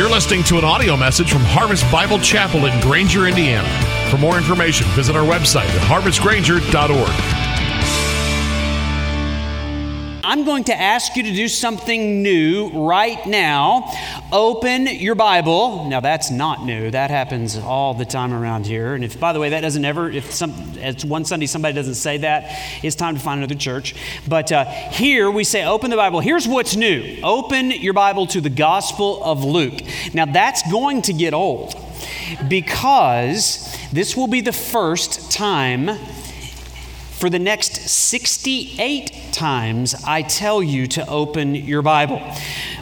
You're 0.00 0.08
listening 0.08 0.44
to 0.44 0.56
an 0.56 0.64
audio 0.64 0.96
message 0.96 1.30
from 1.30 1.42
Harvest 1.42 1.84
Bible 1.92 2.18
Chapel 2.18 2.64
in 2.64 2.80
Granger, 2.80 3.26
Indiana. 3.26 3.68
For 4.08 4.16
more 4.16 4.38
information, 4.38 4.86
visit 4.92 5.14
our 5.14 5.26
website 5.26 5.68
at 5.68 5.82
harvestgranger.org. 5.82 7.39
I'm 10.30 10.44
going 10.44 10.62
to 10.64 10.80
ask 10.80 11.16
you 11.16 11.24
to 11.24 11.34
do 11.34 11.48
something 11.48 12.22
new 12.22 12.68
right 12.68 13.26
now. 13.26 13.92
Open 14.30 14.86
your 14.86 15.16
Bible. 15.16 15.86
Now, 15.86 15.98
that's 15.98 16.30
not 16.30 16.64
new. 16.64 16.88
That 16.88 17.10
happens 17.10 17.58
all 17.58 17.94
the 17.94 18.04
time 18.04 18.32
around 18.32 18.64
here. 18.64 18.94
And 18.94 19.02
if, 19.02 19.18
by 19.18 19.32
the 19.32 19.40
way, 19.40 19.48
that 19.48 19.60
doesn't 19.62 19.84
ever, 19.84 20.08
if 20.08 20.30
some, 20.30 20.54
it's 20.76 21.04
one 21.04 21.24
Sunday 21.24 21.46
somebody 21.46 21.74
doesn't 21.74 21.96
say 21.96 22.18
that, 22.18 22.44
it's 22.84 22.94
time 22.94 23.16
to 23.16 23.20
find 23.20 23.40
another 23.40 23.56
church. 23.56 23.96
But 24.28 24.52
uh, 24.52 24.66
here 24.66 25.32
we 25.32 25.42
say, 25.42 25.64
open 25.64 25.90
the 25.90 25.96
Bible. 25.96 26.20
Here's 26.20 26.46
what's 26.46 26.76
new 26.76 27.18
open 27.24 27.72
your 27.72 27.92
Bible 27.92 28.28
to 28.28 28.40
the 28.40 28.50
Gospel 28.50 29.24
of 29.24 29.42
Luke. 29.42 29.80
Now, 30.14 30.26
that's 30.26 30.62
going 30.70 31.02
to 31.02 31.12
get 31.12 31.34
old 31.34 31.74
because 32.46 33.76
this 33.92 34.16
will 34.16 34.28
be 34.28 34.42
the 34.42 34.52
first 34.52 35.32
time 35.32 35.98
for 37.20 37.28
the 37.28 37.38
next 37.38 37.74
68 37.86 39.12
times, 39.30 39.94
I 40.06 40.22
tell 40.22 40.62
you 40.62 40.86
to 40.86 41.06
open 41.06 41.54
your 41.54 41.82
Bible. 41.82 42.22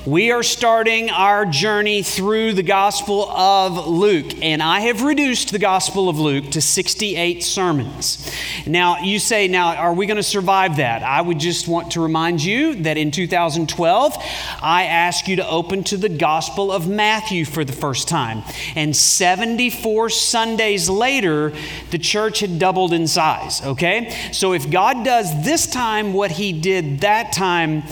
We 0.06 0.30
are 0.30 0.44
starting 0.44 1.10
our 1.10 1.44
journey 1.44 2.02
through 2.02 2.52
the 2.52 2.62
Gospel 2.62 3.28
of 3.30 3.88
Luke, 3.88 4.42
and 4.42 4.62
I 4.62 4.80
have 4.80 5.02
reduced 5.02 5.50
the 5.50 5.58
Gospel 5.58 6.08
of 6.08 6.18
Luke 6.18 6.50
to 6.52 6.62
68 6.62 7.42
sermons. 7.42 8.30
Now, 8.64 8.98
you 9.00 9.18
say, 9.18 9.48
now, 9.48 9.74
are 9.74 9.92
we 9.92 10.06
going 10.06 10.16
to 10.16 10.22
survive 10.22 10.76
that? 10.76 11.02
I 11.02 11.20
would 11.20 11.40
just 11.40 11.66
want 11.66 11.92
to 11.92 12.00
remind 12.00 12.42
you 12.42 12.76
that 12.76 12.96
in 12.96 13.10
2012, 13.10 14.16
I 14.62 14.84
asked 14.84 15.26
you 15.26 15.36
to 15.36 15.48
open 15.48 15.82
to 15.84 15.96
the 15.96 16.08
Gospel 16.08 16.70
of 16.70 16.88
Matthew 16.88 17.44
for 17.44 17.64
the 17.64 17.72
first 17.72 18.08
time. 18.08 18.44
And 18.76 18.94
74 18.94 20.10
Sundays 20.10 20.88
later, 20.88 21.52
the 21.90 21.98
church 21.98 22.40
had 22.40 22.58
doubled 22.58 22.92
in 22.92 23.08
size, 23.08 23.64
okay? 23.64 24.30
So 24.32 24.52
if 24.52 24.70
God 24.70 25.04
does 25.04 25.44
this 25.44 25.66
time 25.66 26.12
what 26.12 26.30
he 26.30 26.52
did 26.52 27.00
that 27.00 27.32
time, 27.32 27.82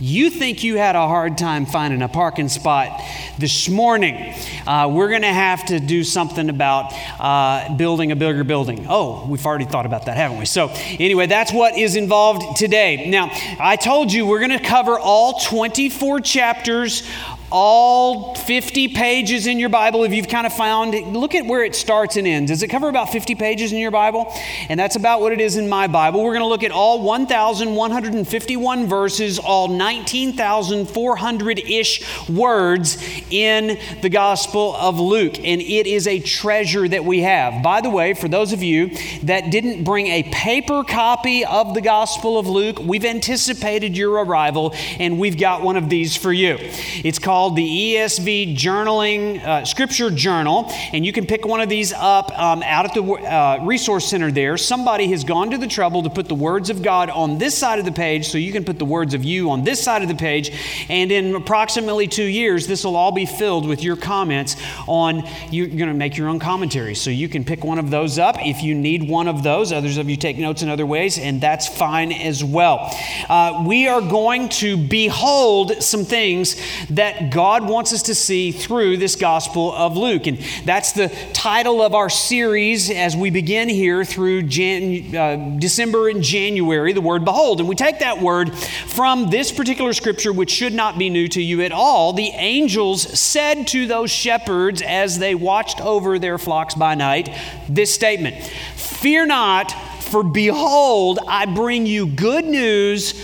you 0.00 0.30
think 0.30 0.62
you 0.62 0.76
had 0.76 0.94
a 0.94 1.06
hard 1.06 1.36
time 1.36 1.66
finding 1.66 2.02
a 2.02 2.08
parking 2.08 2.48
spot 2.48 3.00
this 3.38 3.68
morning. 3.68 4.34
Uh, 4.66 4.90
we're 4.92 5.08
going 5.08 5.22
to 5.22 5.28
have 5.28 5.66
to 5.66 5.80
do 5.80 6.04
something 6.04 6.48
about 6.48 6.92
uh, 7.18 7.74
building 7.76 8.12
a 8.12 8.16
bigger 8.16 8.44
building. 8.44 8.86
Oh, 8.88 9.26
we've 9.28 9.44
already 9.44 9.64
thought 9.64 9.86
about 9.86 10.06
that, 10.06 10.16
haven't 10.16 10.38
we? 10.38 10.44
So, 10.44 10.68
anyway, 10.98 11.26
that's 11.26 11.52
what 11.52 11.76
is 11.76 11.96
involved 11.96 12.56
today. 12.56 13.10
Now, 13.10 13.30
I 13.58 13.76
told 13.76 14.12
you 14.12 14.26
we're 14.26 14.38
going 14.38 14.58
to 14.58 14.64
cover 14.64 14.98
all 14.98 15.40
24 15.40 16.20
chapters 16.20 17.02
all 17.50 18.34
50 18.34 18.88
pages 18.88 19.46
in 19.46 19.58
your 19.58 19.68
Bible, 19.70 20.04
if 20.04 20.12
you've 20.12 20.28
kind 20.28 20.46
of 20.46 20.52
found, 20.52 20.94
look 21.14 21.34
at 21.34 21.46
where 21.46 21.64
it 21.64 21.74
starts 21.74 22.16
and 22.16 22.26
ends. 22.26 22.50
Does 22.50 22.62
it 22.62 22.68
cover 22.68 22.88
about 22.88 23.10
50 23.10 23.34
pages 23.34 23.72
in 23.72 23.78
your 23.78 23.90
Bible? 23.90 24.32
And 24.68 24.78
that's 24.78 24.96
about 24.96 25.20
what 25.20 25.32
it 25.32 25.40
is 25.40 25.56
in 25.56 25.68
my 25.68 25.86
Bible. 25.86 26.22
We're 26.22 26.32
going 26.32 26.42
to 26.42 26.48
look 26.48 26.62
at 26.62 26.70
all 26.70 27.02
1,151 27.02 28.86
verses, 28.86 29.38
all 29.38 29.68
19,400 29.68 31.58
ish 31.58 32.28
words 32.28 33.02
in 33.30 33.78
the 34.02 34.10
Gospel 34.10 34.76
of 34.76 35.00
Luke. 35.00 35.38
And 35.38 35.62
it 35.62 35.86
is 35.86 36.06
a 36.06 36.20
treasure 36.20 36.86
that 36.86 37.04
we 37.04 37.20
have. 37.20 37.62
By 37.62 37.80
the 37.80 37.90
way, 37.90 38.12
for 38.12 38.28
those 38.28 38.52
of 38.52 38.62
you 38.62 38.90
that 39.22 39.50
didn't 39.50 39.84
bring 39.84 40.08
a 40.08 40.22
paper 40.24 40.84
copy 40.84 41.44
of 41.46 41.72
the 41.72 41.80
Gospel 41.80 42.38
of 42.38 42.46
Luke, 42.46 42.78
we've 42.78 43.06
anticipated 43.06 43.96
your 43.96 44.24
arrival 44.24 44.74
and 44.98 45.18
we've 45.18 45.38
got 45.38 45.62
one 45.62 45.76
of 45.76 45.88
these 45.88 46.14
for 46.14 46.32
you. 46.32 46.58
It's 47.04 47.18
called 47.18 47.37
called 47.38 47.54
the 47.54 47.94
ESV 47.94 48.56
Journaling 48.56 49.40
uh, 49.44 49.64
Scripture 49.64 50.10
Journal, 50.10 50.68
and 50.92 51.06
you 51.06 51.12
can 51.12 51.24
pick 51.24 51.46
one 51.46 51.60
of 51.60 51.68
these 51.68 51.92
up 51.92 52.36
um, 52.36 52.64
out 52.64 52.84
at 52.84 52.94
the 52.94 53.02
uh, 53.04 53.64
Resource 53.64 54.10
Center 54.10 54.32
there. 54.32 54.56
Somebody 54.56 55.06
has 55.12 55.22
gone 55.22 55.52
to 55.52 55.56
the 55.56 55.68
trouble 55.68 56.02
to 56.02 56.10
put 56.10 56.26
the 56.26 56.34
words 56.34 56.68
of 56.68 56.82
God 56.82 57.10
on 57.10 57.38
this 57.38 57.56
side 57.56 57.78
of 57.78 57.84
the 57.84 57.92
page, 57.92 58.26
so 58.26 58.38
you 58.38 58.50
can 58.50 58.64
put 58.64 58.80
the 58.80 58.84
words 58.84 59.14
of 59.14 59.22
you 59.22 59.50
on 59.50 59.62
this 59.62 59.80
side 59.80 60.02
of 60.02 60.08
the 60.08 60.16
page. 60.16 60.50
And 60.88 61.12
in 61.12 61.36
approximately 61.36 62.08
two 62.08 62.24
years, 62.24 62.66
this 62.66 62.82
will 62.82 62.96
all 62.96 63.12
be 63.12 63.24
filled 63.24 63.68
with 63.68 63.84
your 63.84 63.94
comments 63.94 64.56
on, 64.88 65.22
you're 65.52 65.68
going 65.68 65.86
to 65.86 65.94
make 65.94 66.16
your 66.16 66.28
own 66.28 66.40
commentary, 66.40 66.96
So 66.96 67.10
you 67.10 67.28
can 67.28 67.44
pick 67.44 67.62
one 67.62 67.78
of 67.78 67.88
those 67.88 68.18
up 68.18 68.34
if 68.44 68.64
you 68.64 68.74
need 68.74 69.08
one 69.08 69.28
of 69.28 69.44
those. 69.44 69.70
Others 69.70 69.96
of 69.98 70.10
you 70.10 70.16
take 70.16 70.38
notes 70.38 70.62
in 70.62 70.68
other 70.68 70.86
ways, 70.86 71.20
and 71.20 71.40
that's 71.40 71.68
fine 71.68 72.10
as 72.10 72.42
well. 72.42 72.92
Uh, 73.28 73.62
we 73.64 73.86
are 73.86 74.00
going 74.00 74.48
to 74.48 74.76
behold 74.76 75.84
some 75.84 76.04
things 76.04 76.56
that 76.90 77.27
God 77.30 77.68
wants 77.68 77.92
us 77.92 78.02
to 78.04 78.14
see 78.14 78.52
through 78.52 78.96
this 78.96 79.16
Gospel 79.16 79.72
of 79.72 79.96
Luke. 79.96 80.26
And 80.26 80.38
that's 80.64 80.92
the 80.92 81.08
title 81.32 81.82
of 81.82 81.94
our 81.94 82.10
series 82.10 82.90
as 82.90 83.16
we 83.16 83.30
begin 83.30 83.68
here 83.68 84.04
through 84.04 84.42
Jan- 84.42 85.14
uh, 85.16 85.56
December 85.58 86.08
and 86.08 86.22
January, 86.22 86.92
the 86.92 87.00
word 87.00 87.24
behold. 87.24 87.60
And 87.60 87.68
we 87.68 87.74
take 87.74 88.00
that 88.00 88.20
word 88.20 88.54
from 88.54 89.30
this 89.30 89.52
particular 89.52 89.92
scripture, 89.92 90.32
which 90.32 90.50
should 90.50 90.72
not 90.72 90.98
be 90.98 91.10
new 91.10 91.28
to 91.28 91.42
you 91.42 91.62
at 91.62 91.72
all. 91.72 92.12
The 92.12 92.30
angels 92.34 93.02
said 93.18 93.66
to 93.68 93.86
those 93.86 94.10
shepherds 94.10 94.82
as 94.82 95.18
they 95.18 95.34
watched 95.34 95.80
over 95.80 96.18
their 96.18 96.38
flocks 96.38 96.74
by 96.74 96.94
night 96.94 97.34
this 97.68 97.94
statement 97.94 98.36
Fear 98.76 99.26
not, 99.26 99.70
for 100.02 100.24
behold, 100.24 101.20
I 101.28 101.46
bring 101.46 101.86
you 101.86 102.06
good 102.06 102.44
news 102.44 103.14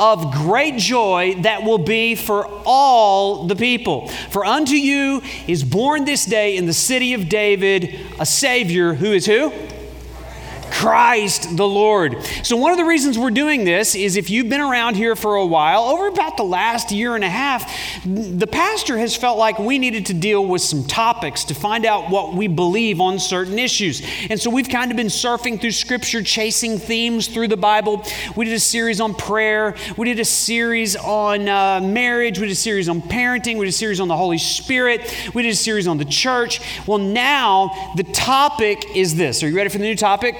of 0.00 0.32
great 0.32 0.76
joy 0.76 1.36
that 1.42 1.62
will 1.62 1.78
be 1.78 2.14
for 2.14 2.46
all 2.64 3.46
the 3.46 3.56
people. 3.56 4.08
For 4.30 4.44
unto 4.44 4.74
you 4.74 5.22
is 5.46 5.64
born 5.64 6.04
this 6.04 6.24
day 6.24 6.56
in 6.56 6.66
the 6.66 6.72
city 6.72 7.14
of 7.14 7.28
David 7.28 7.98
a 8.18 8.26
Savior 8.26 8.94
who 8.94 9.12
is 9.12 9.26
who? 9.26 9.52
Christ 10.78 11.56
the 11.56 11.66
Lord. 11.66 12.24
So, 12.44 12.56
one 12.56 12.70
of 12.70 12.78
the 12.78 12.84
reasons 12.84 13.18
we're 13.18 13.32
doing 13.32 13.64
this 13.64 13.96
is 13.96 14.16
if 14.16 14.30
you've 14.30 14.48
been 14.48 14.60
around 14.60 14.94
here 14.94 15.16
for 15.16 15.34
a 15.34 15.44
while, 15.44 15.82
over 15.82 16.06
about 16.06 16.36
the 16.36 16.44
last 16.44 16.92
year 16.92 17.16
and 17.16 17.24
a 17.24 17.28
half, 17.28 17.68
the 18.04 18.46
pastor 18.46 18.96
has 18.96 19.16
felt 19.16 19.38
like 19.38 19.58
we 19.58 19.80
needed 19.80 20.06
to 20.06 20.14
deal 20.14 20.46
with 20.46 20.62
some 20.62 20.84
topics 20.84 21.42
to 21.46 21.54
find 21.54 21.84
out 21.84 22.10
what 22.10 22.34
we 22.34 22.46
believe 22.46 23.00
on 23.00 23.18
certain 23.18 23.58
issues. 23.58 24.02
And 24.30 24.40
so, 24.40 24.50
we've 24.50 24.68
kind 24.68 24.92
of 24.92 24.96
been 24.96 25.08
surfing 25.08 25.60
through 25.60 25.72
scripture, 25.72 26.22
chasing 26.22 26.78
themes 26.78 27.26
through 27.26 27.48
the 27.48 27.56
Bible. 27.56 28.04
We 28.36 28.44
did 28.44 28.54
a 28.54 28.60
series 28.60 29.00
on 29.00 29.16
prayer, 29.16 29.74
we 29.96 30.06
did 30.06 30.20
a 30.20 30.24
series 30.24 30.94
on 30.94 31.48
uh, 31.48 31.80
marriage, 31.80 32.38
we 32.38 32.46
did 32.46 32.52
a 32.52 32.54
series 32.54 32.88
on 32.88 33.02
parenting, 33.02 33.58
we 33.58 33.64
did 33.64 33.70
a 33.70 33.72
series 33.72 33.98
on 33.98 34.06
the 34.06 34.16
Holy 34.16 34.38
Spirit, 34.38 35.12
we 35.34 35.42
did 35.42 35.54
a 35.54 35.56
series 35.56 35.88
on 35.88 35.98
the 35.98 36.04
church. 36.04 36.60
Well, 36.86 36.98
now 36.98 37.92
the 37.96 38.04
topic 38.04 38.94
is 38.94 39.16
this. 39.16 39.42
Are 39.42 39.48
you 39.48 39.56
ready 39.56 39.70
for 39.70 39.78
the 39.78 39.84
new 39.84 39.96
topic? 39.96 40.36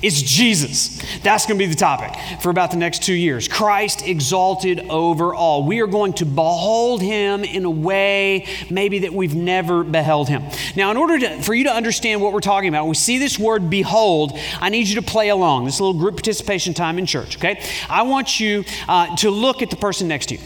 It's 0.00 0.20
Jesus. 0.22 1.02
That's 1.22 1.46
going 1.46 1.58
to 1.58 1.64
be 1.64 1.70
the 1.70 1.78
topic 1.78 2.14
for 2.40 2.50
about 2.50 2.70
the 2.70 2.76
next 2.76 3.02
two 3.02 3.14
years. 3.14 3.48
Christ 3.48 4.06
exalted 4.06 4.80
over 4.88 5.34
all. 5.34 5.64
We 5.64 5.80
are 5.80 5.86
going 5.86 6.14
to 6.14 6.26
behold 6.26 7.02
him 7.02 7.44
in 7.44 7.64
a 7.64 7.70
way 7.70 8.46
maybe 8.70 9.00
that 9.00 9.12
we've 9.12 9.34
never 9.34 9.84
beheld 9.84 10.28
him. 10.28 10.42
Now, 10.76 10.90
in 10.90 10.96
order 10.96 11.18
to, 11.18 11.42
for 11.42 11.54
you 11.54 11.64
to 11.64 11.72
understand 11.72 12.20
what 12.22 12.32
we're 12.32 12.40
talking 12.40 12.68
about, 12.68 12.86
we 12.86 12.94
see 12.94 13.18
this 13.18 13.38
word 13.38 13.68
behold, 13.68 14.38
I 14.60 14.68
need 14.70 14.88
you 14.88 14.96
to 14.96 15.02
play 15.02 15.28
along. 15.28 15.64
This 15.66 15.80
little 15.80 15.98
group 15.98 16.14
participation 16.16 16.74
time 16.74 16.98
in 16.98 17.06
church, 17.06 17.36
okay? 17.36 17.62
I 17.88 18.02
want 18.02 18.40
you 18.40 18.64
uh, 18.88 19.14
to 19.16 19.30
look 19.30 19.62
at 19.62 19.70
the 19.70 19.76
person 19.76 20.08
next 20.08 20.26
to 20.26 20.36
you. 20.36 20.40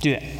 Do 0.00 0.10
that. 0.10 0.20
Did 0.20 0.30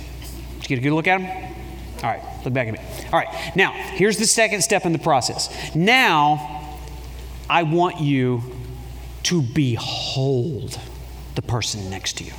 you 0.63 0.69
get 0.69 0.79
a 0.79 0.83
good 0.83 0.93
look 0.93 1.07
at 1.07 1.21
him? 1.21 1.55
All 2.03 2.11
right, 2.11 2.23
look 2.45 2.53
back 2.53 2.69
at 2.69 2.75
me. 2.75 2.81
All 3.07 3.19
right, 3.19 3.57
now, 3.57 3.73
here's 3.73 4.19
the 4.19 4.27
second 4.27 4.63
step 4.63 4.85
in 4.85 4.93
the 4.93 4.99
process. 4.99 5.75
Now, 5.75 6.54
I 7.49 7.63
want 7.63 8.01
you 8.01 8.43
to 9.25 9.43
behold 9.43 10.79
the 11.35 11.43
person 11.43 11.91
next 11.91 12.19
to 12.19 12.25
you. 12.25 12.33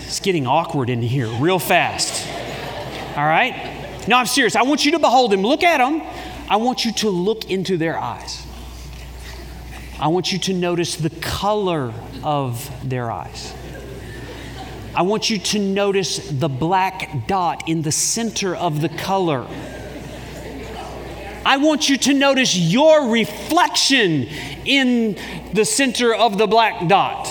It's 0.00 0.20
getting 0.20 0.46
awkward 0.46 0.90
in 0.90 1.00
here 1.00 1.26
real 1.26 1.58
fast. 1.58 2.28
All 3.16 3.24
right? 3.24 4.06
No, 4.08 4.16
I'm 4.16 4.26
serious. 4.26 4.56
I 4.56 4.62
want 4.62 4.84
you 4.84 4.92
to 4.92 4.98
behold 4.98 5.32
him. 5.32 5.42
Look 5.42 5.62
at 5.62 5.80
him. 5.80 6.02
I 6.50 6.56
want 6.56 6.84
you 6.84 6.92
to 6.92 7.08
look 7.08 7.50
into 7.50 7.78
their 7.78 7.98
eyes. 7.98 8.44
I 9.98 10.08
want 10.08 10.32
you 10.32 10.38
to 10.40 10.52
notice 10.52 10.96
the 10.96 11.10
color 11.10 11.94
of 12.22 12.70
their 12.88 13.10
eyes. 13.10 13.54
I 14.94 15.02
want 15.02 15.30
you 15.30 15.38
to 15.38 15.58
notice 15.58 16.28
the 16.28 16.48
black 16.48 17.26
dot 17.26 17.68
in 17.68 17.80
the 17.82 17.92
center 17.92 18.54
of 18.54 18.82
the 18.82 18.90
color 18.90 19.46
I 21.44 21.56
want 21.56 21.88
you 21.88 21.96
to 21.98 22.14
notice 22.14 22.56
your 22.56 23.08
reflection 23.10 24.28
in 24.64 25.16
the 25.52 25.64
center 25.64 26.14
of 26.14 26.38
the 26.38 26.46
black 26.46 26.88
dot. 26.88 27.26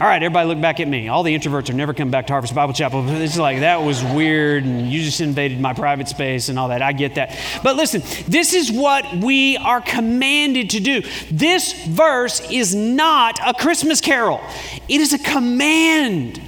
All 0.00 0.06
right, 0.06 0.22
everybody 0.22 0.46
look 0.46 0.60
back 0.60 0.78
at 0.78 0.86
me. 0.86 1.08
All 1.08 1.24
the 1.24 1.36
introverts 1.36 1.70
are 1.70 1.72
never 1.72 1.92
coming 1.92 2.12
back 2.12 2.28
to 2.28 2.32
Harvest 2.32 2.54
Bible 2.54 2.72
Chapel. 2.72 3.08
It's 3.08 3.36
like, 3.36 3.60
that 3.60 3.82
was 3.82 4.04
weird, 4.04 4.62
and 4.62 4.88
you 4.88 5.02
just 5.02 5.20
invaded 5.20 5.60
my 5.60 5.74
private 5.74 6.06
space 6.06 6.48
and 6.48 6.56
all 6.56 6.68
that. 6.68 6.82
I 6.82 6.92
get 6.92 7.16
that. 7.16 7.36
But 7.64 7.74
listen, 7.74 8.02
this 8.28 8.54
is 8.54 8.70
what 8.70 9.04
we 9.16 9.56
are 9.56 9.80
commanded 9.80 10.70
to 10.70 10.80
do. 10.80 11.02
This 11.32 11.72
verse 11.84 12.48
is 12.48 12.76
not 12.76 13.40
a 13.44 13.52
Christmas 13.54 14.00
carol, 14.00 14.40
it 14.88 15.00
is 15.00 15.12
a 15.14 15.18
command. 15.18 16.40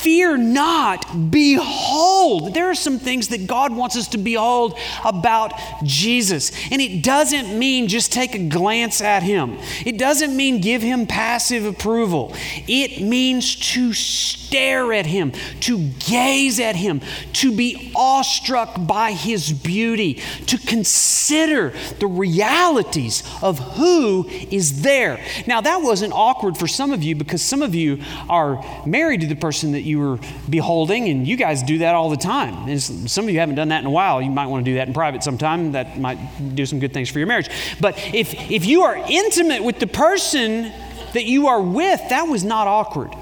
Fear 0.00 0.38
not, 0.38 1.30
behold. 1.30 2.54
There 2.54 2.70
are 2.70 2.74
some 2.74 2.98
things 2.98 3.28
that 3.28 3.46
God 3.46 3.74
wants 3.76 3.96
us 3.96 4.08
to 4.08 4.18
behold 4.18 4.78
about 5.04 5.52
Jesus. 5.84 6.52
And 6.70 6.80
it 6.80 7.04
doesn't 7.04 7.58
mean 7.58 7.86
just 7.86 8.10
take 8.10 8.34
a 8.34 8.48
glance 8.48 9.02
at 9.02 9.22
him, 9.22 9.58
it 9.84 9.98
doesn't 9.98 10.34
mean 10.34 10.62
give 10.62 10.80
him 10.80 11.06
passive 11.06 11.66
approval. 11.66 12.34
It 12.66 13.02
means 13.02 13.56
to 13.72 13.92
stare 13.92 14.92
at 14.92 15.06
him, 15.06 15.32
to 15.60 15.90
gaze 15.98 16.58
at 16.60 16.76
him, 16.76 17.02
to 17.34 17.54
be 17.54 17.92
awestruck 17.94 18.86
by 18.86 19.12
his 19.12 19.52
beauty, 19.52 20.14
to 20.46 20.58
consider 20.58 21.74
the 21.98 22.06
realities 22.06 23.22
of 23.42 23.58
who 23.58 24.26
is 24.28 24.82
there. 24.82 25.22
Now, 25.46 25.60
that 25.60 25.82
wasn't 25.82 26.14
awkward 26.14 26.56
for 26.56 26.66
some 26.66 26.92
of 26.92 27.02
you 27.02 27.14
because 27.14 27.42
some 27.42 27.62
of 27.62 27.74
you 27.74 28.02
are 28.28 28.64
married 28.86 29.20
to 29.20 29.26
the 29.26 29.36
person 29.36 29.72
that 29.72 29.82
you 29.82 29.89
were 29.98 30.18
beholding, 30.48 31.08
and 31.08 31.26
you 31.26 31.36
guys 31.36 31.62
do 31.62 31.78
that 31.78 31.94
all 31.94 32.10
the 32.10 32.16
time. 32.16 32.68
And 32.68 32.80
some 32.80 33.24
of 33.24 33.30
you 33.30 33.40
haven't 33.40 33.56
done 33.56 33.68
that 33.68 33.80
in 33.80 33.86
a 33.86 33.90
while. 33.90 34.22
You 34.22 34.30
might 34.30 34.46
want 34.46 34.64
to 34.64 34.70
do 34.70 34.76
that 34.76 34.88
in 34.88 34.94
private 34.94 35.22
sometime. 35.22 35.72
That 35.72 35.98
might 35.98 36.18
do 36.54 36.64
some 36.66 36.78
good 36.78 36.92
things 36.92 37.10
for 37.10 37.18
your 37.18 37.28
marriage. 37.28 37.48
But 37.80 37.98
if, 38.14 38.50
if 38.50 38.64
you 38.64 38.82
are 38.82 38.96
intimate 39.08 39.62
with 39.62 39.78
the 39.78 39.86
person 39.86 40.72
that 41.12 41.24
you 41.24 41.48
are 41.48 41.60
with, 41.60 42.00
that 42.10 42.24
was 42.24 42.44
not 42.44 42.66
awkward. 42.66 43.14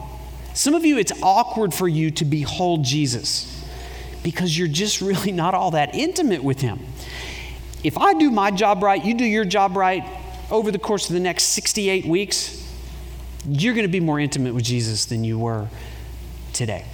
Some 0.55 0.75
of 0.75 0.85
you, 0.85 0.99
it's 0.99 1.13
awkward 1.23 1.73
for 1.73 1.89
you 1.89 2.11
to 2.13 2.25
behold 2.25 2.85
Jesus 2.85 3.55
because 4.23 4.59
you're 4.59 4.69
just 4.69 5.01
really 5.03 5.33
not 5.33 5.55
all 5.55 5.71
that 5.73 5.95
intimate 5.95 6.43
with 6.43 6.61
him. 6.61 6.81
If 7.85 7.97
I 7.97 8.15
do 8.15 8.31
my 8.31 8.51
job 8.51 8.83
right, 8.83 9.03
you 9.03 9.15
do 9.15 9.25
your 9.25 9.45
job 9.45 9.77
right, 9.77 10.05
over 10.51 10.71
the 10.71 10.79
course 10.79 11.09
of 11.09 11.15
the 11.15 11.21
next 11.21 11.45
68 11.45 12.07
weeks, 12.07 12.65
you're 13.47 13.75
going 13.75 13.87
to 13.87 13.93
be 13.93 14.01
more 14.01 14.19
intimate 14.19 14.55
with 14.55 14.65
Jesus 14.65 15.05
than 15.05 15.25
you 15.25 15.39
were 15.39 15.69
today. 16.59 16.85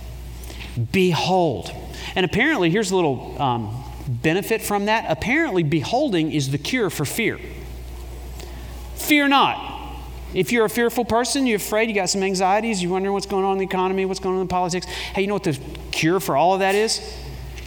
Behold. 0.92 1.72
And 2.14 2.24
apparently, 2.24 2.70
here's 2.70 2.92
a 2.92 2.96
little 2.96 3.40
um, 3.42 3.84
benefit 4.06 4.62
from 4.62 4.84
that. 4.84 5.06
Apparently, 5.08 5.62
beholding 5.62 6.30
is 6.30 6.50
the 6.50 6.58
cure 6.58 6.90
for 6.90 7.04
fear. 7.04 7.40
Fear 8.94 9.28
not. 9.28 9.72
If 10.34 10.52
you're 10.52 10.64
a 10.64 10.70
fearful 10.70 11.04
person, 11.04 11.46
you're 11.46 11.56
afraid, 11.56 11.88
you 11.88 11.94
got 11.94 12.10
some 12.10 12.22
anxieties, 12.22 12.82
you're 12.82 12.92
wondering 12.92 13.12
what's 13.12 13.26
going 13.26 13.44
on 13.44 13.52
in 13.52 13.58
the 13.58 13.64
economy, 13.64 14.04
what's 14.04 14.20
going 14.20 14.34
on 14.34 14.42
in 14.42 14.48
politics. 14.48 14.84
Hey, 14.86 15.22
you 15.22 15.28
know 15.28 15.34
what 15.34 15.44
the 15.44 15.58
cure 15.92 16.20
for 16.20 16.36
all 16.36 16.54
of 16.54 16.60
that 16.60 16.74
is? 16.74 17.00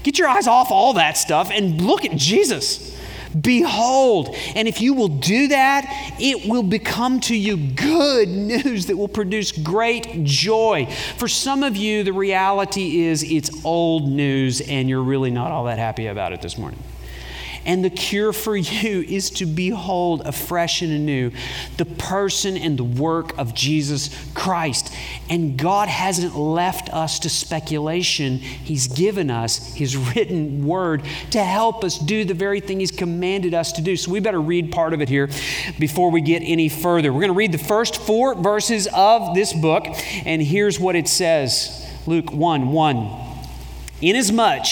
Get 0.03 0.19
your 0.19 0.27
eyes 0.27 0.47
off 0.47 0.69
all 0.69 0.93
that 0.93 1.17
stuff 1.17 1.49
and 1.51 1.81
look 1.81 2.05
at 2.05 2.15
Jesus. 2.15 2.97
Behold. 3.41 4.35
And 4.55 4.67
if 4.67 4.81
you 4.81 4.93
will 4.93 5.07
do 5.07 5.49
that, 5.49 6.15
it 6.19 6.49
will 6.49 6.63
become 6.63 7.19
to 7.21 7.35
you 7.35 7.57
good 7.57 8.29
news 8.29 8.85
that 8.87 8.97
will 8.97 9.07
produce 9.07 9.51
great 9.51 10.23
joy. 10.23 10.87
For 11.17 11.27
some 11.27 11.63
of 11.63 11.75
you, 11.75 12.03
the 12.03 12.13
reality 12.13 13.01
is 13.01 13.23
it's 13.23 13.65
old 13.65 14.09
news 14.09 14.61
and 14.61 14.89
you're 14.89 15.01
really 15.01 15.31
not 15.31 15.51
all 15.51 15.65
that 15.65 15.79
happy 15.79 16.07
about 16.07 16.33
it 16.33 16.41
this 16.41 16.57
morning. 16.57 16.79
And 17.67 17.83
the 17.83 17.89
cure 17.89 18.31
for 18.31 18.55
you 18.55 19.01
is 19.01 19.29
to 19.31 19.45
behold 19.45 20.21
afresh 20.21 20.81
and 20.81 20.91
anew 20.91 21.31
the 21.75 21.83
person 21.83 22.55
and 22.55 22.79
the 22.79 22.85
work 22.85 23.37
of 23.37 23.53
Jesus 23.53 24.09
Christ. 24.33 24.95
And 25.29 25.57
God 25.57 25.89
hasn't 25.89 26.37
left 26.37 26.89
us 26.93 27.19
to 27.19 27.29
speculation, 27.29 28.37
He's 28.37 28.87
given 28.87 29.29
us 29.29 29.73
His 29.75 29.97
written 29.97 30.65
word 30.65 31.03
to 31.31 31.43
help 31.43 31.83
us 31.83 31.99
do 31.99 32.23
the 32.23 32.33
very 32.33 32.61
thing 32.61 32.79
He's 32.79 32.89
commanded 32.89 33.53
us 33.53 33.73
to 33.73 33.81
do. 33.81 33.97
So 33.97 34.11
we 34.11 34.21
better 34.21 34.41
read 34.41 34.71
part 34.71 34.93
of 34.93 35.01
it 35.01 35.09
here 35.09 35.27
before 35.77 36.09
we 36.09 36.21
get 36.21 36.39
any 36.39 36.69
further. 36.69 37.11
We're 37.11 37.19
going 37.19 37.33
to 37.33 37.37
read 37.37 37.51
the 37.51 37.57
first 37.57 37.97
four 37.97 38.33
verses 38.33 38.87
of 38.93 39.35
this 39.35 39.51
book, 39.51 39.85
and 40.25 40.41
here's 40.41 40.79
what 40.79 40.95
it 40.95 41.09
says 41.09 41.85
Luke 42.05 42.31
1 42.31 42.71
1. 42.71 43.26
Inasmuch 44.01 44.65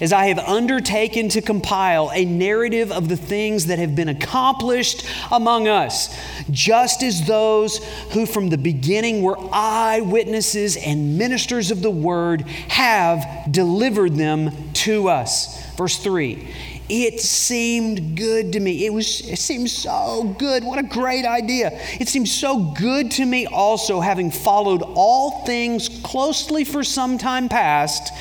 as 0.00 0.12
I 0.12 0.26
have 0.26 0.38
undertaken 0.40 1.28
to 1.30 1.40
compile 1.40 2.10
a 2.12 2.24
narrative 2.24 2.90
of 2.90 3.08
the 3.08 3.16
things 3.16 3.66
that 3.66 3.78
have 3.78 3.94
been 3.94 4.08
accomplished 4.08 5.06
among 5.30 5.68
us, 5.68 6.16
just 6.50 7.02
as 7.02 7.26
those 7.26 7.78
who 8.12 8.26
from 8.26 8.50
the 8.50 8.58
beginning 8.58 9.22
were 9.22 9.38
eyewitnesses 9.52 10.76
and 10.76 11.16
ministers 11.16 11.70
of 11.70 11.82
the 11.82 11.90
word 11.90 12.42
have 12.68 13.24
delivered 13.52 14.16
them 14.16 14.50
to 14.72 15.08
us. 15.08 15.64
Verse 15.76 15.98
3 15.98 16.48
it 16.88 17.20
seemed 17.20 18.18
good 18.18 18.52
to 18.52 18.60
me. 18.60 18.84
It 18.84 18.92
was 18.92 19.26
it 19.26 19.38
seemed 19.38 19.70
so 19.70 20.34
good. 20.38 20.62
What 20.62 20.78
a 20.78 20.82
great 20.82 21.24
idea. 21.24 21.70
It 21.98 22.08
seemed 22.08 22.28
so 22.28 22.74
good 22.76 23.12
to 23.12 23.24
me 23.24 23.46
also 23.46 24.00
having 24.00 24.30
followed 24.30 24.82
all 24.82 25.46
things 25.46 25.88
closely 26.02 26.64
for 26.64 26.84
some 26.84 27.16
time 27.16 27.48
past 27.48 28.12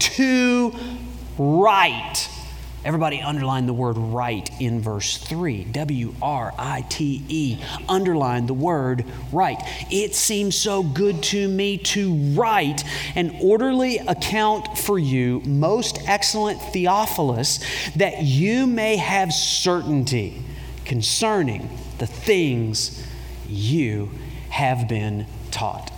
to 0.00 0.72
write. 1.38 2.28
Everybody 2.84 3.20
underline 3.20 3.66
the 3.66 3.72
word 3.72 3.98
write 3.98 4.50
in 4.60 4.80
verse 4.80 5.18
3. 5.18 5.64
W 5.64 6.14
R 6.22 6.54
I 6.56 6.86
T 6.88 7.22
E. 7.28 7.58
Underline 7.88 8.46
the 8.46 8.54
word 8.54 9.04
write. 9.32 9.58
It 9.90 10.14
seems 10.14 10.56
so 10.56 10.82
good 10.82 11.22
to 11.24 11.48
me 11.48 11.76
to 11.78 12.14
write 12.34 12.84
an 13.16 13.36
orderly 13.42 13.98
account 13.98 14.78
for 14.78 14.98
you, 14.98 15.40
most 15.44 15.98
excellent 16.06 16.62
Theophilus, 16.72 17.58
that 17.96 18.22
you 18.22 18.66
may 18.66 18.96
have 18.96 19.32
certainty 19.32 20.42
concerning 20.84 21.68
the 21.98 22.06
things 22.06 23.04
you 23.48 24.10
have 24.50 24.88
been 24.88 25.26
taught. 25.50 25.92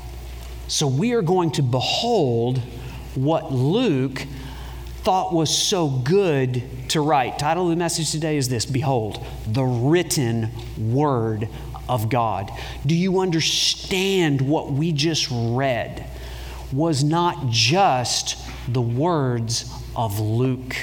So 0.67 0.87
we 0.87 1.12
are 1.12 1.23
going 1.23 1.50
to 1.53 1.62
behold 1.62 2.62
what 3.25 3.52
Luke 3.52 4.26
thought 5.02 5.32
was 5.32 5.56
so 5.56 5.88
good 5.88 6.62
to 6.90 7.00
write. 7.00 7.38
Title 7.38 7.64
of 7.64 7.70
the 7.70 7.76
message 7.76 8.11
today 8.11 8.37
is 8.37 8.49
this 8.49 8.67
Behold, 8.67 9.25
the 9.46 9.64
written 9.64 10.50
word 10.78 11.49
of 11.88 12.08
God. 12.08 12.50
Do 12.84 12.94
you 12.94 13.20
understand 13.20 14.40
what 14.40 14.72
we 14.72 14.93
just 14.93 15.28
read 15.31 16.06
was 16.72 17.02
not 17.02 17.49
just 17.49 18.37
the 18.69 18.82
words 18.82 19.72
of 19.96 20.20
Luke? 20.20 20.76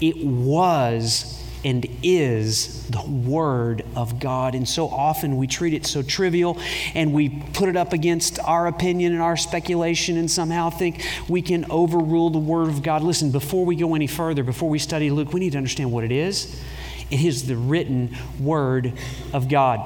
It 0.00 0.24
was 0.24 1.43
and 1.64 1.86
is 2.02 2.86
the 2.88 3.02
Word 3.02 3.84
of 3.96 4.20
God. 4.20 4.54
And 4.54 4.68
so 4.68 4.88
often 4.88 5.36
we 5.36 5.46
treat 5.46 5.72
it 5.72 5.86
so 5.86 6.02
trivial 6.02 6.58
and 6.94 7.12
we 7.12 7.30
put 7.30 7.68
it 7.68 7.76
up 7.76 7.92
against 7.92 8.38
our 8.40 8.66
opinion 8.66 9.12
and 9.12 9.22
our 9.22 9.36
speculation 9.36 10.18
and 10.18 10.30
somehow 10.30 10.70
think 10.70 11.04
we 11.28 11.40
can 11.42 11.64
overrule 11.70 12.30
the 12.30 12.38
Word 12.38 12.68
of 12.68 12.82
God. 12.82 13.02
Listen, 13.02 13.30
before 13.30 13.64
we 13.64 13.76
go 13.76 13.94
any 13.94 14.06
further, 14.06 14.44
before 14.44 14.68
we 14.68 14.78
study 14.78 15.10
Luke, 15.10 15.32
we 15.32 15.40
need 15.40 15.52
to 15.52 15.58
understand 15.58 15.90
what 15.90 16.04
it 16.04 16.12
is. 16.12 16.60
It 17.10 17.24
is 17.24 17.46
the 17.46 17.56
written 17.56 18.16
Word 18.38 18.92
of 19.32 19.48
God. 19.48 19.80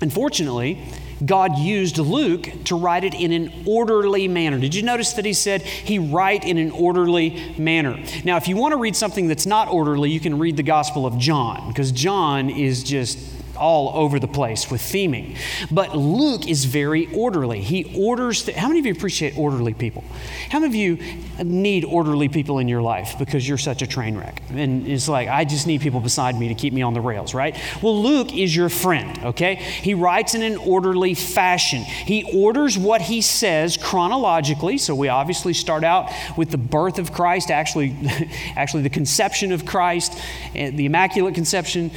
Unfortunately, 0.00 0.82
God 1.24 1.58
used 1.58 1.98
Luke 1.98 2.48
to 2.64 2.76
write 2.76 3.04
it 3.04 3.14
in 3.14 3.32
an 3.32 3.64
orderly 3.66 4.28
manner. 4.28 4.58
Did 4.58 4.74
you 4.74 4.82
notice 4.82 5.12
that 5.14 5.24
he 5.24 5.32
said 5.32 5.62
he 5.62 5.98
write 5.98 6.44
in 6.44 6.58
an 6.58 6.70
orderly 6.70 7.54
manner? 7.58 8.02
Now, 8.24 8.36
if 8.36 8.48
you 8.48 8.56
want 8.56 8.72
to 8.72 8.78
read 8.78 8.96
something 8.96 9.28
that's 9.28 9.46
not 9.46 9.68
orderly, 9.68 10.10
you 10.10 10.20
can 10.20 10.38
read 10.38 10.56
the 10.56 10.62
Gospel 10.62 11.06
of 11.06 11.18
John, 11.18 11.68
because 11.68 11.92
John 11.92 12.50
is 12.50 12.82
just 12.82 13.18
all 13.60 13.92
over 13.94 14.18
the 14.18 14.26
place 14.26 14.70
with 14.70 14.80
theming. 14.80 15.36
But 15.70 15.96
Luke 15.96 16.48
is 16.48 16.64
very 16.64 17.12
orderly. 17.14 17.60
He 17.60 17.94
orders. 17.96 18.48
How 18.48 18.68
many 18.68 18.80
of 18.80 18.86
you 18.86 18.92
appreciate 18.92 19.36
orderly 19.38 19.74
people? 19.74 20.02
How 20.48 20.58
many 20.58 20.70
of 20.70 20.74
you 20.74 21.44
need 21.44 21.84
orderly 21.84 22.28
people 22.28 22.58
in 22.58 22.68
your 22.68 22.82
life 22.82 23.16
because 23.18 23.46
you're 23.46 23.58
such 23.58 23.82
a 23.82 23.86
train 23.86 24.16
wreck? 24.16 24.42
And 24.50 24.86
it's 24.86 25.08
like, 25.08 25.28
I 25.28 25.44
just 25.44 25.66
need 25.66 25.80
people 25.80 26.00
beside 26.00 26.38
me 26.38 26.48
to 26.48 26.54
keep 26.54 26.72
me 26.72 26.82
on 26.82 26.94
the 26.94 27.00
rails, 27.00 27.34
right? 27.34 27.56
Well, 27.82 28.02
Luke 28.02 28.34
is 28.34 28.54
your 28.54 28.68
friend, 28.68 29.18
okay? 29.24 29.56
He 29.56 29.94
writes 29.94 30.34
in 30.34 30.42
an 30.42 30.56
orderly 30.56 31.14
fashion. 31.14 31.82
He 31.82 32.24
orders 32.34 32.78
what 32.78 33.02
he 33.02 33.20
says 33.20 33.76
chronologically. 33.76 34.78
So 34.78 34.94
we 34.94 35.08
obviously 35.08 35.52
start 35.52 35.84
out 35.84 36.10
with 36.36 36.50
the 36.50 36.58
birth 36.58 36.98
of 36.98 37.12
Christ, 37.12 37.50
actually, 37.50 37.96
actually 38.56 38.82
the 38.82 38.90
conception 38.90 39.52
of 39.52 39.66
Christ, 39.66 40.18
eh, 40.54 40.70
the 40.70 40.86
Immaculate 40.86 41.34
Conception 41.34 41.90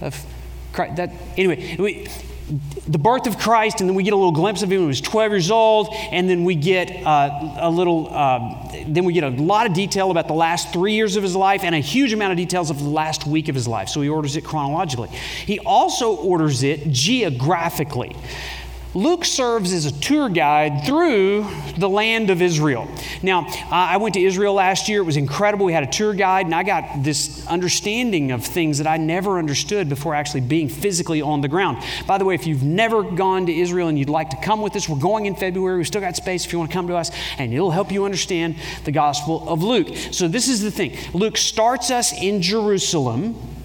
of 0.00 0.24
Christ, 0.76 0.96
that, 0.96 1.10
anyway, 1.36 1.76
we, 1.78 2.06
the 2.86 2.98
birth 2.98 3.26
of 3.26 3.38
Christ, 3.38 3.80
and 3.80 3.90
then 3.90 3.96
we 3.96 4.04
get 4.04 4.12
a 4.12 4.16
little 4.16 4.32
glimpse 4.32 4.62
of 4.62 4.70
him 4.70 4.78
when 4.78 4.84
he 4.84 4.88
was 4.88 5.00
12 5.00 5.32
years 5.32 5.50
old, 5.50 5.88
and 6.12 6.30
then 6.30 6.44
we 6.44 6.54
get 6.54 7.04
uh, 7.04 7.56
a 7.58 7.70
little, 7.70 8.08
uh, 8.12 8.72
then 8.86 9.04
we 9.04 9.12
get 9.12 9.24
a 9.24 9.30
lot 9.30 9.66
of 9.66 9.72
detail 9.72 10.12
about 10.12 10.28
the 10.28 10.34
last 10.34 10.72
three 10.72 10.94
years 10.94 11.16
of 11.16 11.24
his 11.24 11.34
life 11.34 11.64
and 11.64 11.74
a 11.74 11.78
huge 11.78 12.12
amount 12.12 12.30
of 12.30 12.36
details 12.36 12.70
of 12.70 12.78
the 12.78 12.88
last 12.88 13.26
week 13.26 13.48
of 13.48 13.54
his 13.56 13.66
life. 13.66 13.88
So 13.88 14.00
he 14.00 14.08
orders 14.08 14.36
it 14.36 14.44
chronologically. 14.44 15.08
He 15.08 15.58
also 15.58 16.14
orders 16.14 16.62
it 16.62 16.88
geographically. 16.92 18.14
Luke 18.96 19.26
serves 19.26 19.74
as 19.74 19.84
a 19.84 19.92
tour 19.92 20.30
guide 20.30 20.86
through 20.86 21.46
the 21.76 21.88
land 21.88 22.30
of 22.30 22.40
Israel. 22.40 22.88
Now, 23.22 23.46
I 23.70 23.98
went 23.98 24.14
to 24.14 24.22
Israel 24.22 24.54
last 24.54 24.88
year. 24.88 25.02
It 25.02 25.04
was 25.04 25.18
incredible. 25.18 25.66
We 25.66 25.74
had 25.74 25.82
a 25.82 25.90
tour 25.90 26.14
guide, 26.14 26.46
and 26.46 26.54
I 26.54 26.62
got 26.62 27.02
this 27.02 27.46
understanding 27.46 28.32
of 28.32 28.42
things 28.42 28.78
that 28.78 28.86
I 28.86 28.96
never 28.96 29.38
understood 29.38 29.90
before 29.90 30.14
actually 30.14 30.40
being 30.40 30.70
physically 30.70 31.20
on 31.20 31.42
the 31.42 31.48
ground. 31.48 31.84
By 32.06 32.16
the 32.16 32.24
way, 32.24 32.34
if 32.34 32.46
you've 32.46 32.62
never 32.62 33.02
gone 33.02 33.44
to 33.44 33.52
Israel 33.54 33.88
and 33.88 33.98
you'd 33.98 34.08
like 34.08 34.30
to 34.30 34.38
come 34.38 34.62
with 34.62 34.74
us, 34.76 34.88
we're 34.88 34.98
going 34.98 35.26
in 35.26 35.36
February. 35.36 35.76
We've 35.76 35.86
still 35.86 36.00
got 36.00 36.16
space 36.16 36.46
if 36.46 36.52
you 36.54 36.58
want 36.58 36.70
to 36.70 36.74
come 36.74 36.86
to 36.86 36.96
us, 36.96 37.10
and 37.36 37.52
it'll 37.52 37.72
help 37.72 37.92
you 37.92 38.06
understand 38.06 38.56
the 38.84 38.92
Gospel 38.92 39.46
of 39.46 39.62
Luke. 39.62 39.94
So, 40.10 40.26
this 40.26 40.48
is 40.48 40.62
the 40.62 40.70
thing 40.70 40.96
Luke 41.12 41.36
starts 41.36 41.90
us 41.90 42.14
in 42.14 42.40
Jerusalem 42.40 43.55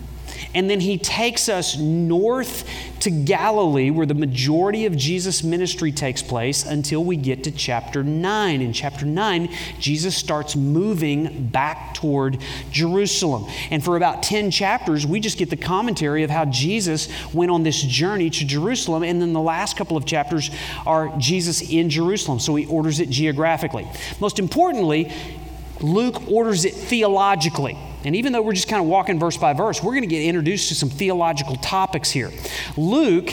and 0.53 0.69
then 0.69 0.79
he 0.79 0.97
takes 0.97 1.49
us 1.49 1.77
north 1.77 2.67
to 3.01 3.09
Galilee, 3.09 3.89
where 3.89 4.05
the 4.05 4.13
majority 4.13 4.85
of 4.85 4.95
Jesus' 4.95 5.43
ministry 5.43 5.91
takes 5.91 6.21
place, 6.21 6.65
until 6.65 7.03
we 7.03 7.15
get 7.15 7.43
to 7.45 7.51
chapter 7.51 8.03
9. 8.03 8.61
In 8.61 8.73
chapter 8.73 9.05
9, 9.05 9.49
Jesus 9.79 10.15
starts 10.15 10.55
moving 10.55 11.47
back 11.47 11.95
toward 11.95 12.37
Jerusalem. 12.71 13.45
And 13.71 13.83
for 13.83 13.97
about 13.97 14.21
10 14.23 14.51
chapters, 14.51 15.05
we 15.05 15.19
just 15.19 15.37
get 15.37 15.49
the 15.49 15.57
commentary 15.57 16.23
of 16.23 16.29
how 16.29 16.45
Jesus 16.45 17.09
went 17.33 17.49
on 17.49 17.63
this 17.63 17.81
journey 17.81 18.29
to 18.29 18.45
Jerusalem. 18.45 19.03
And 19.03 19.21
then 19.21 19.33
the 19.33 19.41
last 19.41 19.77
couple 19.77 19.97
of 19.97 20.05
chapters 20.05 20.51
are 20.85 21.11
Jesus 21.17 21.61
in 21.61 21.89
Jerusalem. 21.89 22.39
So 22.39 22.55
he 22.55 22.65
orders 22.67 22.99
it 22.99 23.09
geographically. 23.09 23.87
Most 24.19 24.37
importantly, 24.37 25.11
Luke 25.79 26.29
orders 26.29 26.65
it 26.65 26.75
theologically. 26.75 27.77
And 28.03 28.15
even 28.15 28.33
though 28.33 28.41
we're 28.41 28.53
just 28.53 28.67
kind 28.67 28.81
of 28.81 28.87
walking 28.87 29.19
verse 29.19 29.37
by 29.37 29.53
verse, 29.53 29.81
we're 29.83 29.91
going 29.91 30.01
to 30.01 30.07
get 30.07 30.23
introduced 30.23 30.69
to 30.69 30.75
some 30.75 30.89
theological 30.89 31.55
topics 31.57 32.11
here. 32.11 32.31
Luke 32.77 33.31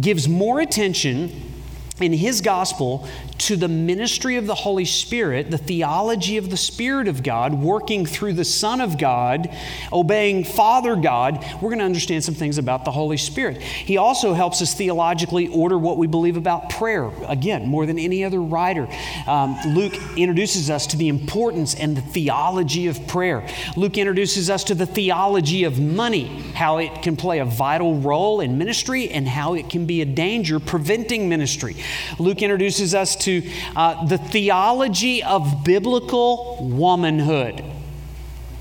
gives 0.00 0.28
more 0.28 0.60
attention 0.60 1.52
in 2.00 2.12
his 2.12 2.40
gospel 2.40 3.08
to 3.42 3.56
the 3.56 3.66
ministry 3.66 4.36
of 4.36 4.46
the 4.46 4.54
Holy 4.54 4.84
Spirit, 4.84 5.50
the 5.50 5.58
theology 5.58 6.36
of 6.36 6.48
the 6.48 6.56
Spirit 6.56 7.08
of 7.08 7.24
God, 7.24 7.54
working 7.54 8.06
through 8.06 8.34
the 8.34 8.44
Son 8.44 8.80
of 8.80 8.98
God, 8.98 9.50
obeying 9.92 10.44
Father 10.44 10.94
God, 10.94 11.44
we're 11.60 11.70
going 11.70 11.80
to 11.80 11.84
understand 11.84 12.22
some 12.22 12.36
things 12.36 12.56
about 12.56 12.84
the 12.84 12.92
Holy 12.92 13.16
Spirit. 13.16 13.60
He 13.60 13.96
also 13.96 14.32
helps 14.32 14.62
us 14.62 14.74
theologically 14.74 15.48
order 15.48 15.76
what 15.76 15.98
we 15.98 16.06
believe 16.06 16.36
about 16.36 16.70
prayer. 16.70 17.10
Again, 17.26 17.66
more 17.66 17.84
than 17.84 17.98
any 17.98 18.22
other 18.22 18.40
writer, 18.40 18.86
um, 19.26 19.58
Luke 19.66 19.94
introduces 20.16 20.70
us 20.70 20.86
to 20.88 20.96
the 20.96 21.08
importance 21.08 21.74
and 21.74 21.96
the 21.96 22.02
theology 22.02 22.86
of 22.86 23.04
prayer. 23.08 23.44
Luke 23.76 23.98
introduces 23.98 24.50
us 24.50 24.62
to 24.64 24.74
the 24.76 24.86
theology 24.86 25.64
of 25.64 25.80
money, 25.80 26.26
how 26.54 26.78
it 26.78 27.02
can 27.02 27.16
play 27.16 27.40
a 27.40 27.44
vital 27.44 27.98
role 27.98 28.40
in 28.40 28.56
ministry 28.56 29.08
and 29.08 29.26
how 29.26 29.54
it 29.54 29.68
can 29.68 29.84
be 29.84 30.00
a 30.00 30.06
danger 30.06 30.60
preventing 30.60 31.28
ministry. 31.28 31.76
Luke 32.20 32.40
introduces 32.40 32.94
us 32.94 33.16
to 33.16 33.31
uh, 33.76 34.04
the 34.06 34.18
theology 34.18 35.22
of 35.22 35.64
biblical 35.64 36.58
womanhood. 36.60 37.62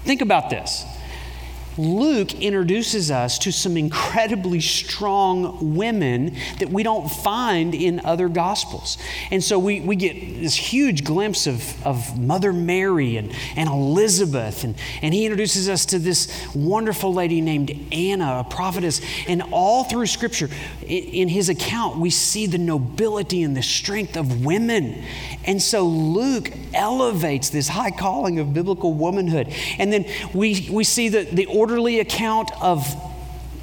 Think 0.03 0.21
about 0.21 0.49
this. 0.49 0.85
Luke 1.81 2.35
introduces 2.35 3.09
us 3.09 3.39
to 3.39 3.51
some 3.51 3.75
incredibly 3.75 4.61
strong 4.61 5.75
women 5.75 6.35
that 6.59 6.69
we 6.69 6.83
don't 6.83 7.09
find 7.09 7.73
in 7.73 7.99
other 8.05 8.29
gospels. 8.29 8.97
And 9.31 9.43
so 9.43 9.57
we, 9.57 9.81
we 9.81 9.95
get 9.95 10.13
this 10.13 10.55
huge 10.55 11.03
glimpse 11.03 11.47
of, 11.47 11.85
of 11.85 12.19
Mother 12.19 12.53
Mary 12.53 13.17
and, 13.17 13.33
and 13.55 13.67
Elizabeth. 13.67 14.63
And, 14.63 14.75
and 15.01 15.13
he 15.13 15.25
introduces 15.25 15.67
us 15.69 15.85
to 15.87 15.99
this 15.99 16.47
wonderful 16.53 17.13
lady 17.13 17.41
named 17.41 17.71
Anna, 17.91 18.39
a 18.39 18.43
prophetess. 18.43 19.01
And 19.27 19.41
all 19.51 19.83
through 19.83 20.05
Scripture, 20.05 20.49
in, 20.83 21.03
in 21.03 21.27
his 21.29 21.49
account, 21.49 21.97
we 21.97 22.11
see 22.11 22.45
the 22.45 22.59
nobility 22.59 23.41
and 23.41 23.57
the 23.57 23.63
strength 23.63 24.15
of 24.17 24.45
women. 24.45 25.03
And 25.45 25.59
so 25.59 25.85
Luke 25.87 26.51
elevates 26.73 27.49
this 27.49 27.67
high 27.67 27.91
calling 27.91 28.37
of 28.39 28.53
biblical 28.53 28.93
womanhood. 28.93 29.47
And 29.79 29.91
then 29.91 30.05
we, 30.33 30.69
we 30.71 30.83
see 30.83 31.09
the, 31.09 31.23
the 31.23 31.47
orderly 31.71 32.01
account 32.01 32.51
of, 32.61 32.85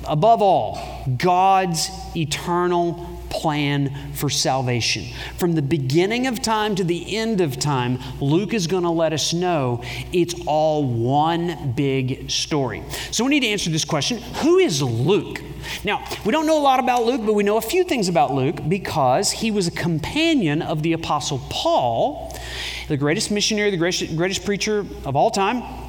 above 0.06 0.40
all, 0.40 0.78
God's 1.18 1.90
eternal 2.16 3.06
plan 3.28 3.94
for 4.14 4.30
salvation. 4.30 5.04
From 5.36 5.52
the 5.52 5.60
beginning 5.60 6.26
of 6.26 6.40
time 6.40 6.74
to 6.76 6.84
the 6.84 7.18
end 7.18 7.42
of 7.42 7.58
time, 7.58 7.98
Luke 8.18 8.54
is 8.54 8.66
going 8.66 8.84
to 8.84 8.90
let 8.90 9.12
us 9.12 9.34
know 9.34 9.82
it's 10.10 10.34
all 10.46 10.82
one 10.84 11.74
big 11.76 12.30
story. 12.30 12.82
So 13.10 13.24
we 13.24 13.30
need 13.30 13.40
to 13.40 13.48
answer 13.48 13.68
this 13.68 13.84
question 13.84 14.22
Who 14.40 14.56
is 14.56 14.82
Luke? 14.82 15.42
Now, 15.84 16.02
we 16.24 16.32
don't 16.32 16.46
know 16.46 16.58
a 16.58 16.62
lot 16.62 16.80
about 16.80 17.04
Luke, 17.04 17.20
but 17.26 17.34
we 17.34 17.42
know 17.42 17.58
a 17.58 17.60
few 17.60 17.84
things 17.84 18.08
about 18.08 18.32
Luke 18.32 18.56
because 18.70 19.30
he 19.30 19.50
was 19.50 19.66
a 19.66 19.72
companion 19.72 20.62
of 20.62 20.82
the 20.82 20.94
Apostle 20.94 21.42
Paul, 21.50 22.34
the 22.88 22.96
greatest 22.96 23.30
missionary, 23.30 23.70
the 23.70 23.76
greatest, 23.76 24.16
greatest 24.16 24.46
preacher 24.46 24.86
of 25.04 25.14
all 25.14 25.30
time 25.30 25.87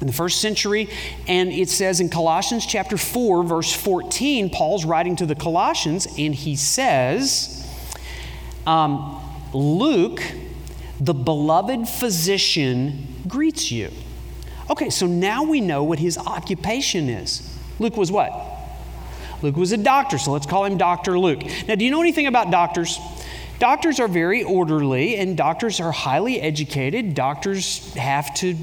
in 0.00 0.06
the 0.06 0.12
first 0.12 0.40
century. 0.40 0.88
And 1.28 1.52
it 1.52 1.68
says 1.68 2.00
in 2.00 2.08
Colossians 2.08 2.66
chapter 2.66 2.96
4, 2.96 3.44
verse 3.44 3.72
14, 3.72 4.50
Paul's 4.50 4.84
writing 4.84 5.16
to 5.16 5.26
the 5.26 5.34
Colossians, 5.34 6.06
and 6.18 6.34
he 6.34 6.56
says, 6.56 7.66
um, 8.66 9.20
Luke, 9.52 10.22
the 11.00 11.14
beloved 11.14 11.88
physician, 11.88 13.06
greets 13.26 13.70
you. 13.70 13.90
Okay, 14.70 14.90
so 14.90 15.06
now 15.06 15.42
we 15.42 15.60
know 15.60 15.82
what 15.82 15.98
his 15.98 16.16
occupation 16.16 17.08
is. 17.08 17.58
Luke 17.78 17.96
was 17.96 18.12
what? 18.12 18.32
Luke 19.42 19.56
was 19.56 19.72
a 19.72 19.78
doctor, 19.78 20.18
so 20.18 20.32
let's 20.32 20.46
call 20.46 20.64
him 20.64 20.76
Dr. 20.76 21.18
Luke. 21.18 21.42
Now, 21.66 21.74
do 21.74 21.84
you 21.84 21.90
know 21.90 22.00
anything 22.00 22.26
about 22.26 22.50
doctors? 22.50 22.98
Doctors 23.60 24.00
are 24.00 24.08
very 24.08 24.42
orderly 24.42 25.16
and 25.16 25.36
doctors 25.36 25.80
are 25.80 25.92
highly 25.92 26.40
educated. 26.40 27.14
Doctors 27.14 27.92
have 27.92 28.32
to 28.36 28.54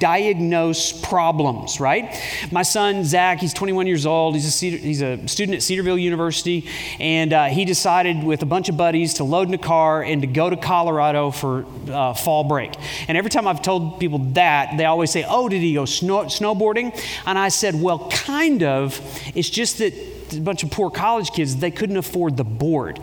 diagnose 0.00 0.90
problems, 0.90 1.78
right? 1.78 2.20
My 2.50 2.64
son, 2.64 3.04
Zach, 3.04 3.38
he's 3.38 3.54
21 3.54 3.86
years 3.86 4.06
old. 4.06 4.34
He's 4.34 4.46
a, 4.46 4.50
Cedar, 4.50 4.76
he's 4.76 5.02
a 5.02 5.28
student 5.28 5.54
at 5.54 5.62
Cedarville 5.62 5.98
University, 5.98 6.68
and 6.98 7.32
uh, 7.32 7.44
he 7.44 7.64
decided 7.64 8.24
with 8.24 8.42
a 8.42 8.46
bunch 8.46 8.68
of 8.68 8.76
buddies 8.76 9.14
to 9.14 9.24
load 9.24 9.46
in 9.46 9.54
a 9.54 9.58
car 9.58 10.02
and 10.02 10.20
to 10.22 10.26
go 10.26 10.50
to 10.50 10.56
Colorado 10.56 11.30
for 11.30 11.64
uh, 11.88 12.14
fall 12.14 12.42
break. 12.42 12.72
And 13.06 13.16
every 13.16 13.30
time 13.30 13.46
I've 13.46 13.62
told 13.62 14.00
people 14.00 14.18
that, 14.34 14.76
they 14.76 14.84
always 14.84 15.12
say, 15.12 15.24
Oh, 15.28 15.48
did 15.48 15.60
he 15.62 15.74
go 15.74 15.84
snow- 15.84 16.24
snowboarding? 16.24 17.00
And 17.24 17.38
I 17.38 17.50
said, 17.50 17.80
Well, 17.80 18.10
kind 18.10 18.64
of. 18.64 19.00
It's 19.36 19.48
just 19.48 19.78
that 19.78 19.94
a 20.32 20.40
bunch 20.40 20.64
of 20.64 20.72
poor 20.72 20.90
college 20.90 21.30
kids, 21.30 21.56
they 21.56 21.70
couldn't 21.70 21.96
afford 21.96 22.36
the 22.36 22.44
board. 22.44 23.00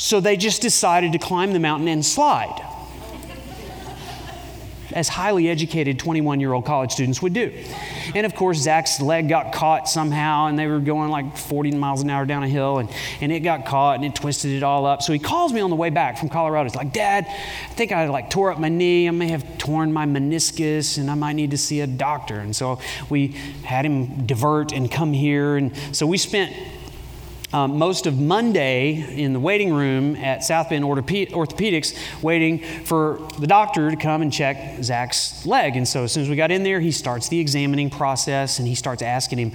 So 0.00 0.18
they 0.18 0.38
just 0.38 0.62
decided 0.62 1.12
to 1.12 1.18
climb 1.18 1.52
the 1.52 1.58
mountain 1.58 1.86
and 1.86 2.04
slide, 2.04 2.66
as 4.92 5.10
highly 5.10 5.50
educated 5.50 5.98
21 5.98 6.40
year 6.40 6.54
old 6.54 6.64
college 6.64 6.90
students 6.90 7.20
would 7.20 7.34
do. 7.34 7.52
And 8.14 8.24
of 8.24 8.34
course, 8.34 8.56
Zach's 8.56 9.02
leg 9.02 9.28
got 9.28 9.52
caught 9.52 9.90
somehow, 9.90 10.46
and 10.46 10.58
they 10.58 10.66
were 10.66 10.80
going 10.80 11.10
like 11.10 11.36
40 11.36 11.72
miles 11.72 12.00
an 12.00 12.08
hour 12.08 12.24
down 12.24 12.42
a 12.42 12.48
hill, 12.48 12.78
and, 12.78 12.88
and 13.20 13.30
it 13.30 13.40
got 13.40 13.66
caught 13.66 13.96
and 13.96 14.04
it 14.06 14.14
twisted 14.14 14.52
it 14.52 14.62
all 14.62 14.86
up. 14.86 15.02
So 15.02 15.12
he 15.12 15.18
calls 15.18 15.52
me 15.52 15.60
on 15.60 15.68
the 15.68 15.76
way 15.76 15.90
back 15.90 16.16
from 16.16 16.30
Colorado. 16.30 16.70
He's 16.70 16.76
like, 16.76 16.94
Dad, 16.94 17.26
I 17.28 17.74
think 17.74 17.92
I 17.92 18.08
like 18.08 18.30
tore 18.30 18.50
up 18.50 18.58
my 18.58 18.70
knee. 18.70 19.06
I 19.06 19.10
may 19.10 19.28
have 19.28 19.58
torn 19.58 19.92
my 19.92 20.06
meniscus, 20.06 20.96
and 20.96 21.10
I 21.10 21.14
might 21.14 21.34
need 21.34 21.50
to 21.50 21.58
see 21.58 21.82
a 21.82 21.86
doctor. 21.86 22.40
And 22.40 22.56
so 22.56 22.80
we 23.10 23.28
had 23.64 23.84
him 23.84 24.24
divert 24.24 24.72
and 24.72 24.90
come 24.90 25.12
here. 25.12 25.58
And 25.58 25.76
so 25.94 26.06
we 26.06 26.16
spent 26.16 26.56
um, 27.52 27.78
most 27.78 28.06
of 28.06 28.18
Monday 28.18 29.22
in 29.22 29.32
the 29.32 29.40
waiting 29.40 29.72
room 29.72 30.14
at 30.16 30.44
South 30.44 30.68
Bend 30.68 30.84
Orthopedics, 30.84 32.22
waiting 32.22 32.60
for 32.84 33.26
the 33.38 33.46
doctor 33.46 33.90
to 33.90 33.96
come 33.96 34.22
and 34.22 34.32
check 34.32 34.82
Zach's 34.82 35.44
leg. 35.44 35.76
And 35.76 35.86
so, 35.86 36.04
as 36.04 36.12
soon 36.12 36.22
as 36.22 36.28
we 36.28 36.36
got 36.36 36.50
in 36.50 36.62
there, 36.62 36.80
he 36.80 36.92
starts 36.92 37.28
the 37.28 37.40
examining 37.40 37.90
process 37.90 38.58
and 38.58 38.68
he 38.68 38.74
starts 38.74 39.02
asking 39.02 39.38
him, 39.38 39.52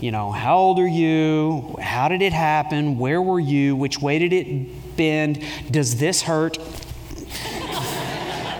you 0.00 0.10
know, 0.10 0.32
how 0.32 0.56
old 0.56 0.78
are 0.78 0.86
you? 0.86 1.76
How 1.80 2.08
did 2.08 2.20
it 2.20 2.32
happen? 2.32 2.98
Where 2.98 3.22
were 3.22 3.40
you? 3.40 3.76
Which 3.76 4.00
way 4.00 4.18
did 4.18 4.32
it 4.32 4.96
bend? 4.96 5.42
Does 5.70 5.98
this 5.98 6.22
hurt? 6.22 6.58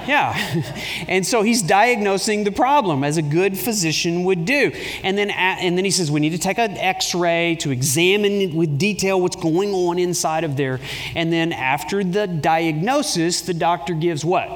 Yeah. 0.07 0.35
And 1.09 1.27
so 1.27 1.43
he's 1.43 1.63
diagnosing 1.63 2.45
the 2.45 2.51
problem 2.51 3.05
as 3.05 3.17
a 3.17 3.23
good 3.23 3.57
physician 3.57 4.25
would 4.25 4.45
do. 4.45 4.73
And 5.05 5.17
then, 5.17 5.31
and 5.31 5.77
then 5.77 5.85
he 5.85 5.91
says, 5.91 6.11
we 6.11 6.21
need 6.21 6.31
to 6.31 6.39
take 6.39 6.59
an 6.59 6.73
x 6.73 7.15
ray 7.15 7.57
to 7.61 7.71
examine 7.71 8.57
with 8.57 8.79
detail 8.79 9.21
what's 9.21 9.37
going 9.37 9.73
on 9.73 9.99
inside 9.99 10.43
of 10.43 10.57
there. 10.57 10.81
And 11.15 11.33
then 11.33 11.53
after 11.53 12.03
the 12.03 12.27
diagnosis, 12.27 13.43
the 13.43 13.55
doctor 13.55 13.95
gives 13.95 14.25
what? 14.25 14.51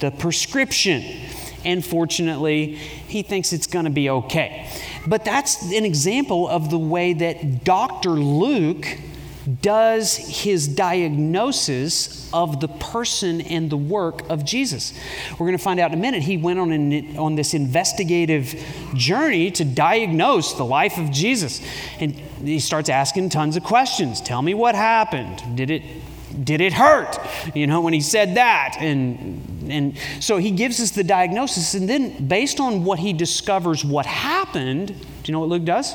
The 0.00 0.10
prescription. 0.10 1.04
And 1.64 1.84
fortunately, 1.84 2.74
he 2.74 3.22
thinks 3.22 3.52
it's 3.52 3.66
going 3.66 3.84
to 3.84 3.90
be 3.90 4.10
okay. 4.10 4.68
But 5.06 5.24
that's 5.24 5.70
an 5.72 5.84
example 5.84 6.48
of 6.48 6.70
the 6.70 6.78
way 6.78 7.12
that 7.12 7.64
Dr. 7.64 8.10
Luke 8.10 8.86
does 9.62 10.16
his 10.16 10.68
diagnosis 10.68 12.30
of 12.32 12.60
the 12.60 12.68
person 12.68 13.40
and 13.40 13.70
the 13.70 13.76
work 13.76 14.28
of 14.28 14.44
Jesus. 14.44 14.92
We're 15.32 15.46
going 15.46 15.56
to 15.56 15.62
find 15.62 15.80
out 15.80 15.92
in 15.92 15.98
a 15.98 16.00
minute. 16.00 16.22
He 16.22 16.36
went 16.36 16.58
on, 16.58 16.72
an, 16.72 17.16
on 17.16 17.34
this 17.34 17.54
investigative 17.54 18.54
journey 18.94 19.50
to 19.52 19.64
diagnose 19.64 20.54
the 20.54 20.64
life 20.64 20.98
of 20.98 21.10
Jesus. 21.10 21.60
And 21.98 22.14
he 22.14 22.60
starts 22.60 22.88
asking 22.88 23.30
tons 23.30 23.56
of 23.56 23.64
questions. 23.64 24.20
Tell 24.20 24.42
me 24.42 24.54
what 24.54 24.74
happened. 24.74 25.56
Did 25.56 25.70
it 25.70 25.82
did 26.44 26.60
it 26.60 26.72
hurt? 26.72 27.18
You 27.56 27.66
know, 27.66 27.80
when 27.80 27.92
he 27.92 28.00
said 28.00 28.36
that. 28.36 28.76
And, 28.78 29.68
and 29.68 29.98
so 30.20 30.36
he 30.36 30.52
gives 30.52 30.80
us 30.80 30.92
the 30.92 31.02
diagnosis. 31.02 31.74
And 31.74 31.88
then, 31.88 32.28
based 32.28 32.60
on 32.60 32.84
what 32.84 33.00
he 33.00 33.12
discovers 33.12 33.84
what 33.84 34.06
happened, 34.06 34.88
do 34.88 34.94
you 35.24 35.32
know 35.32 35.40
what 35.40 35.48
Luke 35.48 35.64
does? 35.64 35.92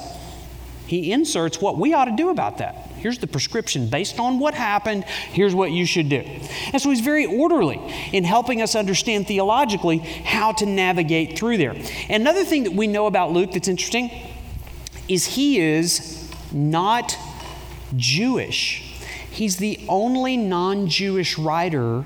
He 0.88 1.12
inserts 1.12 1.60
what 1.60 1.78
we 1.78 1.94
ought 1.94 2.06
to 2.06 2.16
do 2.16 2.30
about 2.30 2.60
that. 2.60 2.76
Here's 2.98 3.18
the 3.18 3.28
prescription 3.28 3.90
based 3.90 4.20
on 4.20 4.40
what 4.40 4.54
happened. 4.54 5.04
Here's 5.04 5.54
what 5.56 5.72
you 5.72 5.86
should 5.86 6.10
do. 6.10 6.24
And 6.74 6.82
so 6.82 6.90
he's 6.90 7.02
very 7.02 7.26
orderly 7.26 7.80
in 8.12 8.24
helping 8.24 8.62
us 8.62 8.76
understand 8.76 9.28
theologically 9.28 9.98
how 9.98 10.52
to 10.54 10.66
navigate 10.66 11.38
through 11.38 11.58
there. 11.58 11.76
Another 12.10 12.44
thing 12.44 12.64
that 12.64 12.74
we 12.74 12.88
know 12.88 13.08
about 13.08 13.32
Luke 13.32 13.52
that's 13.52 13.68
interesting 13.68 14.12
is 15.08 15.26
he 15.26 15.60
is 15.60 16.32
not 16.52 17.16
Jewish. 17.96 18.82
He's 19.30 19.58
the 19.58 19.86
only 19.90 20.38
non 20.38 20.88
Jewish 20.88 21.38
writer 21.38 22.06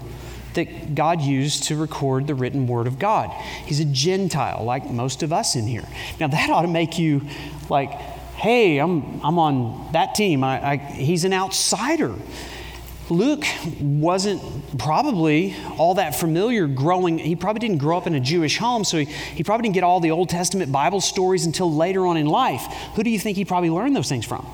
that 0.55 0.95
God 0.95 1.21
used 1.21 1.63
to 1.63 1.75
record 1.75 2.27
the 2.27 2.35
written 2.35 2.67
word 2.67 2.87
of 2.87 2.97
God. 2.99 3.29
He's 3.65 3.79
a 3.79 3.85
Gentile, 3.85 4.63
like 4.63 4.89
most 4.89 5.21
of 5.23 5.31
us 5.31 5.55
in 5.55 5.67
here. 5.67 5.87
Now, 6.19 6.27
that 6.27 6.49
ought 6.49 6.63
to 6.63 6.67
make 6.67 6.97
you 6.97 7.21
like, 7.69 7.91
hey, 8.39 8.77
I'm, 8.77 9.21
I'm 9.23 9.37
on 9.37 9.91
that 9.91 10.15
team. 10.15 10.43
I, 10.43 10.71
I, 10.71 10.77
he's 10.77 11.25
an 11.25 11.33
outsider. 11.33 12.15
Luke 13.09 13.43
wasn't 13.81 14.77
probably 14.77 15.55
all 15.77 15.95
that 15.95 16.15
familiar 16.15 16.67
growing. 16.67 17.17
He 17.17 17.35
probably 17.35 17.59
didn't 17.59 17.79
grow 17.79 17.97
up 17.97 18.07
in 18.07 18.13
a 18.13 18.19
Jewish 18.19 18.57
home, 18.57 18.83
so 18.83 18.99
he, 18.99 19.05
he 19.05 19.43
probably 19.43 19.63
didn't 19.63 19.73
get 19.73 19.83
all 19.83 19.99
the 19.99 20.11
Old 20.11 20.29
Testament 20.29 20.71
Bible 20.71 21.01
stories 21.01 21.45
until 21.45 21.73
later 21.73 22.05
on 22.05 22.17
in 22.17 22.27
life. 22.27 22.61
Who 22.95 23.03
do 23.03 23.09
you 23.09 23.19
think 23.19 23.35
he 23.35 23.45
probably 23.45 23.71
learned 23.71 23.95
those 23.95 24.09
things 24.09 24.25
from? 24.25 24.45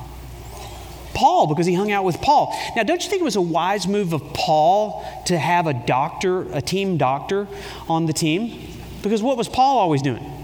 Paul 1.13 1.47
because 1.47 1.65
he 1.65 1.73
hung 1.73 1.91
out 1.91 2.03
with 2.03 2.21
Paul. 2.21 2.53
Now, 2.75 2.83
don't 2.83 3.03
you 3.03 3.09
think 3.09 3.21
it 3.21 3.25
was 3.25 3.37
a 3.37 3.41
wise 3.41 3.87
move 3.87 4.13
of 4.13 4.21
Paul 4.33 5.05
to 5.27 5.37
have 5.37 5.67
a 5.67 5.73
doctor, 5.73 6.41
a 6.53 6.61
team 6.61 6.97
doctor 6.97 7.47
on 7.87 8.05
the 8.05 8.13
team? 8.13 8.67
Because 9.01 9.21
what 9.21 9.37
was 9.37 9.47
Paul 9.47 9.77
always 9.77 10.01
doing? 10.01 10.34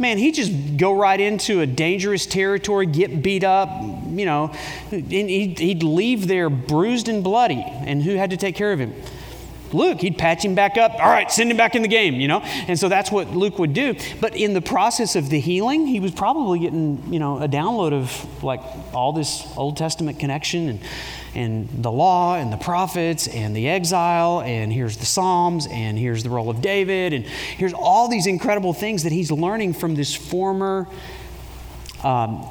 Man, 0.00 0.18
he 0.18 0.32
just 0.32 0.76
go 0.76 0.92
right 0.94 1.18
into 1.18 1.60
a 1.60 1.66
dangerous 1.66 2.26
territory, 2.26 2.86
get 2.86 3.22
beat 3.22 3.44
up, 3.44 3.68
you 3.82 4.24
know, 4.24 4.48
he'd, 4.90 5.58
he'd 5.58 5.82
leave 5.82 6.28
there 6.28 6.48
bruised 6.48 7.08
and 7.08 7.24
bloody. 7.24 7.64
And 7.66 8.02
who 8.02 8.14
had 8.14 8.30
to 8.30 8.36
take 8.36 8.54
care 8.54 8.72
of 8.72 8.78
him? 8.78 8.94
Luke, 9.72 10.00
he'd 10.00 10.18
patch 10.18 10.44
him 10.44 10.54
back 10.54 10.76
up. 10.76 10.92
All 10.94 11.10
right, 11.10 11.30
send 11.30 11.50
him 11.50 11.56
back 11.56 11.74
in 11.74 11.82
the 11.82 11.88
game, 11.88 12.14
you 12.14 12.28
know? 12.28 12.40
And 12.40 12.78
so 12.78 12.88
that's 12.88 13.10
what 13.10 13.30
Luke 13.30 13.58
would 13.58 13.74
do. 13.74 13.94
But 14.20 14.36
in 14.36 14.54
the 14.54 14.60
process 14.60 15.16
of 15.16 15.30
the 15.30 15.40
healing, 15.40 15.86
he 15.86 16.00
was 16.00 16.12
probably 16.12 16.60
getting, 16.60 17.12
you 17.12 17.18
know, 17.18 17.38
a 17.38 17.48
download 17.48 17.92
of 17.92 18.42
like 18.42 18.60
all 18.94 19.12
this 19.12 19.46
Old 19.56 19.76
Testament 19.76 20.18
connection 20.18 20.68
and, 20.68 20.80
and 21.34 21.68
the 21.82 21.92
law 21.92 22.36
and 22.36 22.52
the 22.52 22.56
prophets 22.56 23.28
and 23.28 23.54
the 23.54 23.68
exile 23.68 24.40
and 24.42 24.72
here's 24.72 24.96
the 24.96 25.06
Psalms 25.06 25.66
and 25.70 25.98
here's 25.98 26.22
the 26.22 26.30
role 26.30 26.50
of 26.50 26.60
David 26.60 27.12
and 27.12 27.24
here's 27.24 27.74
all 27.74 28.08
these 28.08 28.26
incredible 28.26 28.72
things 28.72 29.02
that 29.02 29.12
he's 29.12 29.30
learning 29.30 29.74
from 29.74 29.94
this 29.94 30.14
former 30.14 30.88
um, 32.02 32.48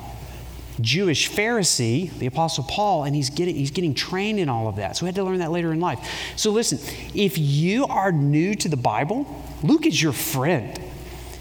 Jewish 0.81 1.29
Pharisee, 1.29 2.12
the 2.19 2.27
Apostle 2.27 2.63
Paul, 2.63 3.03
and 3.03 3.15
he's 3.15 3.29
getting, 3.29 3.55
he's 3.55 3.72
getting 3.72 3.93
trained 3.93 4.39
in 4.39 4.50
all 4.50 4.67
of 4.67 4.75
that. 4.75 4.96
So 4.96 5.05
he 5.05 5.07
had 5.07 5.15
to 5.15 5.24
learn 5.24 5.39
that 5.39 5.51
later 5.51 5.72
in 5.74 5.79
life. 5.79 6.00
So 6.36 6.51
listen, 6.51 6.79
if 7.15 7.38
you 7.38 7.86
are 7.88 8.12
new 8.12 8.55
to 8.55 8.69
the 8.69 8.77
Bible, 8.77 9.25
Luke 9.63 9.86
is 9.86 10.01
your 10.01 10.13
friend. 10.13 10.79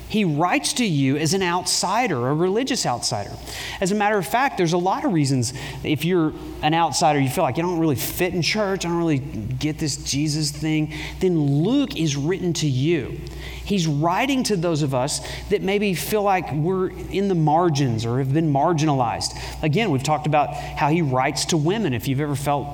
He 0.09 0.25
writes 0.25 0.73
to 0.75 0.85
you 0.85 1.17
as 1.17 1.35
an 1.35 1.43
outsider, 1.43 2.29
a 2.29 2.35
religious 2.35 2.87
outsider. 2.87 3.33
As 3.81 3.91
a 3.91 3.95
matter 3.95 4.17
of 4.17 4.27
fact, 4.27 4.57
there's 4.57 4.73
a 4.73 4.79
lot 4.79 5.05
of 5.05 5.13
reasons 5.13 5.53
if 5.83 6.05
you're 6.05 6.33
an 6.63 6.75
outsider, 6.75 7.19
you 7.19 7.29
feel 7.29 7.43
like 7.43 7.57
you 7.57 7.65
don't 7.65 7.81
really 7.81 7.97
fit 7.97 8.33
in 8.33 8.41
church, 8.41 8.87
I 8.87 8.89
don't 8.89 8.99
really 8.99 9.19
get 9.67 9.79
this 9.79 9.97
Jesus 9.97 10.51
thing, 10.51 10.93
then 11.21 11.39
Luke 11.39 11.97
is 11.97 12.17
written 12.17 12.53
to 12.55 12.67
you. 12.67 13.21
He's 13.67 13.89
writing 13.89 14.45
to 14.45 14.57
those 14.57 14.83
of 14.83 14.95
us 14.95 15.27
that 15.49 15.61
maybe 15.61 15.93
feel 15.95 16.23
like 16.23 16.53
we're 16.53 16.91
in 16.91 17.27
the 17.27 17.35
margins 17.35 18.07
or 18.07 18.19
have 18.19 18.33
been 18.33 18.53
marginalized. 18.53 19.37
Again, 19.61 19.91
we've 19.91 20.05
talked 20.05 20.29
about 20.29 20.55
how 20.55 20.89
he 20.89 21.03
writes 21.03 21.47
to 21.47 21.57
women. 21.57 21.93
If 21.93 22.07
you've 22.07 22.21
ever 22.21 22.37
felt 22.37 22.67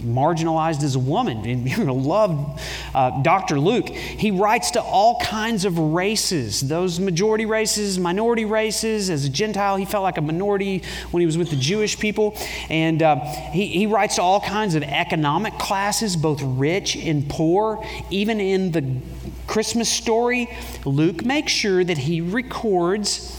marginalized 0.00 0.82
as 0.82 0.94
a 0.94 0.98
woman, 0.98 1.44
you're 1.66 1.76
going 1.76 1.86
to 1.88 1.92
love 1.92 2.62
uh, 2.94 3.22
Dr. 3.22 3.60
Luke. 3.60 3.90
He 3.90 4.30
writes 4.30 4.70
to 4.72 4.80
all 4.80 5.20
kinds 5.20 5.66
of 5.66 5.78
races, 5.78 6.62
those 6.62 6.98
majority 6.98 7.44
races, 7.44 7.98
minority 7.98 8.46
races. 8.46 9.10
As 9.10 9.26
a 9.26 9.28
Gentile, 9.28 9.76
he 9.76 9.84
felt 9.84 10.02
like 10.02 10.16
a 10.16 10.22
minority 10.22 10.82
when 11.10 11.20
he 11.20 11.26
was 11.26 11.36
with 11.36 11.50
the 11.50 11.56
Jewish 11.56 11.98
people. 11.98 12.34
And 12.70 13.02
uh, 13.02 13.16
he, 13.52 13.66
he 13.66 13.86
writes 13.86 14.14
to 14.16 14.22
all 14.22 14.40
kinds 14.40 14.74
of 14.74 14.82
economic 14.82 15.58
classes, 15.58 16.16
both 16.16 16.37
rich 16.42 16.96
and 16.96 17.28
poor, 17.28 17.84
even 18.10 18.40
in 18.40 18.72
the 18.72 19.00
Christmas 19.46 19.88
story, 19.88 20.48
Luke 20.84 21.24
makes 21.24 21.52
sure 21.52 21.82
that 21.84 21.98
he 21.98 22.20
records 22.20 23.34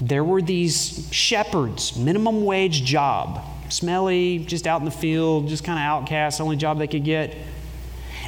there 0.00 0.24
were 0.24 0.40
these 0.40 1.08
shepherds, 1.12 1.96
minimum 1.96 2.44
wage 2.44 2.84
job, 2.84 3.44
smelly, 3.68 4.38
just 4.38 4.66
out 4.66 4.80
in 4.80 4.86
the 4.86 4.90
field, 4.90 5.48
just 5.48 5.62
kind 5.62 5.78
of 5.78 5.84
outcast, 5.84 6.40
only 6.40 6.56
job 6.56 6.78
they 6.78 6.86
could 6.86 7.04
get. 7.04 7.36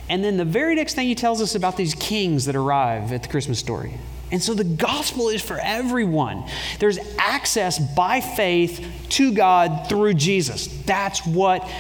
And 0.09 0.23
then 0.23 0.37
the 0.37 0.45
very 0.45 0.75
next 0.75 0.95
thing 0.95 1.07
he 1.07 1.15
tells 1.15 1.41
us 1.41 1.55
about 1.55 1.77
these 1.77 1.95
kings 1.95 2.45
that 2.45 2.57
arrive 2.57 3.13
at 3.13 3.23
the 3.23 3.29
Christmas 3.29 3.59
story. 3.59 3.95
And 4.31 4.43
so 4.43 4.55
the 4.55 4.65
gospel 4.65 5.29
is 5.29 5.43
for 5.43 5.59
everyone. 5.59 6.45
There's 6.79 6.99
access 7.19 7.79
by 7.79 8.21
faith 8.21 8.85
to 9.11 9.33
God 9.33 9.89
through 9.89 10.15
Jesus. 10.15 10.67
That's 10.85 11.25
what 11.27 11.71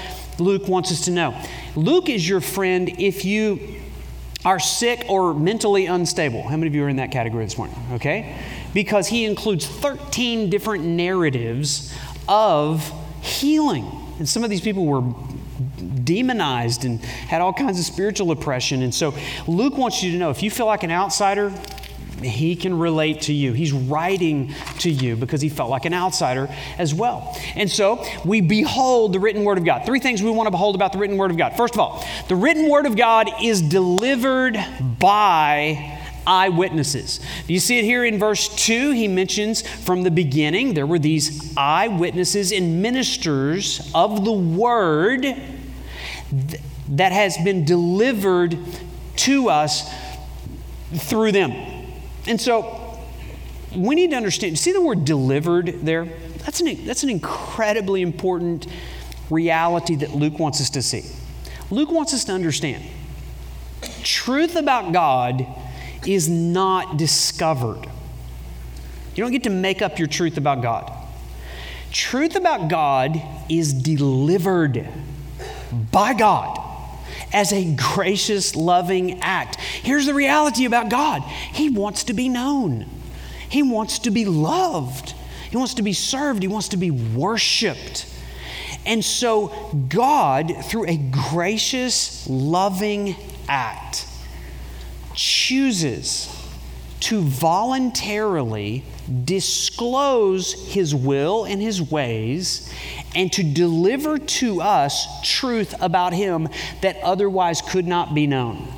Luke 0.43 0.69
wants 0.69 0.91
us 0.93 1.05
to 1.07 1.11
know. 1.11 1.41
Luke 1.77 2.09
is 2.09 2.29
your 2.29 2.41
friend 2.41 2.89
if 2.99 3.25
you 3.25 3.81
are 4.45 4.59
sick 4.59 5.05
or 5.09 5.35
mentally 5.35 5.87
unstable. 5.87 6.43
How 6.43 6.57
many 6.57 6.67
of 6.67 6.75
you 6.75 6.85
are 6.85 6.89
in 6.89 6.97
that 6.97 7.13
category 7.13 7.45
this 7.45 7.57
morning? 7.57 7.77
Okay? 7.93 8.37
Because 8.75 9.07
he 9.09 9.25
includes 9.25 9.67
13 9.67 10.51
different 10.51 10.85
narratives 10.85 11.95
of 12.29 12.93
healing. 13.23 13.87
And 14.19 14.29
some 14.29 14.43
of 14.43 14.51
these 14.51 14.61
people 14.61 14.85
were 14.85 15.15
demonized 16.05 16.85
and 16.85 17.01
had 17.01 17.41
all 17.41 17.53
kinds 17.53 17.79
of 17.79 17.85
spiritual 17.85 18.31
oppression. 18.31 18.83
And 18.83 18.95
so 18.95 19.15
Luke 19.47 19.77
wants 19.77 20.03
you 20.03 20.13
to 20.13 20.19
know 20.19 20.31
if 20.31 20.43
you 20.43 20.51
feel 20.51 20.67
like 20.67 20.83
an 20.83 20.91
outsider, 20.91 21.53
he 22.25 22.57
can 22.57 22.79
relate 22.79 23.23
to 23.23 23.33
you. 23.33 23.53
He's 23.53 23.73
writing 23.73 24.55
to 24.79 24.91
you 24.91 25.17
because 25.17 25.41
he 25.41 25.49
felt 25.49 25.71
like 25.71 25.85
an 25.85 25.95
outsider 25.95 26.49
as 26.79 26.95
well. 26.95 27.37
And 27.55 27.71
so 27.71 28.05
we 28.25 28.41
behold 28.41 29.13
the 29.13 29.21
written 29.21 29.45
word 29.45 29.59
of 29.59 29.65
God. 29.65 29.85
Three 29.85 30.01
things 30.01 30.23
we 30.23 30.31
want 30.31 30.47
to 30.47 30.51
behold 30.51 30.75
about 30.75 30.93
the 30.93 30.99
written 30.99 31.17
word 31.17 31.31
of 31.31 31.37
God. 31.37 31.57
First 31.57 31.75
of 31.75 31.81
all, 31.81 32.05
the 32.29 32.37
written 32.37 32.69
word 32.69 32.87
of 32.87 32.97
God 32.97 33.29
is 33.43 33.63
delivered 33.63 34.57
by 34.99 35.99
eyewitnesses. 36.27 37.21
You 37.47 37.59
see 37.59 37.79
it 37.79 37.85
here 37.85 38.05
in 38.05 38.19
verse 38.19 38.49
2? 38.49 38.93
He 38.93 39.09
mentions 39.09 39.63
from 39.63 40.03
the 40.03 40.11
beginning 40.11 40.75
there 40.75 40.87
were 40.87 40.99
these 40.99 41.53
eyewitnesses 41.57 42.53
and 42.53 42.83
ministers 42.83 43.91
of 43.95 44.25
the 44.25 44.33
word 44.33 45.23
that 46.89 47.13
has 47.13 47.37
been 47.39 47.65
delivered 47.65 48.57
to 49.17 49.49
us 49.49 49.91
through 50.95 51.33
them. 51.33 51.72
And 52.27 52.41
so 52.41 52.99
we 53.75 53.95
need 53.95 54.11
to 54.11 54.17
understand 54.17 54.59
see 54.59 54.73
the 54.73 54.81
word 54.81 55.05
delivered 55.05 55.67
there? 55.83 56.05
That's 56.45 56.61
an, 56.61 56.85
that's 56.87 57.03
an 57.03 57.11
incredibly 57.11 58.03
important 58.03 58.67
reality 59.31 59.97
that 59.97 60.11
Luke 60.15 60.39
wants 60.39 60.61
us 60.61 60.71
to 60.71 60.83
see. 60.83 61.05
Luke 61.71 61.91
wants 61.91 62.13
us 62.13 62.25
to 62.25 62.33
understand 62.33 62.85
truth 64.03 64.57
about 64.57 64.93
God 64.93 65.47
is 66.07 66.29
not 66.29 66.97
discovered. 66.97 67.87
You 69.15 69.25
don't 69.25 69.33
get 69.33 69.45
to 69.45 69.51
make 69.51 69.83
up 69.83 69.99
your 69.99 70.09
truth 70.09 70.37
about 70.37 70.63
God. 70.63 70.91
Truth 71.93 72.37
about 72.37 72.69
God 72.69 73.21
is 73.49 73.73
delivered 73.73 74.89
by 75.91 76.15
God 76.15 76.72
as 77.33 77.53
a 77.53 77.75
gracious, 77.75 78.55
loving 78.55 79.21
act. 79.21 79.57
Here's 79.57 80.07
the 80.07 80.15
reality 80.15 80.65
about 80.65 80.89
God 80.89 81.23
He 81.23 81.69
wants 81.69 82.05
to 82.05 82.13
be 82.13 82.29
known, 82.29 82.87
He 83.49 83.63
wants 83.63 84.01
to 84.01 84.11
be 84.11 84.25
loved, 84.25 85.15
He 85.51 85.57
wants 85.57 85.75
to 85.75 85.83
be 85.83 85.93
served, 85.93 86.43
He 86.43 86.49
wants 86.49 86.69
to 86.69 86.77
be 86.77 86.91
worshiped. 86.91 88.09
And 88.85 89.05
so, 89.05 89.49
God, 89.89 90.53
through 90.65 90.89
a 90.89 90.97
gracious, 90.97 92.29
loving 92.29 93.15
act, 93.49 94.07
chooses 95.15 96.29
to 97.01 97.21
voluntarily 97.21 98.85
disclose 99.25 100.53
his 100.73 100.95
will 100.95 101.45
and 101.45 101.61
his 101.61 101.83
ways, 101.83 102.73
and 103.15 103.33
to 103.33 103.43
deliver 103.43 104.19
to 104.19 104.61
us 104.61 105.07
truth 105.23 105.75
about 105.81 106.13
him 106.13 106.49
that 106.81 106.97
otherwise 107.03 107.61
could 107.61 107.87
not 107.87 108.15
be 108.15 108.27
known. 108.27 108.69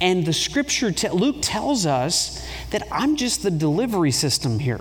And 0.00 0.26
the 0.26 0.32
scripture, 0.32 0.92
Luke 1.12 1.36
tells 1.40 1.86
us 1.86 2.46
that 2.70 2.82
I'm 2.90 3.16
just 3.16 3.42
the 3.42 3.50
delivery 3.50 4.10
system 4.10 4.58
here. 4.58 4.80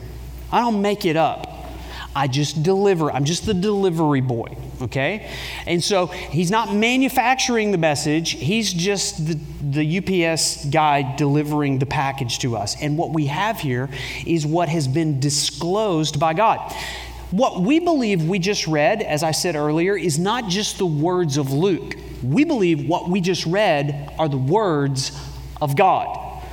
I 0.52 0.60
don't 0.60 0.82
make 0.82 1.06
it 1.06 1.15
up. 1.15 1.52
I 2.15 2.28
just 2.28 2.62
deliver. 2.63 3.12
I'm 3.12 3.26
just 3.26 3.45
the 3.45 3.54
delivery 3.54 4.21
boy, 4.21 4.56
okay? 4.82 5.32
And 5.65 5.84
so 5.84 6.08
he's 6.08 6.52
not 6.52 6.73
manufacturing 6.73 7.71
the 7.71 7.78
message, 7.78 8.32
he's 8.32 8.71
just 8.71 9.26
the, 9.26 9.39
the 9.62 10.26
UPS 10.28 10.65
guy 10.65 11.15
delivering 11.15 11.80
the 11.80 11.86
package 11.86 12.39
to 12.39 12.56
us. 12.56 12.80
And 12.82 12.97
what 12.97 13.12
we 13.12 13.26
have 13.28 13.60
here 13.60 13.89
is 14.26 14.45
what 14.45 14.69
has 14.69 14.88
been 14.88 15.19
disclosed 15.19 16.19
by 16.19 16.34
God. 16.34 16.73
What 17.32 17.62
we 17.62 17.80
believe 17.80 18.23
we 18.28 18.38
just 18.38 18.67
read, 18.67 19.02
as 19.02 19.23
I 19.23 19.32
said 19.32 19.56
earlier, 19.56 19.97
is 19.97 20.19
not 20.19 20.49
just 20.49 20.78
the 20.78 20.86
words 20.86 21.38
of 21.38 21.52
Luke. 21.52 21.95
We 22.21 22.43
believe 22.43 22.88
what 22.88 23.10
we 23.10 23.21
just 23.21 23.47
read 23.47 24.13
are 24.19 24.30
the 24.30 24.38
words 24.38 25.19
of 25.60 25.76
God. 25.76 26.43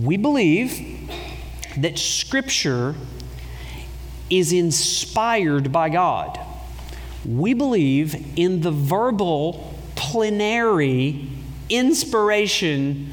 We 0.00 0.16
believe 0.16 1.10
that 1.76 1.98
Scripture 1.98 2.94
is 4.32 4.50
inspired 4.54 5.70
by 5.70 5.90
God. 5.90 6.40
We 7.28 7.52
believe 7.52 8.38
in 8.38 8.62
the 8.62 8.70
verbal, 8.70 9.76
plenary 9.94 11.28
inspiration 11.68 13.12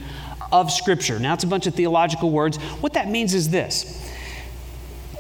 of 0.50 0.72
Scripture. 0.72 1.20
Now, 1.20 1.34
it's 1.34 1.44
a 1.44 1.48
bunch 1.48 1.68
of 1.68 1.76
theological 1.76 2.32
words. 2.32 2.56
What 2.56 2.94
that 2.94 3.10
means 3.10 3.34
is 3.34 3.50
this 3.50 3.98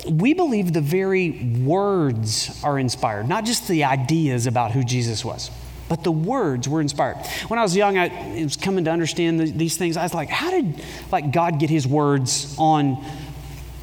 we 0.10 0.34
believe 0.34 0.72
the 0.72 0.82
very 0.82 1.32
words 1.66 2.64
are 2.64 2.80
inspired, 2.80 3.28
not 3.28 3.44
just 3.44 3.68
the 3.68 3.84
ideas 3.84 4.48
about 4.48 4.72
who 4.72 4.82
Jesus 4.82 5.26
was, 5.26 5.52
but 5.90 6.06
the 6.06 6.12
words 6.12 6.70
were 6.70 6.80
inspired. 6.80 7.18
When 7.50 7.60
I 7.60 7.64
was 7.64 7.76
young, 7.76 7.98
I 7.98 8.42
was 8.42 8.56
coming 8.56 8.86
to 8.86 8.92
understand 8.92 9.42
the, 9.42 9.52
these 9.52 9.76
things. 9.76 9.98
I 9.98 10.04
was 10.04 10.14
like, 10.14 10.30
how 10.30 10.50
did 10.50 10.82
like 11.12 11.34
God 11.34 11.60
get 11.60 11.70
His 11.70 11.86
words 11.86 12.56
on 12.58 13.04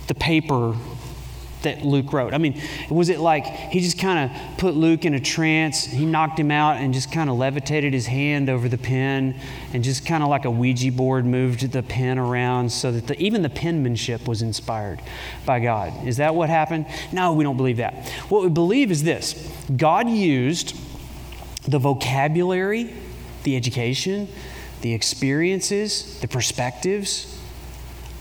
the 0.06 0.14
paper 0.14 0.74
that 1.66 1.84
Luke 1.84 2.12
wrote? 2.12 2.32
I 2.32 2.38
mean, 2.38 2.60
was 2.88 3.08
it 3.08 3.20
like 3.20 3.44
he 3.46 3.80
just 3.80 3.98
kind 3.98 4.30
of 4.30 4.58
put 4.58 4.74
Luke 4.74 5.04
in 5.04 5.14
a 5.14 5.20
trance? 5.20 5.84
He 5.84 6.06
knocked 6.06 6.38
him 6.38 6.50
out 6.50 6.76
and 6.76 6.94
just 6.94 7.12
kind 7.12 7.28
of 7.28 7.36
levitated 7.36 7.92
his 7.92 8.06
hand 8.06 8.48
over 8.48 8.68
the 8.68 8.78
pen 8.78 9.34
and 9.72 9.84
just 9.84 10.06
kind 10.06 10.22
of 10.22 10.28
like 10.28 10.44
a 10.44 10.50
Ouija 10.50 10.90
board 10.92 11.26
moved 11.26 11.72
the 11.72 11.82
pen 11.82 12.18
around 12.18 12.70
so 12.70 12.90
that 12.92 13.06
the, 13.06 13.20
even 13.20 13.42
the 13.42 13.50
penmanship 13.50 14.26
was 14.26 14.42
inspired 14.42 15.00
by 15.44 15.60
God. 15.60 16.06
Is 16.06 16.16
that 16.16 16.34
what 16.34 16.48
happened? 16.48 16.86
No, 17.12 17.32
we 17.32 17.44
don't 17.44 17.56
believe 17.56 17.76
that. 17.78 18.08
What 18.28 18.42
we 18.42 18.48
believe 18.48 18.90
is 18.90 19.02
this 19.02 19.34
God 19.76 20.08
used 20.08 20.76
the 21.62 21.78
vocabulary, 21.78 22.94
the 23.42 23.56
education, 23.56 24.28
the 24.80 24.94
experiences, 24.94 26.20
the 26.20 26.28
perspectives 26.28 27.40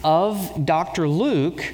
of 0.04 0.66
Dr. 0.66 1.08
Luke 1.08 1.74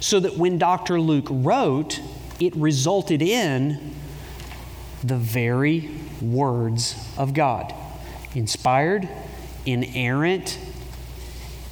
so 0.00 0.20
that 0.20 0.36
when 0.36 0.58
Dr. 0.58 1.00
Luke 1.00 1.28
wrote, 1.30 2.00
it 2.38 2.54
resulted 2.56 3.22
in 3.22 3.94
the 5.02 5.16
very 5.16 5.90
words 6.20 6.94
of 7.16 7.34
God 7.34 7.74
inspired, 8.34 9.08
inerrant, 9.66 10.58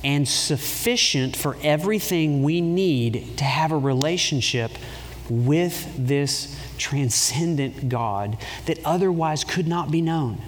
and 0.04 0.28
sufficient 0.28 1.36
for 1.36 1.56
everything 1.62 2.42
we 2.42 2.60
need 2.60 3.36
to 3.38 3.44
have 3.44 3.72
a 3.72 3.78
relationship 3.78 4.72
with 5.28 5.94
this 5.96 6.56
transcendent 6.78 7.88
God 7.88 8.38
that 8.66 8.78
otherwise 8.84 9.44
could 9.44 9.66
not 9.66 9.90
be 9.90 10.00
known. 10.00 10.40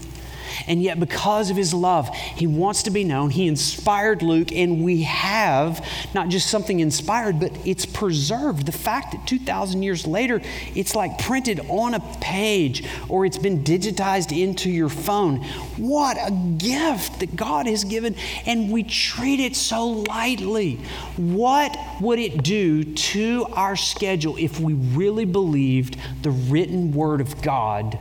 And 0.67 0.83
yet, 0.83 1.01
because 1.01 1.51
of 1.51 1.57
his 1.57 1.73
love, 1.75 2.09
he 2.15 2.47
wants 2.47 2.85
to 2.85 2.91
be 2.91 3.05
known. 3.05 3.31
He 3.31 3.47
inspired 3.47 4.23
Luke, 4.23 4.53
and 4.53 4.85
we 4.85 5.03
have 5.03 5.87
not 6.15 6.29
just 6.29 6.49
something 6.49 6.81
inspired, 6.81 7.41
but 7.41 7.53
it's 7.65 7.87
preserved. 7.87 8.67
The 8.67 8.73
fact 8.73 9.13
that 9.13 9.27
2,000 9.27 9.83
years 9.83 10.07
later, 10.07 10.41
it's 10.75 10.95
like 10.95 11.19
printed 11.19 11.61
on 11.69 11.95
a 11.95 12.01
page 12.21 12.85
or 13.09 13.27
it's 13.27 13.39
been 13.39 13.63
digitized 13.65 14.37
into 14.37 14.71
your 14.71 14.89
phone. 14.89 15.43
What 15.77 16.17
a 16.17 16.31
gift 16.59 17.21
that 17.21 17.37
God 17.37 17.67
has 17.67 17.85
given, 17.85 18.15
and 18.47 18.71
we 18.71 18.83
treat 18.83 19.41
it 19.41 19.57
so 19.57 19.89
lightly. 19.89 20.77
What 21.17 21.77
would 22.01 22.19
it 22.19 22.43
do 22.43 22.85
to 22.85 23.47
our 23.53 23.77
schedule 23.77 24.37
if 24.37 24.61
we 24.61 24.75
really 24.75 25.25
believed 25.25 25.97
the 26.23 26.31
written 26.31 26.93
word 26.93 27.21
of 27.21 27.43
God 27.43 27.99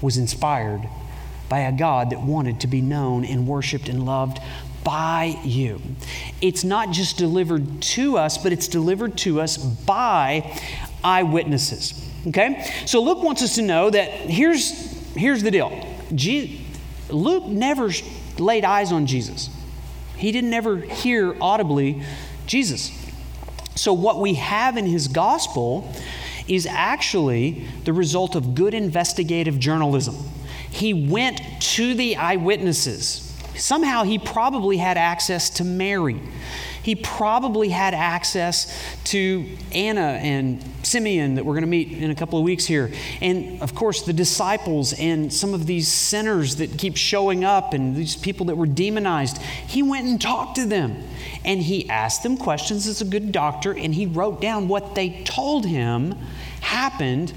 was 0.00 0.16
inspired? 0.16 0.88
By 1.50 1.60
a 1.60 1.72
God 1.72 2.10
that 2.10 2.22
wanted 2.22 2.60
to 2.60 2.68
be 2.68 2.80
known 2.80 3.26
and 3.26 3.46
worshiped 3.46 3.88
and 3.88 4.06
loved 4.06 4.38
by 4.84 5.36
you. 5.44 5.82
It's 6.40 6.64
not 6.64 6.92
just 6.92 7.18
delivered 7.18 7.82
to 7.82 8.16
us, 8.16 8.38
but 8.38 8.52
it's 8.52 8.68
delivered 8.68 9.18
to 9.18 9.40
us 9.40 9.58
by 9.58 10.58
eyewitnesses. 11.02 12.08
Okay? 12.28 12.64
So 12.86 13.02
Luke 13.02 13.22
wants 13.22 13.42
us 13.42 13.56
to 13.56 13.62
know 13.62 13.90
that 13.90 14.08
here's, 14.08 14.70
here's 15.14 15.42
the 15.42 15.50
deal 15.50 15.86
Je- 16.14 16.64
Luke 17.10 17.46
never 17.46 17.90
laid 18.38 18.64
eyes 18.64 18.92
on 18.92 19.06
Jesus, 19.06 19.50
he 20.16 20.32
didn't 20.32 20.54
ever 20.54 20.76
hear 20.78 21.36
audibly 21.40 22.02
Jesus. 22.46 22.96
So, 23.74 23.92
what 23.92 24.20
we 24.20 24.34
have 24.34 24.76
in 24.76 24.86
his 24.86 25.08
gospel 25.08 25.90
is 26.46 26.66
actually 26.66 27.66
the 27.84 27.92
result 27.92 28.34
of 28.34 28.54
good 28.54 28.74
investigative 28.74 29.58
journalism 29.58 30.16
he 30.70 30.94
went 30.94 31.40
to 31.60 31.94
the 31.94 32.16
eyewitnesses. 32.16 33.26
Somehow 33.56 34.04
he 34.04 34.18
probably 34.18 34.78
had 34.78 34.96
access 34.96 35.50
to 35.50 35.64
Mary. 35.64 36.20
He 36.82 36.94
probably 36.94 37.68
had 37.68 37.92
access 37.92 38.74
to 39.04 39.46
Anna 39.72 40.18
and 40.22 40.64
Simeon 40.82 41.34
that 41.34 41.44
we're 41.44 41.52
going 41.52 41.64
to 41.64 41.68
meet 41.68 41.92
in 41.92 42.10
a 42.10 42.14
couple 42.14 42.38
of 42.38 42.44
weeks 42.44 42.64
here. 42.64 42.90
And 43.20 43.60
of 43.60 43.74
course, 43.74 44.02
the 44.02 44.14
disciples 44.14 44.94
and 44.94 45.30
some 45.30 45.52
of 45.52 45.66
these 45.66 45.88
sinners 45.88 46.56
that 46.56 46.78
keep 46.78 46.96
showing 46.96 47.44
up 47.44 47.74
and 47.74 47.94
these 47.94 48.16
people 48.16 48.46
that 48.46 48.56
were 48.56 48.66
demonized. 48.66 49.38
He 49.38 49.82
went 49.82 50.06
and 50.06 50.20
talked 50.20 50.56
to 50.56 50.64
them 50.64 51.02
and 51.44 51.60
he 51.60 51.88
asked 51.90 52.22
them 52.22 52.38
questions 52.38 52.86
as 52.86 53.02
a 53.02 53.04
good 53.04 53.30
doctor 53.30 53.72
and 53.76 53.94
he 53.94 54.06
wrote 54.06 54.40
down 54.40 54.68
what 54.68 54.94
they 54.94 55.22
told 55.24 55.66
him 55.66 56.12
happened 56.60 57.32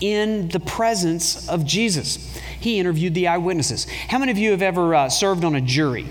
in 0.00 0.48
the 0.48 0.60
presence 0.60 1.48
of 1.48 1.64
Jesus 1.64 2.40
he 2.60 2.78
interviewed 2.78 3.14
the 3.14 3.28
eyewitnesses. 3.28 3.86
How 4.08 4.18
many 4.18 4.32
of 4.32 4.38
you 4.38 4.50
have 4.52 4.62
ever 4.62 4.94
uh, 4.94 5.08
served 5.08 5.44
on 5.44 5.54
a 5.54 5.60
jury? 5.60 6.06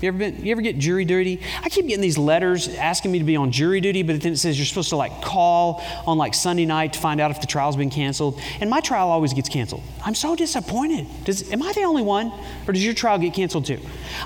You 0.00 0.08
ever, 0.08 0.18
been, 0.18 0.44
you 0.44 0.52
ever 0.52 0.60
get 0.60 0.78
jury 0.78 1.04
duty? 1.04 1.40
I 1.60 1.68
keep 1.68 1.88
getting 1.88 2.00
these 2.00 2.18
letters 2.18 2.68
asking 2.68 3.10
me 3.10 3.18
to 3.18 3.24
be 3.24 3.34
on 3.34 3.50
jury 3.50 3.80
duty, 3.80 4.04
but 4.04 4.20
then 4.20 4.34
it 4.34 4.36
says 4.36 4.56
you're 4.56 4.66
supposed 4.66 4.90
to 4.90 4.96
like 4.96 5.22
call 5.22 5.82
on 6.06 6.18
like 6.18 6.34
Sunday 6.34 6.66
night 6.66 6.92
to 6.92 7.00
find 7.00 7.20
out 7.20 7.32
if 7.32 7.40
the 7.40 7.48
trial's 7.48 7.76
been 7.76 7.90
canceled. 7.90 8.40
And 8.60 8.70
my 8.70 8.80
trial 8.80 9.08
always 9.08 9.32
gets 9.32 9.48
canceled. 9.48 9.82
I'm 10.04 10.14
so 10.14 10.36
disappointed. 10.36 11.08
Does, 11.24 11.50
am 11.50 11.64
I 11.64 11.72
the 11.72 11.82
only 11.82 12.02
one? 12.02 12.32
Or 12.68 12.72
does 12.72 12.84
your 12.84 12.94
trial 12.94 13.18
get 13.18 13.34
canceled 13.34 13.66
too? 13.66 13.80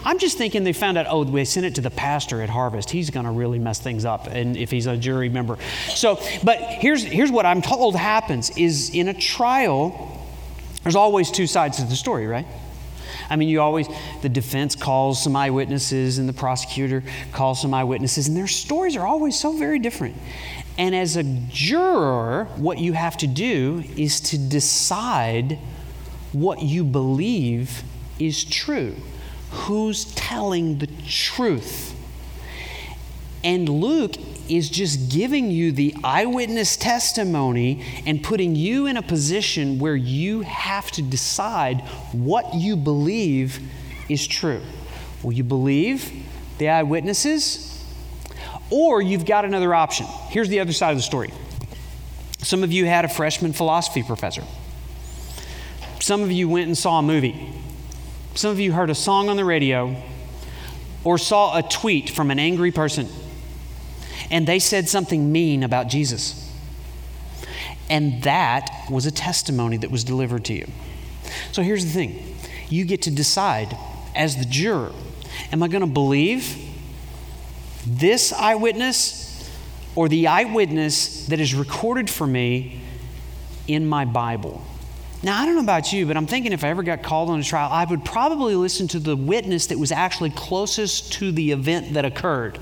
I'm 0.05 0.19
just 0.19 0.37
thinking 0.37 0.63
they 0.63 0.75
found 0.75 0.99
out, 0.99 1.07
oh, 1.09 1.25
they 1.25 1.47
sent 1.47 1.65
it 1.65 1.77
to 1.77 1.81
the 1.81 1.91
pastor 1.91 2.43
at 2.43 2.51
Harvest. 2.51 2.91
He's 2.91 3.09
going 3.09 3.25
to 3.25 3.33
really 3.33 3.59
mess 3.59 3.79
things 3.81 4.05
up 4.05 4.27
and 4.27 4.59
if 4.59 4.71
he's 4.71 4.87
a 4.87 4.97
jury 4.99 5.31
member. 5.31 5.57
So, 5.95 6.21
but 6.45 6.59
here's, 6.59 7.03
here's 7.03 7.31
what 7.31 7.47
I'm 7.47 7.63
told 7.63 7.97
happens 7.97 8.51
is 8.59 8.91
in 8.91 9.09
a 9.09 9.15
trial, 9.15 10.12
there's 10.83 10.97
always 10.97 11.31
two 11.31 11.47
sides 11.47 11.79
to 11.79 11.85
the 11.85 11.97
story, 11.97 12.27
right? 12.27 12.47
I 13.31 13.37
mean, 13.37 13.49
you 13.49 13.61
always, 13.61 13.89
the 14.21 14.29
defense 14.29 14.75
calls 14.75 15.23
some 15.23 15.37
eyewitnesses 15.37 16.19
and 16.19 16.29
the 16.29 16.33
prosecutor 16.33 17.03
calls 17.33 17.61
some 17.61 17.73
eyewitnesses, 17.73 18.29
and 18.29 18.37
their 18.37 18.47
stories 18.47 18.97
are 18.97 19.07
always 19.07 19.39
so 19.39 19.57
very 19.57 19.79
different. 19.79 20.17
And 20.79 20.95
as 20.95 21.17
a 21.17 21.23
juror, 21.23 22.47
what 22.57 22.79
you 22.79 22.95
have 22.95 23.17
to 23.19 23.27
do 23.27 23.85
is 23.97 24.21
to 24.21 24.39
decide 24.39 25.59
what 26.33 26.63
you 26.63 26.85
believe 26.85 27.83
is 28.19 28.45
true. 28.45 28.97
Who's 29.51 30.07
telling 30.15 30.79
the 30.79 30.89
truth? 31.07 31.95
And 33.45 33.69
Luke 33.69 34.15
is 34.57 34.69
just 34.69 35.11
giving 35.11 35.51
you 35.51 35.73
the 35.73 35.95
eyewitness 36.05 36.77
testimony 36.77 37.83
and 38.07 38.23
putting 38.23 38.55
you 38.55 38.87
in 38.87 38.97
a 38.97 39.03
position 39.03 39.79
where 39.79 39.97
you 39.97 40.43
have 40.43 40.91
to 40.91 41.01
decide 41.01 41.81
what 42.13 42.55
you 42.55 42.77
believe 42.77 43.61
is 44.09 44.27
true. 44.27 44.61
Will 45.23 45.33
you 45.33 45.45
believe 45.45 46.13
the 46.59 46.69
eyewitnesses? 46.69 47.69
Or 48.71 49.01
you've 49.01 49.25
got 49.25 49.45
another 49.45 49.75
option. 49.75 50.07
Here's 50.29 50.49
the 50.49 50.61
other 50.61 50.73
side 50.73 50.91
of 50.91 50.97
the 50.99 51.03
story. 51.03 51.33
Some 52.39 52.63
of 52.63 52.73
you 52.73 52.85
had 52.85 53.05
a 53.05 53.09
freshman 53.09 53.53
philosophy 53.53 54.03
professor. 54.03 54.43
Some 56.01 56.23
of 56.23 56.31
you 56.33 56.49
went 56.49 56.67
and 56.67 56.77
saw 56.77 56.99
a 56.99 57.03
movie. 57.03 57.53
Some 58.35 58.51
of 58.51 58.61
you 58.61 58.73
heard 58.73 58.91
a 58.91 58.95
song 58.95 59.29
on 59.29 59.37
the 59.37 59.45
radio 59.45 59.97
or 61.05 61.17
saw 61.17 61.57
a 61.57 61.63
tweet 61.63 62.11
from 62.11 62.31
an 62.31 62.39
angry 62.39 62.71
person 62.73 63.09
and 64.31 64.47
they 64.47 64.59
said 64.59 64.89
something 64.89 65.31
mean 65.33 65.63
about 65.63 65.89
Jesus. 65.89 66.51
And 67.91 68.23
that 68.23 68.71
was 68.91 69.07
a 69.07 69.11
testimony 69.11 69.77
that 69.79 69.91
was 69.91 70.05
delivered 70.05 70.45
to 70.47 70.55
you. 70.55 70.67
So 71.53 71.63
here's 71.63 71.85
the 71.85 71.91
thing 71.91 72.37
you 72.69 72.85
get 72.85 73.03
to 73.03 73.11
decide 73.11 73.77
as 74.15 74.37
the 74.37 74.45
juror 74.45 74.93
am 75.51 75.63
I 75.63 75.69
going 75.69 75.83
to 75.83 75.87
believe 75.87 76.57
this 77.87 78.33
eyewitness 78.33 79.51
or 79.95 80.09
the 80.09 80.27
eyewitness 80.27 81.27
that 81.27 81.41
is 81.41 81.55
recorded 81.55 82.09
for 82.09 82.27
me 82.27 82.81
in 83.67 83.87
my 83.87 84.05
Bible? 84.05 84.63
Now, 85.25 85.41
I 85.41 85.47
don't 85.47 85.55
know 85.55 85.63
about 85.63 85.93
you, 85.93 86.07
but 86.07 86.17
I'm 86.17 86.27
thinking 86.27 86.53
if 86.53 86.65
I 86.65 86.69
ever 86.69 86.83
got 86.83 87.03
called 87.03 87.31
on 87.31 87.39
a 87.39 87.45
trial, 87.45 87.71
I 87.71 87.85
would 87.85 88.05
probably 88.05 88.57
listen 88.57 88.89
to 88.89 88.99
the 88.99 89.15
witness 89.15 89.67
that 89.67 89.79
was 89.79 89.93
actually 89.93 90.31
closest 90.31 91.13
to 91.15 91.31
the 91.31 91.53
event 91.53 91.95
that 91.95 92.05
occurred. 92.05 92.59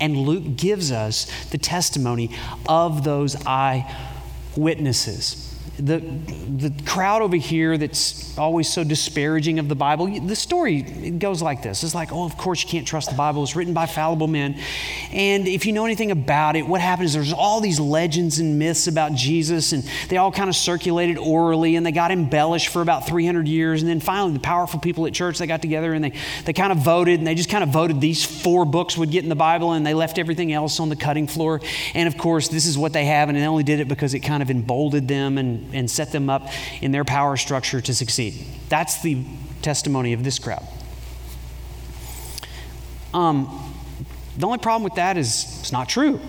And 0.00 0.16
Luke 0.16 0.56
gives 0.56 0.90
us 0.90 1.26
the 1.50 1.58
testimony 1.58 2.30
of 2.68 3.04
those 3.04 3.36
eyewitnesses 3.46 5.51
the, 5.78 5.98
the 5.98 6.72
crowd 6.84 7.22
over 7.22 7.36
here 7.36 7.78
that's 7.78 8.36
always 8.38 8.70
so 8.70 8.84
disparaging 8.84 9.58
of 9.58 9.68
the 9.68 9.74
Bible, 9.74 10.06
the 10.20 10.36
story 10.36 10.82
goes 10.82 11.40
like 11.40 11.62
this. 11.62 11.82
It's 11.82 11.94
like, 11.94 12.12
oh, 12.12 12.24
of 12.24 12.36
course 12.36 12.62
you 12.62 12.68
can't 12.68 12.86
trust 12.86 13.08
the 13.08 13.16
Bible. 13.16 13.42
It's 13.42 13.56
written 13.56 13.72
by 13.72 13.86
fallible 13.86 14.28
men. 14.28 14.60
And 15.12 15.48
if 15.48 15.64
you 15.64 15.72
know 15.72 15.86
anything 15.86 16.10
about 16.10 16.56
it, 16.56 16.66
what 16.66 16.82
happens 16.82 17.10
is 17.10 17.14
there's 17.14 17.32
all 17.32 17.60
these 17.60 17.80
legends 17.80 18.38
and 18.38 18.58
myths 18.58 18.86
about 18.86 19.14
Jesus, 19.14 19.72
and 19.72 19.82
they 20.10 20.18
all 20.18 20.30
kind 20.30 20.50
of 20.50 20.56
circulated 20.56 21.16
orally, 21.16 21.76
and 21.76 21.86
they 21.86 21.92
got 21.92 22.10
embellished 22.10 22.68
for 22.68 22.82
about 22.82 23.06
300 23.06 23.48
years. 23.48 23.80
And 23.80 23.90
then 23.90 24.00
finally, 24.00 24.34
the 24.34 24.40
powerful 24.40 24.78
people 24.78 25.06
at 25.06 25.14
church, 25.14 25.38
they 25.38 25.46
got 25.46 25.62
together 25.62 25.94
and 25.94 26.04
they, 26.04 26.12
they 26.44 26.52
kind 26.52 26.72
of 26.72 26.78
voted, 26.78 27.18
and 27.18 27.26
they 27.26 27.34
just 27.34 27.48
kind 27.48 27.64
of 27.64 27.70
voted 27.70 28.00
these 28.00 28.24
four 28.24 28.66
books 28.66 28.98
would 28.98 29.10
get 29.10 29.22
in 29.22 29.30
the 29.30 29.34
Bible, 29.34 29.72
and 29.72 29.86
they 29.86 29.94
left 29.94 30.18
everything 30.18 30.52
else 30.52 30.80
on 30.80 30.90
the 30.90 30.96
cutting 30.96 31.26
floor. 31.26 31.62
And 31.94 32.06
of 32.06 32.18
course, 32.18 32.48
this 32.48 32.66
is 32.66 32.76
what 32.76 32.92
they 32.92 33.06
have, 33.06 33.30
and 33.30 33.38
they 33.38 33.46
only 33.46 33.64
did 33.64 33.80
it 33.80 33.88
because 33.88 34.12
it 34.12 34.20
kind 34.20 34.42
of 34.42 34.50
emboldened 34.50 35.08
them 35.08 35.38
and 35.38 35.61
and, 35.72 35.90
set 35.90 36.12
them 36.12 36.30
up 36.30 36.48
in 36.80 36.92
their 36.92 37.04
power 37.04 37.36
structure 37.36 37.80
to 37.80 37.94
succeed. 37.94 38.46
That's 38.68 39.02
the 39.02 39.24
testimony 39.60 40.12
of 40.12 40.24
this 40.24 40.38
crowd. 40.38 40.66
Um, 43.12 43.74
the 44.36 44.46
only 44.46 44.58
problem 44.58 44.84
with 44.84 44.94
that 44.94 45.16
is 45.18 45.58
it's 45.60 45.72
not 45.72 45.88
true. 45.88 46.20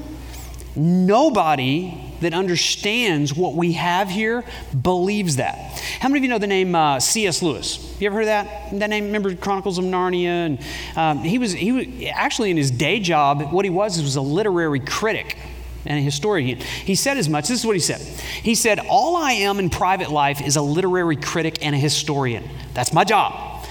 Nobody 0.75 2.15
that 2.21 2.33
understands 2.33 3.33
what 3.33 3.53
we 3.53 3.73
have 3.73 4.09
here 4.09 4.43
believes 4.81 5.35
that. 5.35 5.55
How 5.99 6.09
many 6.09 6.19
of 6.19 6.23
you 6.23 6.29
know 6.29 6.39
the 6.39 6.47
name 6.47 6.73
uh, 6.73 6.99
C.S. 6.99 7.41
Lewis? 7.43 7.95
You 7.99 8.07
ever 8.07 8.15
heard 8.15 8.21
of 8.23 8.27
that? 8.27 8.79
That 8.79 8.89
name, 8.89 9.05
remember 9.05 9.35
Chronicles 9.35 9.77
of 9.77 9.85
Narnia? 9.85 10.25
And 10.25 10.59
um, 10.95 11.19
he 11.19 11.37
was 11.37 11.53
he 11.53 11.71
was 11.71 11.85
actually 12.11 12.49
in 12.49 12.57
his 12.57 12.71
day 12.71 12.99
job. 12.99 13.51
What 13.51 13.65
he 13.65 13.71
was 13.71 14.01
was 14.01 14.15
a 14.15 14.21
literary 14.21 14.79
critic 14.79 15.37
and 15.85 15.99
a 15.99 16.01
historian. 16.01 16.59
He 16.59 16.95
said 16.95 17.17
as 17.17 17.29
much. 17.29 17.47
This 17.47 17.59
is 17.59 17.65
what 17.65 17.75
he 17.75 17.79
said. 17.79 18.01
He 18.01 18.55
said, 18.55 18.79
All 18.89 19.15
I 19.15 19.33
am 19.33 19.59
in 19.59 19.69
private 19.69 20.11
life 20.11 20.41
is 20.41 20.55
a 20.55 20.61
literary 20.61 21.15
critic 21.15 21.65
and 21.65 21.75
a 21.75 21.77
historian. 21.77 22.47
That's 22.73 22.93
my 22.93 23.03
job. 23.03 23.65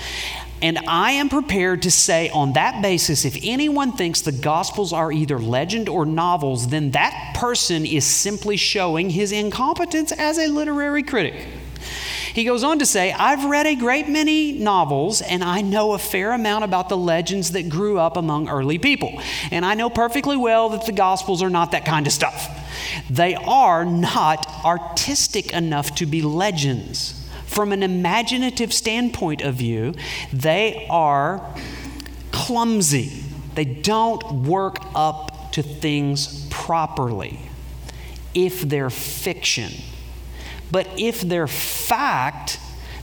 And 0.63 0.79
I 0.87 1.13
am 1.13 1.29
prepared 1.29 1.83
to 1.83 1.91
say, 1.91 2.31
on 2.31 2.53
that 2.53 2.83
basis, 2.83 3.25
if 3.25 3.37
anyone 3.43 3.93
thinks 3.93 4.21
the 4.21 4.31
Gospels 4.31 4.93
are 4.93 5.11
either 5.11 5.41
legend 5.41 5.89
or 5.89 6.07
novels, 6.07 6.69
then 6.69 6.93
that 6.93 7.35
person 7.37 7.85
is 7.85 8.05
simply 8.05 8.57
showing 8.57 9.11
his 9.11 9.33
incompetence 9.33 10.13
as 10.13 10.39
a 10.39 10.47
literary 10.47 11.03
critic. 11.03 11.35
He 12.35 12.45
goes 12.45 12.65
on 12.65 12.79
to 12.79 12.87
say, 12.87 13.13
I've 13.13 13.45
read 13.45 13.67
a 13.67 13.75
great 13.75 14.09
many 14.09 14.53
novels 14.53 15.21
and 15.21 15.45
I 15.45 15.61
know 15.61 15.93
a 15.93 15.99
fair 15.99 16.33
amount 16.33 16.65
about 16.65 16.89
the 16.89 16.97
legends 16.97 17.53
that 17.53 17.69
grew 17.69 17.99
up 17.99 18.17
among 18.17 18.49
early 18.49 18.79
people. 18.79 19.21
And 19.51 19.67
I 19.67 19.75
know 19.75 19.91
perfectly 19.91 20.37
well 20.37 20.71
that 20.71 20.87
the 20.87 20.93
Gospels 20.93 21.43
are 21.43 21.51
not 21.51 21.73
that 21.73 21.85
kind 21.85 22.07
of 22.07 22.13
stuff. 22.13 22.49
They 23.11 23.35
are 23.35 23.85
not 23.85 24.47
artistic 24.65 25.53
enough 25.53 25.95
to 25.97 26.07
be 26.07 26.23
legends. 26.23 27.19
From 27.47 27.73
an 27.73 27.83
imaginative 27.83 28.73
standpoint 28.73 29.43
of 29.43 29.57
view, 29.57 29.95
they 30.33 30.87
are 30.89 31.47
clumsy. 32.31 33.23
They 33.55 33.67
don't 33.67 34.45
work 34.45 34.79
up 34.95 35.53
to 35.53 35.63
things 35.63 36.47
properly 36.49 37.39
if 38.33 38.63
they're 38.63 38.89
fiction. 38.89 39.71
But 40.73 40.89
if 40.99 41.21
they're 41.21 41.47
fact, 41.47 42.59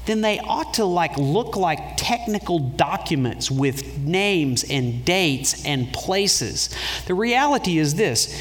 then 0.07 0.21
they 0.21 0.39
ought 0.39 0.73
to 0.73 0.85
like 0.85 1.15
look 1.17 1.55
like 1.55 1.95
technical 1.95 2.57
documents 2.57 3.51
with 3.51 3.99
names 3.99 4.63
and 4.63 5.05
dates 5.05 5.63
and 5.65 5.93
places. 5.93 6.75
The 7.05 7.13
reality 7.13 7.77
is 7.77 7.93
this 7.93 8.35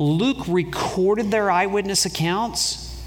Luke 0.00 0.44
recorded 0.48 1.30
their 1.30 1.50
eyewitness 1.52 2.04
accounts 2.04 3.00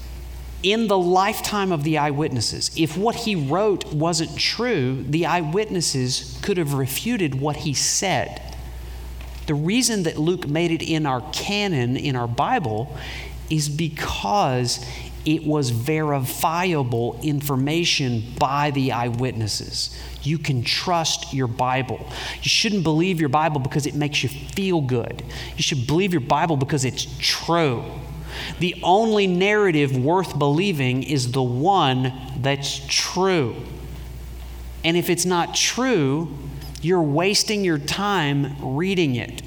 in 0.62 0.88
the 0.88 0.96
lifetime 0.98 1.70
of 1.70 1.84
the 1.84 1.98
eyewitnesses. 1.98 2.70
If 2.74 2.96
what 2.96 3.14
he 3.14 3.36
wrote 3.36 3.92
wasn't 3.92 4.38
true, 4.38 5.04
the 5.06 5.26
eyewitnesses 5.26 6.38
could 6.42 6.56
have 6.56 6.72
refuted 6.72 7.40
what 7.40 7.56
he 7.56 7.74
said. 7.74 8.42
The 9.46 9.54
reason 9.54 10.04
that 10.04 10.16
Luke 10.18 10.48
made 10.48 10.72
it 10.72 10.82
in 10.82 11.04
our 11.04 11.20
canon, 11.32 11.96
in 11.96 12.16
our 12.16 12.26
Bible, 12.26 12.96
is 13.50 13.68
because 13.68 14.84
it 15.26 15.44
was 15.44 15.70
verifiable 15.70 17.18
information 17.20 18.22
by 18.38 18.70
the 18.70 18.92
eyewitnesses. 18.92 19.98
You 20.22 20.38
can 20.38 20.62
trust 20.62 21.34
your 21.34 21.48
Bible. 21.48 21.98
You 22.42 22.48
shouldn't 22.48 22.84
believe 22.84 23.18
your 23.18 23.28
Bible 23.28 23.60
because 23.60 23.86
it 23.86 23.96
makes 23.96 24.22
you 24.22 24.28
feel 24.28 24.80
good. 24.80 25.24
You 25.56 25.62
should 25.62 25.86
believe 25.86 26.12
your 26.12 26.20
Bible 26.20 26.56
because 26.56 26.84
it's 26.84 27.06
true. 27.18 27.84
The 28.60 28.76
only 28.84 29.26
narrative 29.26 29.96
worth 29.96 30.38
believing 30.38 31.02
is 31.02 31.32
the 31.32 31.42
one 31.42 32.12
that's 32.38 32.80
true. 32.88 33.56
And 34.84 34.96
if 34.96 35.10
it's 35.10 35.24
not 35.24 35.56
true, 35.56 36.28
you're 36.82 37.02
wasting 37.02 37.64
your 37.64 37.78
time 37.78 38.76
reading 38.76 39.16
it. 39.16 39.42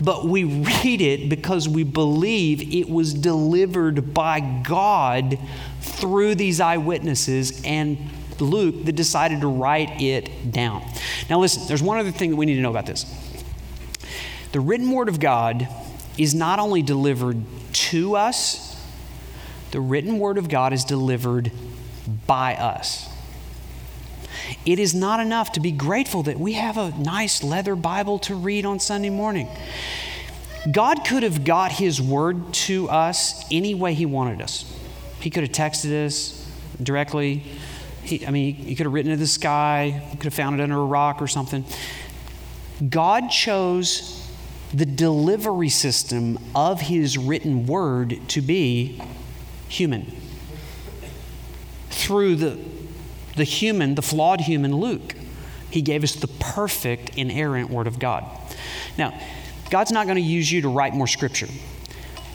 But 0.00 0.26
we 0.26 0.44
read 0.44 1.00
it 1.00 1.28
because 1.28 1.68
we 1.68 1.84
believe 1.84 2.74
it 2.74 2.88
was 2.88 3.14
delivered 3.14 4.14
by 4.14 4.40
God 4.40 5.38
through 5.80 6.34
these 6.34 6.60
eyewitnesses 6.60 7.62
and 7.64 7.98
Luke 8.40 8.84
that 8.84 8.92
decided 8.92 9.40
to 9.42 9.46
write 9.46 10.00
it 10.00 10.50
down. 10.50 10.82
Now, 11.30 11.38
listen, 11.40 11.66
there's 11.68 11.82
one 11.82 11.98
other 11.98 12.10
thing 12.10 12.30
that 12.30 12.36
we 12.36 12.46
need 12.46 12.56
to 12.56 12.60
know 12.60 12.70
about 12.70 12.86
this. 12.86 13.06
The 14.52 14.60
written 14.60 14.90
word 14.90 15.08
of 15.08 15.20
God 15.20 15.68
is 16.16 16.34
not 16.34 16.58
only 16.58 16.82
delivered 16.82 17.42
to 17.72 18.16
us, 18.16 18.80
the 19.70 19.80
written 19.80 20.18
word 20.18 20.38
of 20.38 20.48
God 20.48 20.72
is 20.72 20.84
delivered 20.84 21.50
by 22.26 22.54
us. 22.54 23.08
It 24.64 24.78
is 24.78 24.94
not 24.94 25.20
enough 25.20 25.52
to 25.52 25.60
be 25.60 25.72
grateful 25.72 26.22
that 26.22 26.38
we 26.38 26.54
have 26.54 26.78
a 26.78 26.90
nice 26.98 27.42
leather 27.42 27.76
Bible 27.76 28.18
to 28.20 28.34
read 28.34 28.64
on 28.64 28.80
Sunday 28.80 29.10
morning. 29.10 29.48
God 30.70 31.04
could 31.04 31.22
have 31.22 31.44
got 31.44 31.72
His 31.72 32.00
word 32.00 32.54
to 32.54 32.88
us 32.88 33.44
any 33.50 33.74
way 33.74 33.92
He 33.92 34.06
wanted 34.06 34.40
us. 34.40 34.64
He 35.20 35.28
could 35.28 35.42
have 35.42 35.52
texted 35.52 36.06
us 36.06 36.50
directly. 36.82 37.44
He, 38.02 38.26
I 38.26 38.30
mean, 38.30 38.54
He 38.54 38.74
could 38.74 38.86
have 38.86 38.92
written 38.94 39.10
it 39.10 39.14
in 39.14 39.20
the 39.20 39.26
sky, 39.26 40.02
he 40.10 40.16
could 40.16 40.24
have 40.24 40.34
found 40.34 40.58
it 40.58 40.62
under 40.62 40.78
a 40.78 40.84
rock 40.84 41.20
or 41.20 41.26
something. 41.26 41.66
God 42.88 43.28
chose 43.28 44.26
the 44.72 44.86
delivery 44.86 45.68
system 45.68 46.38
of 46.54 46.80
His 46.80 47.18
written 47.18 47.66
word 47.66 48.18
to 48.28 48.40
be 48.40 49.00
human. 49.68 50.16
Through 51.90 52.36
the 52.36 52.73
the 53.36 53.44
human, 53.44 53.94
the 53.94 54.02
flawed 54.02 54.42
human 54.42 54.76
Luke. 54.76 55.14
He 55.70 55.82
gave 55.82 56.04
us 56.04 56.14
the 56.14 56.28
perfect, 56.28 57.16
inerrant 57.16 57.70
Word 57.70 57.86
of 57.86 57.98
God. 57.98 58.24
Now, 58.96 59.18
God's 59.70 59.90
not 59.90 60.06
going 60.06 60.16
to 60.16 60.22
use 60.22 60.50
you 60.50 60.62
to 60.62 60.68
write 60.68 60.94
more 60.94 61.08
Scripture, 61.08 61.48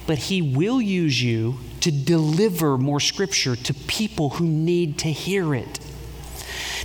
but 0.07 0.17
He 0.17 0.41
will 0.41 0.81
use 0.81 1.21
you 1.21 1.57
to 1.81 1.91
deliver 1.91 2.77
more 2.77 2.99
Scripture 2.99 3.55
to 3.55 3.73
people 3.73 4.31
who 4.31 4.45
need 4.45 4.99
to 4.99 5.07
hear 5.07 5.55
it. 5.55 5.79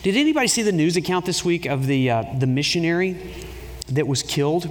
Did 0.03 0.17
anybody 0.17 0.49
see 0.49 0.63
the 0.63 0.73
news 0.73 0.97
account 0.97 1.27
this 1.27 1.45
week 1.45 1.67
of 1.67 1.87
the, 1.87 2.11
uh, 2.11 2.25
the 2.39 2.47
missionary 2.47 3.35
that 3.89 4.07
was 4.07 4.23
killed 4.23 4.71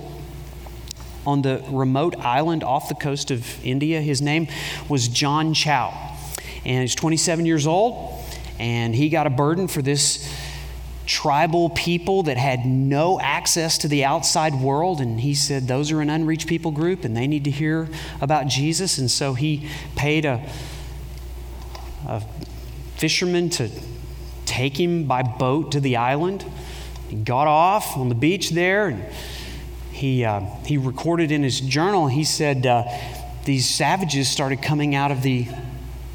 on 1.25 1.41
the 1.41 1.63
remote 1.69 2.15
island 2.17 2.63
off 2.63 2.88
the 2.88 2.95
coast 2.95 3.32
of 3.32 3.65
India? 3.65 3.99
His 3.99 4.21
name 4.21 4.47
was 4.88 5.08
John 5.08 5.53
Chau, 5.53 5.91
and 6.63 6.82
he's 6.82 6.95
27 6.95 7.45
years 7.45 7.67
old 7.67 8.22
and 8.63 8.95
he 8.95 9.10
got 9.10 9.28
a 9.28 9.30
burden 9.30 9.67
for 9.67 9.82
this 9.82 10.26
tribal 11.06 11.69
people 11.71 12.23
that 12.23 12.38
had 12.38 12.65
no 12.65 13.19
access 13.19 13.78
to 13.80 13.89
the 13.89 14.06
outside 14.06 14.56
world. 14.56 15.02
And 15.02 15.19
he 15.19 15.36
said, 15.36 15.67
Those 15.67 15.91
are 15.91 15.99
an 15.99 16.10
unreached 16.10 16.47
people 16.47 16.71
group 16.71 17.04
and 17.04 17.15
they 17.15 17.28
need 17.28 17.43
to 17.43 17.52
hear 17.52 17.89
about 18.21 18.47
Jesus. 18.47 18.97
And 18.99 19.12
so 19.12 19.34
he 19.34 19.67
paid 19.97 20.23
a, 20.23 20.49
a 22.08 22.23
fisherman 22.95 23.49
to 23.49 23.69
take 24.45 24.80
him 24.80 25.08
by 25.08 25.23
boat 25.23 25.73
to 25.73 25.82
the 25.82 25.97
island. 25.97 26.45
He 27.10 27.17
got 27.17 27.47
off 27.47 27.97
on 27.97 28.08
the 28.08 28.15
beach 28.15 28.52
there 28.52 28.88
and 28.88 29.04
he, 29.91 30.23
uh, 30.23 30.39
he 30.65 30.78
recorded 30.78 31.34
in 31.34 31.43
his 31.43 31.60
journal, 31.60 32.08
he 32.08 32.23
said, 32.23 32.65
uh, 32.65 32.86
these 33.43 33.67
savages 33.67 34.30
started 34.30 34.62
coming 34.62 34.95
out 34.95 35.12
of 35.12 35.21
the, 35.21 35.49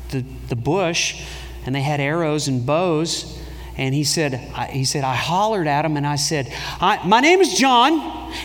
the, 0.09 0.25
the 0.49 0.57
bush 0.57 1.23
and 1.69 1.75
they 1.75 1.83
had 1.83 2.01
arrows 2.01 2.49
and 2.49 2.65
bows 2.65 3.39
and 3.77 3.95
he 3.95 4.03
said, 4.03 4.41
I, 4.55 4.69
he 4.69 4.87
said, 4.87 5.05
I 5.05 5.15
hollered 5.15 5.67
at 5.67 5.85
him 5.85 5.99
and 5.99 6.07
I 6.07 6.17
said, 6.17 6.51
I, 6.81 7.07
My 7.07 7.21
name 7.21 7.43
is 7.43 7.59
John, 7.59 7.93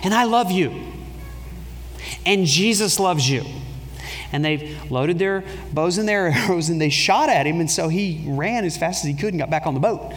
and 0.03 0.13
I 0.13 0.25
love 0.25 0.51
you. 0.51 0.91
And 2.25 2.45
Jesus 2.45 2.99
loves 2.99 3.29
you. 3.29 3.45
And 4.33 4.43
they 4.43 4.75
loaded 4.89 5.19
their 5.19 5.45
bows 5.71 5.97
and 5.97 6.05
their 6.05 6.27
arrows 6.35 6.67
and 6.67 6.81
they 6.81 6.89
shot 6.89 7.29
at 7.29 7.47
him. 7.47 7.61
And 7.61 7.71
so 7.71 7.87
he 7.87 8.25
ran 8.27 8.65
as 8.65 8.75
fast 8.75 9.05
as 9.05 9.07
he 9.07 9.15
could 9.15 9.29
and 9.29 9.39
got 9.39 9.49
back 9.49 9.67
on 9.67 9.73
the 9.73 9.79
boat. 9.79 10.13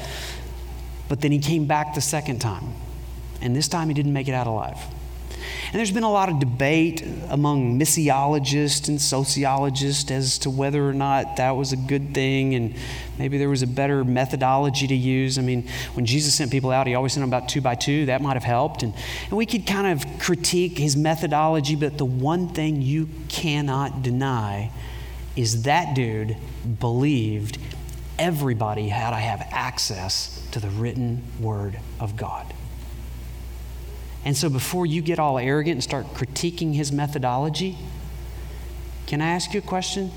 But 1.09 1.21
then 1.21 1.31
he 1.31 1.39
came 1.39 1.67
back 1.67 1.95
the 1.95 2.01
second 2.01 2.41
time. 2.41 2.75
And 3.41 3.55
this 3.55 3.69
time 3.69 3.87
he 3.87 3.95
didn't 3.95 4.15
make 4.15 4.27
it 4.27 4.35
out 4.35 4.49
alive. 4.49 4.79
And 5.77 5.81
there's 5.81 5.93
been 5.93 6.05
a 6.05 6.11
lot 6.11 6.31
of 6.31 6.39
debate 6.39 7.05
among 7.29 7.79
missiologists 7.79 8.89
and 8.89 8.99
sociologists 8.99 10.11
as 10.11 10.39
to 10.39 10.49
whether 10.49 10.89
or 10.89 10.95
not 10.95 11.37
that 11.37 11.51
was 11.51 11.75
a 11.75 11.77
good 11.77 12.15
thing 12.15 12.55
and 12.55 12.75
maybe 13.19 13.37
there 13.37 13.51
was 13.51 13.61
a 13.61 13.67
better 13.67 14.03
methodology 14.03 14.87
to 14.87 14.95
use. 14.95 15.39
I 15.39 15.43
mean, 15.43 15.69
when 15.93 16.07
Jesus 16.07 16.35
sent 16.35 16.51
people 16.51 16.71
out, 16.71 16.87
he 16.87 16.95
always 16.95 17.13
sent 17.13 17.25
them 17.25 17.29
about 17.29 17.51
two 17.51 17.61
by 17.61 17.75
two. 17.75 18.07
That 18.07 18.23
might 18.23 18.37
have 18.37 18.43
helped. 18.43 18.85
And, 18.85 18.95
and 19.29 19.33
we 19.37 19.45
could 19.45 19.67
kind 19.67 19.87
of 19.87 20.19
critique 20.19 20.79
his 20.79 20.97
methodology, 20.97 21.77
but 21.77 21.99
the 21.99 22.07
one 22.07 22.49
thing 22.49 22.81
you 22.81 23.11
cannot 23.29 24.01
deny 24.01 24.71
is 25.37 25.65
that 25.65 25.95
dude 25.95 26.39
believed 26.81 27.59
everybody 28.19 28.89
had 28.89 29.11
to 29.11 29.17
have 29.17 29.47
access 29.51 30.43
to 30.53 30.59
the 30.59 30.71
written 30.71 31.23
word 31.39 31.79
of 32.01 32.17
God. 32.17 32.51
And 34.27 34.37
so 34.37 34.51
before 34.51 34.87
you 34.87 35.03
get 35.03 35.21
all 35.21 35.39
arrogant 35.39 35.75
and 35.75 35.85
start 35.85 36.13
critiquing 36.13 36.75
his 36.75 36.91
methodology, 36.91 37.79
can 39.07 39.23
I 39.23 39.29
ask 39.29 39.55
you 39.55 39.61
a 39.61 39.63
question? 39.63 40.11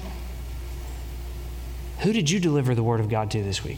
Who 2.00 2.12
did 2.12 2.28
you 2.28 2.40
deliver 2.40 2.74
the 2.74 2.82
Word 2.82 3.00
of 3.00 3.08
God 3.08 3.30
to 3.30 3.44
this 3.44 3.64
week? 3.64 3.78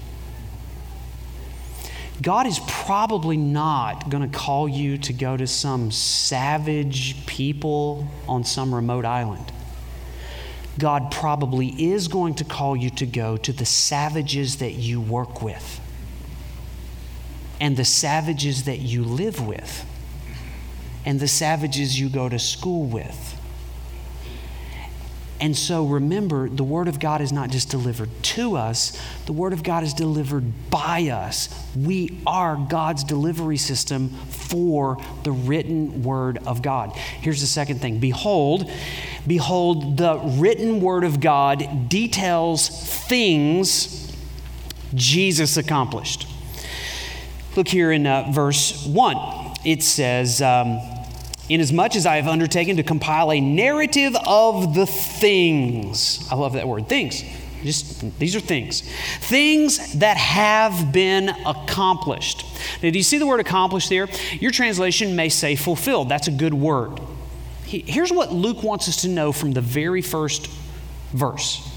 God 2.21 2.47
is 2.47 2.61
probably 2.65 3.35
not 3.35 4.09
going 4.09 4.29
to 4.29 4.37
call 4.37 4.69
you 4.69 4.97
to 4.99 5.11
go 5.11 5.35
to 5.35 5.45
some 5.45 5.91
savage 5.91 7.25
people 7.25 8.07
on 8.25 8.45
some 8.45 8.73
remote 8.73 9.03
island. 9.03 9.51
God 10.79 11.11
probably 11.11 11.67
is 11.91 12.07
going 12.07 12.35
to 12.35 12.45
call 12.45 12.77
you 12.77 12.89
to 12.91 13.05
go 13.05 13.35
to 13.35 13.51
the 13.51 13.65
savages 13.65 14.57
that 14.57 14.75
you 14.75 15.01
work 15.01 15.41
with 15.41 15.81
and 17.59 17.75
the 17.75 17.83
savages 17.83 18.63
that 18.63 18.79
you 18.79 19.03
live 19.03 19.45
with 19.45 19.85
and 21.05 21.19
the 21.19 21.27
savages 21.27 21.99
you 21.99 22.09
go 22.09 22.29
to 22.29 22.39
school 22.39 22.85
with. 22.85 23.37
And 25.41 25.57
so 25.57 25.85
remember, 25.85 26.47
the 26.47 26.63
Word 26.63 26.87
of 26.87 26.99
God 26.99 27.19
is 27.19 27.31
not 27.31 27.49
just 27.49 27.69
delivered 27.69 28.09
to 28.21 28.55
us, 28.55 28.95
the 29.25 29.33
Word 29.33 29.53
of 29.53 29.63
God 29.63 29.83
is 29.83 29.95
delivered 29.95 30.69
by 30.69 31.07
us. 31.07 31.49
We 31.75 32.21
are 32.27 32.55
God's 32.55 33.03
delivery 33.03 33.57
system 33.57 34.09
for 34.09 35.03
the 35.23 35.31
written 35.31 36.03
Word 36.03 36.37
of 36.45 36.61
God. 36.61 36.91
Here's 36.95 37.41
the 37.41 37.47
second 37.47 37.81
thing 37.81 37.99
Behold, 37.99 38.69
behold, 39.25 39.97
the 39.97 40.19
written 40.37 40.79
Word 40.79 41.03
of 41.03 41.19
God 41.19 41.89
details 41.89 42.69
things 43.07 44.15
Jesus 44.93 45.57
accomplished. 45.57 46.27
Look 47.55 47.67
here 47.67 47.91
in 47.91 48.05
uh, 48.05 48.29
verse 48.31 48.85
1 48.85 49.40
it 49.63 49.83
says, 49.83 50.41
um, 50.41 50.79
Inasmuch 51.49 51.97
as 51.97 52.05
I 52.05 52.15
have 52.15 52.29
undertaken 52.29 52.77
to 52.77 52.83
compile 52.83 53.29
a 53.29 53.41
narrative 53.41 54.15
of 54.25 54.73
the 54.73 54.85
things. 54.85 56.25
I 56.31 56.35
love 56.35 56.53
that 56.53 56.65
word, 56.65 56.87
things. 56.87 57.23
Just 57.63 58.17
these 58.19 58.37
are 58.37 58.39
things. 58.39 58.81
Things 59.19 59.93
that 59.99 60.15
have 60.15 60.93
been 60.93 61.29
accomplished. 61.45 62.45
Now, 62.81 62.89
do 62.89 62.97
you 62.97 63.03
see 63.03 63.17
the 63.17 63.27
word 63.27 63.41
accomplished 63.41 63.89
there? 63.89 64.07
Your 64.39 64.51
translation 64.51 65.15
may 65.15 65.27
say 65.27 65.57
fulfilled. 65.57 66.07
That's 66.07 66.27
a 66.27 66.31
good 66.31 66.53
word. 66.53 67.01
Here's 67.65 68.11
what 68.11 68.31
Luke 68.31 68.63
wants 68.63 68.87
us 68.87 69.01
to 69.01 69.09
know 69.09 69.31
from 69.31 69.51
the 69.51 69.61
very 69.61 70.01
first 70.01 70.47
verse 71.11 71.67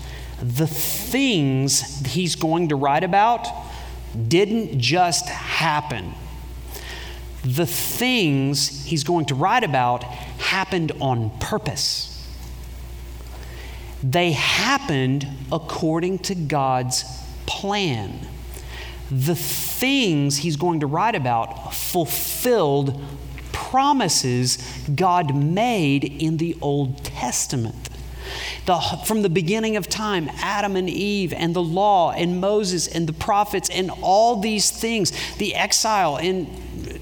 the 0.41 0.67
things 0.67 2.05
he's 2.07 2.37
going 2.37 2.69
to 2.69 2.77
write 2.77 3.03
about 3.03 3.49
didn't 4.29 4.79
just 4.79 5.29
happen 5.29 6.15
the 7.45 7.67
things 7.67 8.85
he's 8.87 9.05
going 9.05 9.27
to 9.27 9.35
write 9.35 9.65
about 9.65 10.03
happened 10.05 10.93
on 11.01 11.31
purpose. 11.39 12.11
They 14.03 14.33
happened 14.33 15.27
according 15.53 16.21
to 16.21 16.35
God's 16.35 17.05
plan. 17.47 18.27
The 19.11 19.35
things 19.35 20.39
he's 20.39 20.57
going 20.57 20.81
to 20.81 20.87
write 20.87 21.15
about 21.15 21.75
fulfilled 21.75 23.03
promises 23.53 24.59
God 24.95 25.35
made 25.35 26.05
in 26.05 26.39
the 26.39 26.57
Old 26.61 27.05
Testament. 27.05 27.89
The, 28.67 28.79
from 29.05 29.23
the 29.23 29.29
beginning 29.29 29.77
of 29.77 29.89
time, 29.89 30.31
Adam 30.37 30.77
and 30.77 30.89
Eve, 30.89 31.33
and 31.35 31.55
the 31.55 31.63
law, 31.63 32.13
and 32.13 32.41
Moses, 32.41 32.89
and 32.89 33.07
the 33.07 33.13
prophets, 33.13 33.69
and 33.69 33.91
all 34.03 34.41
these 34.41 34.71
things, 34.71 35.13
the 35.37 35.55
exile, 35.55 36.17
and 36.17 36.49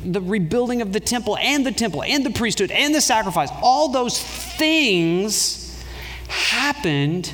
the 0.05 0.21
rebuilding 0.21 0.83
of 0.83 0.93
the 0.93 1.01
temple 1.01 1.37
and 1.39 1.65
the 1.65 1.73
temple 1.73 2.03
and 2.03 2.25
the 2.25 2.31
priesthood 2.31 2.71
and 2.71 2.95
the 2.95 3.01
sacrifice, 3.01 3.51
all 3.63 3.89
those 3.89 4.21
things 4.21 5.83
happened 6.29 7.33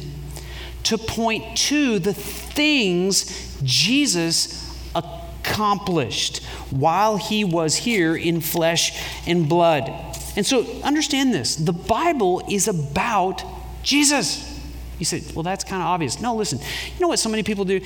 to 0.84 0.98
point 0.98 1.56
to 1.56 1.98
the 1.98 2.14
things 2.14 3.60
Jesus 3.62 4.64
accomplished 4.94 6.42
while 6.70 7.16
he 7.16 7.44
was 7.44 7.76
here 7.76 8.16
in 8.16 8.40
flesh 8.40 9.00
and 9.26 9.48
blood. 9.48 9.90
And 10.36 10.46
so 10.46 10.64
understand 10.82 11.34
this 11.34 11.56
the 11.56 11.72
Bible 11.72 12.42
is 12.48 12.68
about 12.68 13.42
Jesus. 13.82 14.56
You 14.98 15.04
said, 15.04 15.22
well, 15.34 15.44
that's 15.44 15.62
kind 15.62 15.80
of 15.80 15.86
obvious. 15.86 16.20
No, 16.20 16.34
listen. 16.34 16.58
You 16.58 17.00
know 17.00 17.08
what 17.08 17.20
so 17.20 17.28
many 17.28 17.44
people 17.44 17.64
do? 17.64 17.80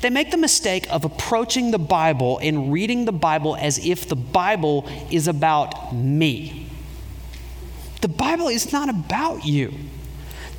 They 0.00 0.10
make 0.10 0.30
the 0.30 0.36
mistake 0.36 0.90
of 0.90 1.04
approaching 1.04 1.70
the 1.70 1.78
Bible 1.78 2.38
and 2.38 2.72
reading 2.72 3.04
the 3.04 3.12
Bible 3.12 3.56
as 3.56 3.78
if 3.84 4.08
the 4.08 4.16
Bible 4.16 4.88
is 5.10 5.28
about 5.28 5.94
me. 5.94 6.66
The 8.00 8.08
Bible 8.08 8.48
is 8.48 8.72
not 8.72 8.88
about 8.88 9.44
you. 9.44 9.74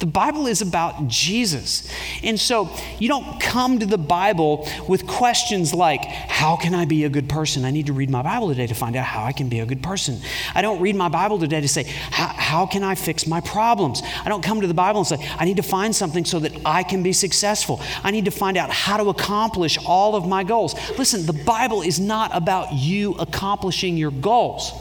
The 0.02 0.08
Bible 0.08 0.48
is 0.48 0.64
about 0.64 1.08
Jesus. 1.08 1.88
And 2.24 2.40
so 2.40 2.76
you 2.98 3.08
don't 3.08 3.40
come 3.40 3.78
to 3.78 3.86
the 3.86 4.00
Bible 4.00 4.68
with 4.88 5.06
questions 5.06 5.76
like, 5.76 6.04
How 6.04 6.56
can 6.56 6.74
I 6.74 6.86
be 6.86 7.04
a 7.04 7.10
good 7.10 7.30
person? 7.30 7.66
I 7.66 7.70
need 7.70 7.86
to 7.86 7.94
read 7.94 8.10
my 8.10 8.24
Bible 8.24 8.48
today 8.48 8.66
to 8.66 8.74
find 8.74 8.96
out 8.96 9.06
how 9.06 9.24
I 9.24 9.32
can 9.32 9.48
be 9.48 9.60
a 9.60 9.66
good 9.66 9.84
person. 9.84 10.20
I 10.56 10.64
don't 10.64 10.82
read 10.82 10.96
my 10.96 11.08
Bible 11.08 11.38
today 11.38 11.62
to 11.62 11.68
say, 11.68 11.84
How 11.84 12.66
can 12.66 12.84
I 12.84 12.96
fix 12.96 13.28
my 13.28 13.42
problems? 13.42 14.02
I 14.26 14.30
don't 14.30 14.44
come 14.44 14.60
to 14.62 14.68
the 14.68 14.74
Bible 14.74 15.02
and 15.02 15.08
say, 15.08 15.18
I 15.38 15.46
need 15.46 15.58
to 15.58 15.64
find 15.64 15.96
something 15.96 16.26
so 16.26 16.40
that 16.40 16.52
I 16.66 16.82
can 16.82 17.04
be 17.04 17.14
successful. 17.14 17.80
I 18.04 18.10
need 18.10 18.26
to 18.26 18.32
find 18.32 18.58
out 18.58 18.72
how 18.72 18.98
to 18.98 19.10
accomplish 19.10 19.78
all 19.86 20.16
of 20.16 20.28
my 20.28 20.44
goals. 20.44 20.74
Listen, 20.98 21.28
the 21.28 21.44
Bible 21.44 21.84
is 21.84 22.00
not 22.00 22.36
about 22.36 22.74
you 22.74 23.14
accomplishing 23.20 23.98
your 23.98 24.10
goals. 24.10 24.74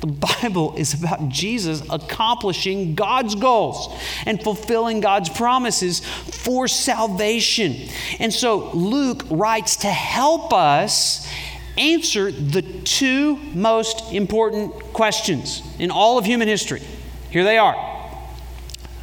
The 0.00 0.06
Bible 0.06 0.74
is 0.76 0.94
about 0.94 1.28
Jesus 1.28 1.82
accomplishing 1.90 2.94
God's 2.94 3.34
goals 3.34 3.94
and 4.24 4.42
fulfilling 4.42 5.00
God's 5.00 5.28
promises 5.28 6.00
for 6.00 6.68
salvation. 6.68 7.76
And 8.18 8.32
so 8.32 8.70
Luke 8.72 9.24
writes 9.30 9.76
to 9.76 9.88
help 9.88 10.52
us 10.54 11.30
answer 11.76 12.30
the 12.32 12.62
two 12.62 13.36
most 13.54 14.12
important 14.12 14.74
questions 14.92 15.62
in 15.78 15.90
all 15.90 16.18
of 16.18 16.24
human 16.24 16.48
history. 16.48 16.82
Here 17.30 17.44
they 17.44 17.58
are 17.58 17.74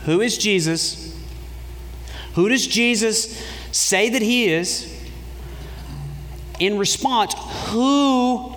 Who 0.06 0.22
is 0.22 0.38
Jesus? 0.38 1.16
Who 2.34 2.50
does 2.50 2.68
Jesus 2.68 3.44
say 3.72 4.10
that 4.10 4.22
he 4.22 4.50
is? 4.50 4.94
In 6.60 6.78
response, 6.78 7.34
who 7.70 8.57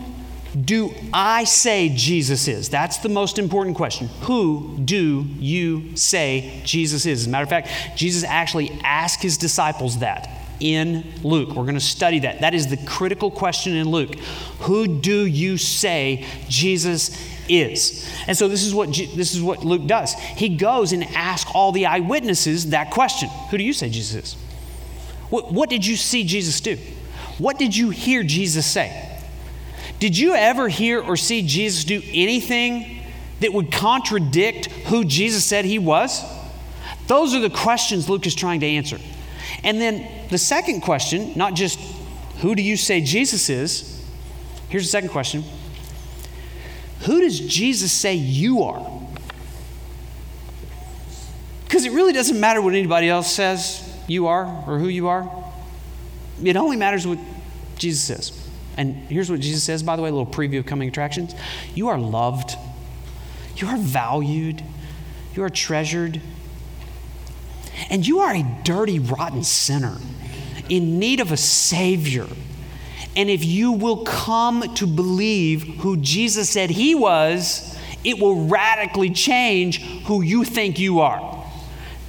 do 0.59 0.93
I 1.13 1.45
say 1.45 1.91
Jesus 1.91 2.49
is? 2.49 2.69
That's 2.69 2.99
the 2.99 3.09
most 3.09 3.39
important 3.39 3.77
question. 3.77 4.09
Who 4.23 4.79
do 4.85 5.25
you 5.39 5.97
say 5.97 6.61
Jesus 6.65 7.07
is? 7.07 7.21
As 7.21 7.27
a 7.27 7.31
matter 7.31 7.45
of 7.45 7.49
fact, 7.49 7.69
Jesus 7.97 8.25
actually 8.25 8.71
asked 8.83 9.23
his 9.23 9.39
disciples 9.39 9.99
that 9.99 10.29
in 10.59 11.05
Luke. 11.23 11.51
We're 11.51 11.63
going 11.63 11.75
to 11.75 11.81
study 11.81 12.21
that. 12.21 12.41
That 12.41 12.55
is 12.55 12.67
the 12.67 12.77
critical 12.79 13.31
question 13.31 13.75
in 13.77 13.89
Luke. 13.89 14.17
Who 14.61 15.01
do 15.01 15.25
you 15.25 15.57
say 15.57 16.27
Jesus 16.49 17.17
is? 17.49 18.09
And 18.27 18.37
so 18.37 18.49
this 18.49 18.65
is 18.65 18.75
what 18.75 18.89
this 18.89 19.35
is 19.35 19.43
what 19.43 19.65
Luke 19.65 19.87
does. 19.87 20.15
He 20.15 20.51
goes 20.57 20.93
and 20.93 21.05
asks 21.15 21.51
all 21.55 21.73
the 21.73 21.87
eyewitnesses 21.87 22.71
that 22.71 22.91
question. 22.91 23.29
Who 23.51 23.59
do 23.59 23.65
you 23.65 23.73
say 23.73 23.89
Jesus 23.89 24.25
is? 24.25 24.35
What, 25.31 25.53
what 25.53 25.71
did 25.71 25.87
you 25.87 25.97
see 25.97 26.25
Jesus 26.25 26.61
do? 26.61 26.77
What 27.39 27.59
did 27.59 27.75
you 27.75 27.91
hear 27.91 28.23
Jesus 28.23 28.67
say? 28.67 29.10
Did 30.01 30.17
you 30.17 30.35
ever 30.35 30.69
hear 30.69 31.01
or 31.01 31.17
see 31.17 31.43
Jesus 31.43 31.85
do 31.85 32.03
anything 32.13 33.03
that 33.41 33.53
would 33.53 33.71
contradict 33.71 34.67
who 34.87 35.05
Jesus 35.05 35.45
said 35.45 35.67
he 35.67 35.79
was? 35.79 36.25
Those 37.07 37.35
are 37.35 37.41
the 37.41 37.51
questions 37.51 38.09
Luke 38.09 38.27
is 38.27 38.35
trying 38.35 38.61
to 38.61 38.67
answer. 38.67 38.99
And 39.63 39.79
then 39.81 40.29
the 40.31 40.39
second 40.39 40.81
question, 40.81 41.37
not 41.37 41.55
just 41.55 41.79
who 42.39 42.55
do 42.55 42.63
you 42.63 42.79
say 42.79 43.03
Jesus 43.03 43.51
is? 43.51 44.03
Here's 44.71 44.85
the 44.85 44.91
second 44.91 45.11
question 45.11 45.45
Who 47.01 47.21
does 47.21 47.39
Jesus 47.39 47.93
say 47.93 48.15
you 48.15 48.63
are? 48.63 49.03
Because 51.65 51.85
it 51.85 51.93
really 51.93 52.15
doesn't 52.15 52.41
matter 52.41 52.63
what 52.63 52.73
anybody 52.73 53.09
else 53.09 53.31
says 53.31 53.87
you 54.09 54.29
are 54.29 54.45
or 54.67 54.79
who 54.79 54.89
you 54.89 55.09
are. 55.09 55.31
It 56.43 56.57
only 56.57 56.77
matters 56.77 57.07
what 57.07 57.19
Jesus 57.77 58.03
says. 58.03 58.40
And 58.81 58.95
here's 59.11 59.31
what 59.31 59.41
Jesus 59.41 59.63
says, 59.63 59.83
by 59.83 59.95
the 59.95 60.01
way, 60.01 60.09
a 60.09 60.13
little 60.13 60.25
preview 60.25 60.59
of 60.59 60.65
coming 60.65 60.89
attractions. 60.89 61.35
You 61.75 61.89
are 61.89 61.99
loved, 61.99 62.57
you 63.57 63.67
are 63.67 63.77
valued, 63.77 64.63
you 65.35 65.43
are 65.43 65.51
treasured, 65.51 66.19
and 67.91 68.07
you 68.07 68.21
are 68.21 68.35
a 68.35 68.43
dirty, 68.65 68.99
rotten 68.99 69.45
sinner 69.45 69.99
in 70.71 70.99
need 70.99 71.21
of 71.21 71.31
a 71.31 71.37
Savior. 71.37 72.27
And 73.15 73.29
if 73.29 73.45
you 73.45 73.73
will 73.73 74.03
come 74.07 74.75
to 74.77 74.87
believe 74.87 75.63
who 75.81 75.99
Jesus 75.99 76.49
said 76.49 76.71
He 76.71 76.95
was, 76.95 77.79
it 78.03 78.19
will 78.19 78.47
radically 78.47 79.11
change 79.11 79.83
who 80.05 80.23
you 80.23 80.43
think 80.43 80.79
you 80.79 81.01
are. 81.01 81.47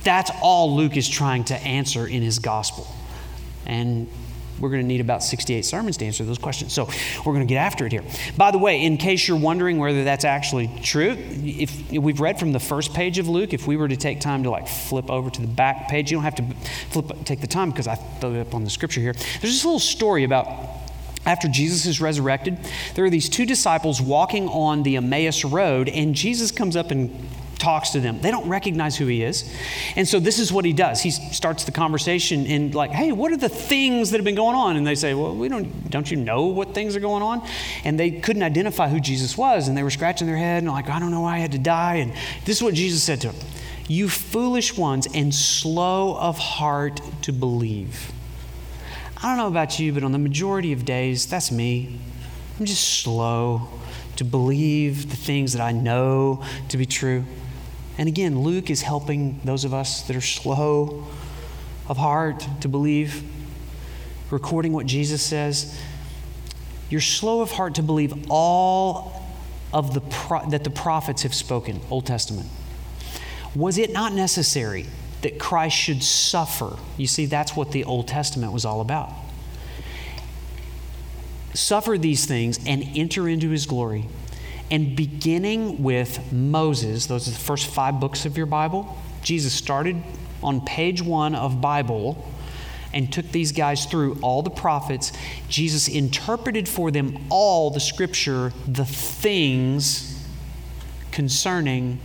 That's 0.05 0.31
all 0.41 0.73
Luke 0.77 0.95
is 0.95 1.09
trying 1.09 1.43
to 1.45 1.55
answer 1.55 2.07
in 2.07 2.21
his 2.21 2.39
gospel. 2.39 2.87
And 3.65 4.07
we're 4.61 4.69
going 4.69 4.81
to 4.81 4.87
need 4.87 5.01
about 5.01 5.23
68 5.23 5.63
sermons 5.65 5.97
to 5.97 6.05
answer 6.05 6.23
those 6.23 6.37
questions. 6.37 6.73
So 6.73 6.85
we're 7.25 7.33
going 7.33 7.47
to 7.47 7.51
get 7.51 7.57
after 7.57 7.85
it 7.85 7.91
here. 7.91 8.03
By 8.37 8.51
the 8.51 8.57
way, 8.57 8.83
in 8.83 8.97
case 8.97 9.27
you're 9.27 9.37
wondering 9.37 9.79
whether 9.79 10.03
that's 10.03 10.23
actually 10.23 10.71
true, 10.81 11.17
if, 11.17 11.91
we've 11.91 12.19
read 12.19 12.39
from 12.39 12.51
the 12.51 12.59
first 12.59 12.93
page 12.93 13.17
of 13.17 13.27
Luke, 13.27 13.53
if 13.53 13.67
we 13.67 13.77
were 13.77 13.87
to 13.87 13.97
take 13.97 14.19
time 14.19 14.43
to 14.43 14.49
like 14.49 14.67
flip 14.67 15.09
over 15.09 15.29
to 15.29 15.41
the 15.41 15.47
back 15.47 15.89
page, 15.89 16.11
you 16.11 16.17
don't 16.17 16.23
have 16.23 16.35
to 16.35 16.43
flip 16.89 17.11
take 17.25 17.41
the 17.41 17.47
time 17.47 17.71
because 17.71 17.87
I 17.87 17.95
threw 17.95 18.35
it 18.35 18.41
up 18.41 18.53
on 18.53 18.63
the 18.63 18.69
scripture 18.69 19.01
here. 19.01 19.13
There's 19.13 19.53
this 19.53 19.65
little 19.65 19.79
story 19.79 20.23
about 20.23 20.47
after 21.25 21.47
Jesus 21.47 21.85
is 21.85 22.01
resurrected, 22.01 22.57
there 22.95 23.05
are 23.05 23.09
these 23.09 23.29
two 23.29 23.45
disciples 23.45 24.01
walking 24.01 24.47
on 24.47 24.83
the 24.83 24.95
Emmaus 24.95 25.45
road, 25.45 25.87
and 25.87 26.15
Jesus 26.15 26.51
comes 26.51 26.75
up 26.75 26.89
and 26.89 27.27
talks 27.61 27.91
to 27.91 27.99
them. 27.99 28.19
They 28.19 28.31
don't 28.31 28.49
recognize 28.49 28.97
who 28.97 29.05
he 29.05 29.21
is. 29.23 29.49
And 29.95 30.07
so 30.07 30.19
this 30.19 30.39
is 30.39 30.51
what 30.51 30.65
he 30.65 30.73
does. 30.73 31.01
He 31.01 31.11
starts 31.11 31.63
the 31.63 31.71
conversation 31.71 32.47
and 32.47 32.73
like, 32.73 32.91
"Hey, 32.91 33.11
what 33.11 33.31
are 33.31 33.37
the 33.37 33.49
things 33.49 34.09
that 34.09 34.17
have 34.17 34.25
been 34.25 34.35
going 34.35 34.55
on?" 34.55 34.75
And 34.75 34.85
they 34.85 34.95
say, 34.95 35.13
"Well, 35.13 35.35
we 35.35 35.47
don't 35.47 35.89
don't 35.89 36.09
you 36.09 36.17
know 36.17 36.47
what 36.47 36.73
things 36.73 36.95
are 36.95 36.99
going 36.99 37.21
on?" 37.21 37.41
And 37.85 37.99
they 37.99 38.11
couldn't 38.11 38.43
identify 38.43 38.89
who 38.89 38.99
Jesus 38.99 39.37
was, 39.37 39.67
and 39.67 39.77
they 39.77 39.83
were 39.83 39.91
scratching 39.91 40.27
their 40.27 40.37
head 40.37 40.63
and 40.63 40.71
like, 40.71 40.89
"I 40.89 40.99
don't 40.99 41.11
know 41.11 41.21
why 41.21 41.35
I 41.35 41.39
had 41.39 41.51
to 41.51 41.59
die." 41.59 41.95
And 41.95 42.13
this 42.45 42.57
is 42.57 42.63
what 42.63 42.73
Jesus 42.73 43.03
said 43.03 43.21
to 43.21 43.27
them. 43.27 43.37
You 43.87 44.09
foolish 44.09 44.75
ones 44.75 45.07
and 45.13 45.33
slow 45.33 46.15
of 46.15 46.39
heart 46.39 46.99
to 47.21 47.31
believe. 47.31 48.11
I 49.17 49.27
don't 49.27 49.37
know 49.37 49.47
about 49.47 49.79
you, 49.79 49.93
but 49.93 50.03
on 50.03 50.13
the 50.13 50.17
majority 50.17 50.73
of 50.73 50.83
days, 50.83 51.27
that's 51.27 51.51
me. 51.51 51.99
I'm 52.59 52.65
just 52.65 53.01
slow 53.01 53.67
to 54.15 54.23
believe 54.23 55.09
the 55.09 55.15
things 55.15 55.53
that 55.53 55.61
I 55.61 55.71
know 55.71 56.43
to 56.69 56.77
be 56.77 56.85
true. 56.85 57.23
And 58.01 58.07
again, 58.07 58.39
Luke 58.39 58.71
is 58.71 58.81
helping 58.81 59.39
those 59.43 59.63
of 59.63 59.75
us 59.75 60.01
that 60.07 60.15
are 60.15 60.21
slow 60.21 61.05
of 61.87 61.97
heart 61.97 62.43
to 62.61 62.67
believe, 62.67 63.23
recording 64.31 64.73
what 64.73 64.87
Jesus 64.87 65.21
says. 65.21 65.79
You're 66.89 66.99
slow 66.99 67.41
of 67.41 67.51
heart 67.51 67.75
to 67.75 67.83
believe 67.83 68.25
all 68.27 69.21
of 69.71 69.93
the 69.93 70.01
pro- 70.01 70.49
that 70.49 70.63
the 70.63 70.71
prophets 70.71 71.21
have 71.21 71.35
spoken, 71.35 71.79
Old 71.91 72.07
Testament. 72.07 72.49
Was 73.53 73.77
it 73.77 73.93
not 73.93 74.13
necessary 74.13 74.87
that 75.21 75.37
Christ 75.37 75.77
should 75.77 76.01
suffer? 76.01 76.77
You 76.97 77.05
see, 77.05 77.27
that's 77.27 77.55
what 77.55 77.71
the 77.71 77.83
Old 77.83 78.07
Testament 78.07 78.51
was 78.51 78.65
all 78.65 78.81
about. 78.81 79.13
Suffer 81.53 81.99
these 81.99 82.25
things 82.25 82.59
and 82.65 82.83
enter 82.95 83.29
into 83.29 83.51
his 83.51 83.67
glory. 83.67 84.07
And 84.71 84.95
beginning 84.95 85.83
with 85.83 86.31
Moses, 86.31 87.05
those 87.05 87.27
are 87.27 87.31
the 87.31 87.37
first 87.37 87.67
five 87.67 87.99
books 87.99 88.25
of 88.25 88.37
your 88.37 88.45
Bible. 88.45 88.97
Jesus 89.21 89.53
started 89.53 90.01
on 90.41 90.61
page 90.61 91.01
one 91.01 91.35
of 91.35 91.59
Bible 91.59 92.25
and 92.93 93.11
took 93.11 93.29
these 93.31 93.51
guys 93.51 93.85
through 93.85 94.17
all 94.21 94.41
the 94.41 94.49
prophets. 94.49 95.11
Jesus 95.49 95.89
interpreted 95.89 96.67
for 96.67 96.89
them 96.89 97.17
all 97.29 97.69
the 97.69 97.79
scripture, 97.81 98.53
the 98.65 98.85
things 98.85 100.25
concerning 101.11 101.99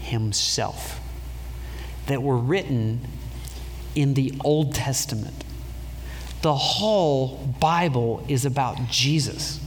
himself 0.00 1.00
that 2.06 2.22
were 2.22 2.38
written 2.38 3.00
in 3.94 4.14
the 4.14 4.32
Old 4.44 4.74
Testament. 4.74 5.44
The 6.42 6.54
whole 6.54 7.36
Bible 7.60 8.24
is 8.28 8.44
about 8.44 8.88
Jesus. 8.88 9.60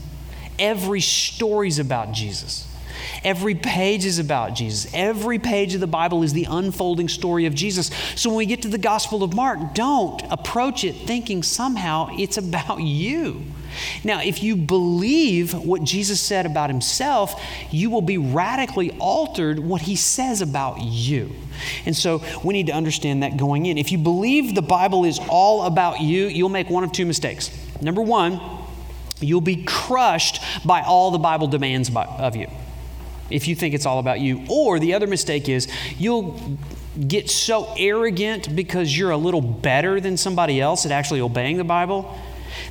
Every 0.58 1.00
story 1.00 1.68
is 1.68 1.78
about 1.78 2.12
Jesus. 2.12 2.66
Every 3.24 3.54
page 3.54 4.04
is 4.04 4.18
about 4.18 4.54
Jesus. 4.54 4.90
Every 4.94 5.38
page 5.38 5.74
of 5.74 5.80
the 5.80 5.86
Bible 5.86 6.22
is 6.22 6.32
the 6.32 6.46
unfolding 6.48 7.08
story 7.08 7.46
of 7.46 7.54
Jesus. 7.54 7.90
So 8.14 8.30
when 8.30 8.38
we 8.38 8.46
get 8.46 8.62
to 8.62 8.68
the 8.68 8.78
Gospel 8.78 9.22
of 9.22 9.34
Mark, 9.34 9.74
don't 9.74 10.22
approach 10.30 10.84
it 10.84 10.94
thinking 10.94 11.42
somehow 11.42 12.08
it's 12.18 12.36
about 12.36 12.80
you. 12.80 13.42
Now, 14.04 14.22
if 14.22 14.42
you 14.42 14.56
believe 14.56 15.52
what 15.52 15.84
Jesus 15.84 16.20
said 16.20 16.46
about 16.46 16.70
himself, 16.70 17.42
you 17.70 17.90
will 17.90 18.00
be 18.00 18.16
radically 18.16 18.92
altered 18.98 19.58
what 19.58 19.82
he 19.82 19.96
says 19.96 20.40
about 20.40 20.80
you. 20.80 21.32
And 21.84 21.94
so 21.94 22.22
we 22.42 22.54
need 22.54 22.66
to 22.68 22.72
understand 22.72 23.22
that 23.22 23.36
going 23.36 23.66
in. 23.66 23.76
If 23.76 23.92
you 23.92 23.98
believe 23.98 24.54
the 24.54 24.62
Bible 24.62 25.04
is 25.04 25.18
all 25.28 25.64
about 25.64 26.00
you, 26.00 26.26
you'll 26.26 26.48
make 26.48 26.70
one 26.70 26.84
of 26.84 26.92
two 26.92 27.04
mistakes. 27.06 27.50
Number 27.82 28.00
one, 28.00 28.40
You'll 29.20 29.40
be 29.40 29.64
crushed 29.64 30.42
by 30.64 30.82
all 30.82 31.10
the 31.10 31.18
Bible 31.18 31.46
demands 31.46 31.90
of 31.94 32.36
you 32.36 32.48
if 33.30 33.48
you 33.48 33.54
think 33.54 33.74
it's 33.74 33.86
all 33.86 33.98
about 33.98 34.20
you. 34.20 34.44
Or 34.48 34.78
the 34.78 34.94
other 34.94 35.06
mistake 35.06 35.48
is 35.48 35.68
you'll 35.98 36.58
get 37.08 37.28
so 37.28 37.74
arrogant 37.76 38.54
because 38.54 38.96
you're 38.96 39.10
a 39.10 39.16
little 39.16 39.40
better 39.40 40.00
than 40.00 40.16
somebody 40.16 40.60
else 40.60 40.86
at 40.86 40.92
actually 40.92 41.20
obeying 41.20 41.56
the 41.56 41.64
Bible 41.64 42.18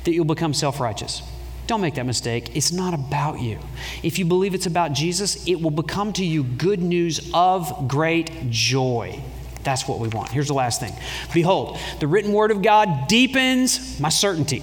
that 0.04 0.12
you'll 0.12 0.24
become 0.24 0.54
self 0.54 0.80
righteous. 0.80 1.22
Don't 1.66 1.80
make 1.80 1.94
that 1.94 2.06
mistake. 2.06 2.54
It's 2.54 2.70
not 2.70 2.94
about 2.94 3.40
you. 3.40 3.58
If 4.02 4.20
you 4.20 4.24
believe 4.24 4.54
it's 4.54 4.66
about 4.66 4.92
Jesus, 4.92 5.46
it 5.48 5.56
will 5.60 5.72
become 5.72 6.12
to 6.14 6.24
you 6.24 6.44
good 6.44 6.80
news 6.80 7.30
of 7.34 7.88
great 7.88 8.50
joy. 8.50 9.20
That's 9.64 9.88
what 9.88 9.98
we 9.98 10.06
want. 10.06 10.30
Here's 10.30 10.46
the 10.46 10.54
last 10.54 10.80
thing 10.80 10.92
Behold, 11.34 11.78
the 11.98 12.06
written 12.06 12.32
word 12.32 12.52
of 12.52 12.62
God 12.62 13.08
deepens 13.08 13.98
my 13.98 14.10
certainty. 14.10 14.62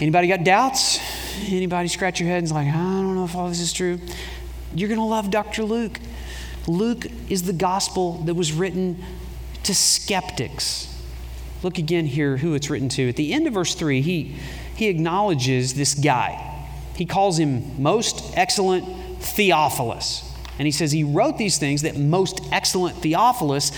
Anybody 0.00 0.28
got 0.28 0.44
doubts? 0.44 0.98
Anybody 1.46 1.88
scratch 1.88 2.20
your 2.20 2.28
head 2.28 2.38
and 2.38 2.44
is 2.46 2.52
like, 2.52 2.68
I 2.68 2.72
don't 2.72 3.14
know 3.14 3.24
if 3.24 3.36
all 3.36 3.48
this 3.48 3.60
is 3.60 3.72
true? 3.72 4.00
You're 4.74 4.88
going 4.88 5.00
to 5.00 5.04
love 5.04 5.30
Dr. 5.30 5.62
Luke. 5.62 6.00
Luke 6.66 7.06
is 7.28 7.42
the 7.42 7.52
gospel 7.52 8.14
that 8.24 8.34
was 8.34 8.52
written 8.52 9.04
to 9.64 9.74
skeptics. 9.74 10.86
Look 11.62 11.76
again 11.76 12.06
here 12.06 12.38
who 12.38 12.54
it's 12.54 12.70
written 12.70 12.88
to. 12.90 13.10
At 13.10 13.16
the 13.16 13.34
end 13.34 13.46
of 13.46 13.52
verse 13.52 13.74
3, 13.74 14.00
he, 14.00 14.36
he 14.74 14.88
acknowledges 14.88 15.74
this 15.74 15.94
guy. 15.94 16.66
He 16.96 17.04
calls 17.04 17.38
him 17.38 17.82
most 17.82 18.32
excellent 18.36 18.86
Theophilus. 19.22 20.26
And 20.58 20.66
he 20.66 20.72
says 20.72 20.92
he 20.92 21.04
wrote 21.04 21.36
these 21.36 21.58
things 21.58 21.82
that 21.82 21.98
most 21.98 22.40
excellent 22.52 22.96
Theophilus 22.96 23.72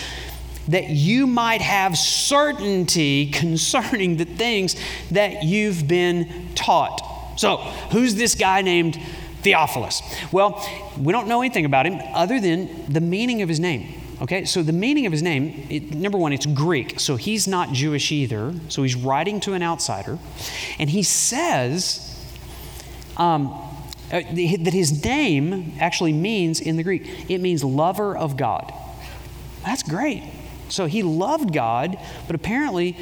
that 0.69 0.89
you 0.89 1.27
might 1.27 1.61
have 1.61 1.97
certainty 1.97 3.31
concerning 3.31 4.17
the 4.17 4.25
things 4.25 4.77
that 5.11 5.43
you've 5.43 5.89
been 5.89 6.49
taught. 6.55 7.35
So, 7.37 7.57
who's 7.91 8.15
this 8.15 8.35
guy 8.35 8.63
named 8.63 8.99
Theophilus? 9.43 10.03
Well, 10.31 10.65
we 10.99 11.13
don't 11.13 11.29
know 11.29 11.41
anything 11.41 11.65
about 11.65 11.87
him 11.87 12.01
other 12.15 12.41
than 12.41 12.93
the 12.93 13.01
meaning 13.01 13.43
of 13.43 13.49
his 13.49 13.59
name. 13.59 14.03
Okay, 14.23 14.45
so 14.45 14.63
the 14.63 14.73
meaning 14.73 15.07
of 15.07 15.11
his 15.11 15.23
name, 15.23 15.67
it, 15.69 15.95
number 15.95 16.17
one, 16.17 16.33
it's 16.33 16.47
Greek, 16.47 17.01
so 17.01 17.17
he's 17.17 17.49
not 17.49 17.73
Jewish 17.73 18.13
either. 18.13 18.55
So 18.69 18.85
he's 18.85 18.95
writing 18.95 19.41
to 19.41 19.55
an 19.55 19.65
outsider. 19.65 20.17
And 20.79 20.89
he 20.89 21.03
says 21.03 22.09
um, 23.17 23.49
uh, 24.13 24.21
that 24.21 24.73
his 24.73 25.05
name 25.05 25.73
actually 25.81 26.13
means, 26.13 26.61
in 26.61 26.77
the 26.77 26.85
Greek, 26.85 27.29
it 27.29 27.39
means 27.39 27.65
lover 27.65 28.17
of 28.17 28.37
God. 28.37 28.73
That's 29.65 29.83
great. 29.83 30.23
So 30.73 30.87
he 30.87 31.03
loved 31.03 31.53
God, 31.53 31.99
but 32.27 32.35
apparently 32.35 32.97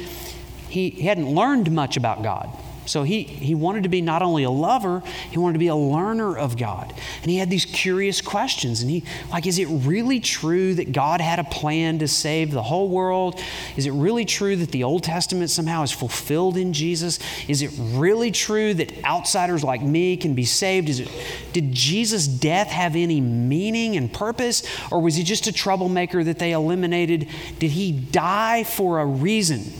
he, 0.67 0.89
hadn't 0.89 1.33
learned 1.33 1.71
much 1.71 1.95
about 1.95 2.21
God. 2.21 2.49
So 2.85 3.03
he, 3.03 3.23
he 3.23 3.53
wanted 3.53 3.83
to 3.83 3.89
be 3.89 4.01
not 4.01 4.21
only 4.21 4.43
a 4.43 4.49
lover, 4.49 5.03
he 5.29 5.37
wanted 5.37 5.53
to 5.53 5.59
be 5.59 5.67
a 5.67 5.75
learner 5.75 6.37
of 6.37 6.57
God. 6.57 6.93
And 7.21 7.29
he 7.29 7.37
had 7.37 7.49
these 7.49 7.65
curious 7.65 8.21
questions. 8.21 8.81
And 8.81 8.89
he, 8.89 9.03
like, 9.29 9.45
is 9.45 9.59
it 9.59 9.65
really 9.65 10.19
true 10.19 10.73
that 10.73 10.91
God 10.91 11.21
had 11.21 11.39
a 11.39 11.43
plan 11.43 11.99
to 11.99 12.07
save 12.07 12.51
the 12.51 12.63
whole 12.63 12.89
world? 12.89 13.39
Is 13.77 13.85
it 13.85 13.91
really 13.91 14.25
true 14.25 14.55
that 14.55 14.71
the 14.71 14.83
Old 14.83 15.03
Testament 15.03 15.49
somehow 15.51 15.83
is 15.83 15.91
fulfilled 15.91 16.57
in 16.57 16.73
Jesus? 16.73 17.19
Is 17.47 17.61
it 17.61 17.71
really 17.77 18.31
true 18.31 18.73
that 18.73 19.05
outsiders 19.05 19.63
like 19.63 19.81
me 19.81 20.17
can 20.17 20.33
be 20.33 20.45
saved? 20.45 20.89
Is 20.89 20.99
it, 20.99 21.09
did 21.53 21.71
Jesus' 21.71 22.27
death 22.27 22.67
have 22.67 22.95
any 22.95 23.21
meaning 23.21 23.95
and 23.95 24.11
purpose? 24.11 24.63
Or 24.91 25.01
was 25.01 25.15
he 25.15 25.23
just 25.23 25.45
a 25.47 25.51
troublemaker 25.51 26.23
that 26.23 26.39
they 26.39 26.51
eliminated? 26.51 27.27
Did 27.59 27.71
he 27.71 27.91
die 27.91 28.63
for 28.63 28.99
a 28.99 29.05
reason? 29.05 29.71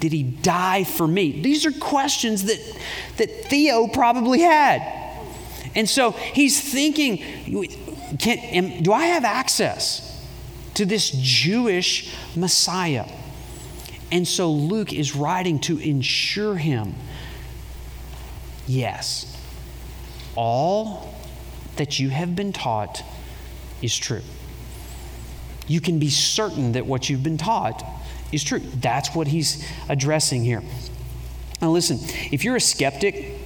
Did 0.00 0.12
he 0.12 0.22
die 0.22 0.84
for 0.84 1.06
me? 1.06 1.42
These 1.42 1.66
are 1.66 1.72
questions 1.72 2.44
that, 2.44 2.58
that 3.18 3.30
Theo 3.46 3.86
probably 3.86 4.40
had. 4.40 4.80
And 5.74 5.88
so 5.88 6.12
he's 6.12 6.60
thinking, 6.60 7.18
can, 8.18 8.38
am, 8.38 8.82
do 8.82 8.92
I 8.92 9.06
have 9.06 9.24
access 9.24 10.26
to 10.74 10.84
this 10.84 11.10
Jewish 11.10 12.12
Messiah? 12.34 13.06
And 14.10 14.26
so 14.26 14.50
Luke 14.50 14.92
is 14.92 15.14
writing 15.14 15.60
to 15.60 15.78
ensure 15.78 16.56
him 16.56 16.94
yes, 18.66 19.36
all 20.36 21.12
that 21.76 21.98
you 21.98 22.08
have 22.08 22.36
been 22.36 22.52
taught 22.52 23.02
is 23.82 23.96
true. 23.96 24.22
You 25.66 25.80
can 25.80 25.98
be 25.98 26.10
certain 26.10 26.72
that 26.72 26.86
what 26.86 27.08
you've 27.08 27.22
been 27.22 27.38
taught 27.38 27.84
is 28.32 28.44
true. 28.44 28.60
That's 28.60 29.14
what 29.14 29.26
he's 29.26 29.66
addressing 29.88 30.44
here. 30.44 30.62
Now, 31.60 31.70
listen, 31.70 31.98
if 32.32 32.44
you're 32.44 32.56
a 32.56 32.60
skeptic, 32.60 33.38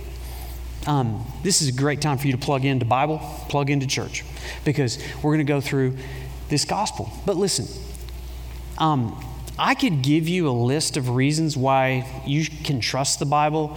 um, 0.86 1.24
this 1.42 1.62
is 1.62 1.68
a 1.68 1.72
great 1.72 2.00
time 2.00 2.18
for 2.18 2.26
you 2.26 2.32
to 2.32 2.38
plug 2.38 2.64
into 2.64 2.84
Bible, 2.84 3.18
plug 3.48 3.70
into 3.70 3.86
church, 3.86 4.24
because 4.64 5.02
we're 5.22 5.34
going 5.34 5.46
to 5.46 5.52
go 5.52 5.60
through 5.60 5.96
this 6.48 6.64
gospel. 6.64 7.10
But 7.26 7.36
listen, 7.36 7.66
um, 8.78 9.24
I 9.58 9.74
could 9.74 10.02
give 10.02 10.28
you 10.28 10.48
a 10.48 10.52
list 10.52 10.96
of 10.96 11.10
reasons 11.10 11.56
why 11.56 12.22
you 12.26 12.46
can 12.46 12.80
trust 12.80 13.18
the 13.18 13.26
Bible. 13.26 13.76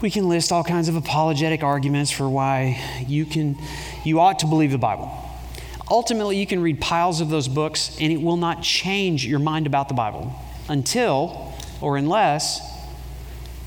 We 0.00 0.10
can 0.10 0.28
list 0.28 0.52
all 0.52 0.64
kinds 0.64 0.88
of 0.88 0.96
apologetic 0.96 1.62
arguments 1.62 2.10
for 2.10 2.28
why 2.28 2.80
you 3.06 3.24
can, 3.26 3.58
you 4.04 4.20
ought 4.20 4.38
to 4.40 4.46
believe 4.46 4.70
the 4.70 4.78
Bible 4.78 5.10
ultimately, 5.92 6.38
you 6.38 6.46
can 6.46 6.60
read 6.62 6.80
piles 6.80 7.20
of 7.20 7.28
those 7.28 7.46
books 7.46 7.96
and 8.00 8.10
it 8.10 8.20
will 8.20 8.38
not 8.38 8.62
change 8.62 9.26
your 9.26 9.38
mind 9.38 9.66
about 9.66 9.88
the 9.88 9.94
Bible 9.94 10.32
until 10.68 11.54
or 11.82 11.98
unless 11.98 12.60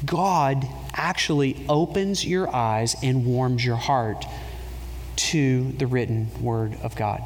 God 0.05 0.67
actually 0.93 1.65
opens 1.69 2.26
your 2.26 2.53
eyes 2.53 2.95
and 3.03 3.26
warms 3.26 3.63
your 3.63 3.76
heart 3.76 4.26
to 5.16 5.72
the 5.74 5.88
written 5.88 6.30
word 6.41 6.78
of 6.82 6.95
God. 6.95 7.22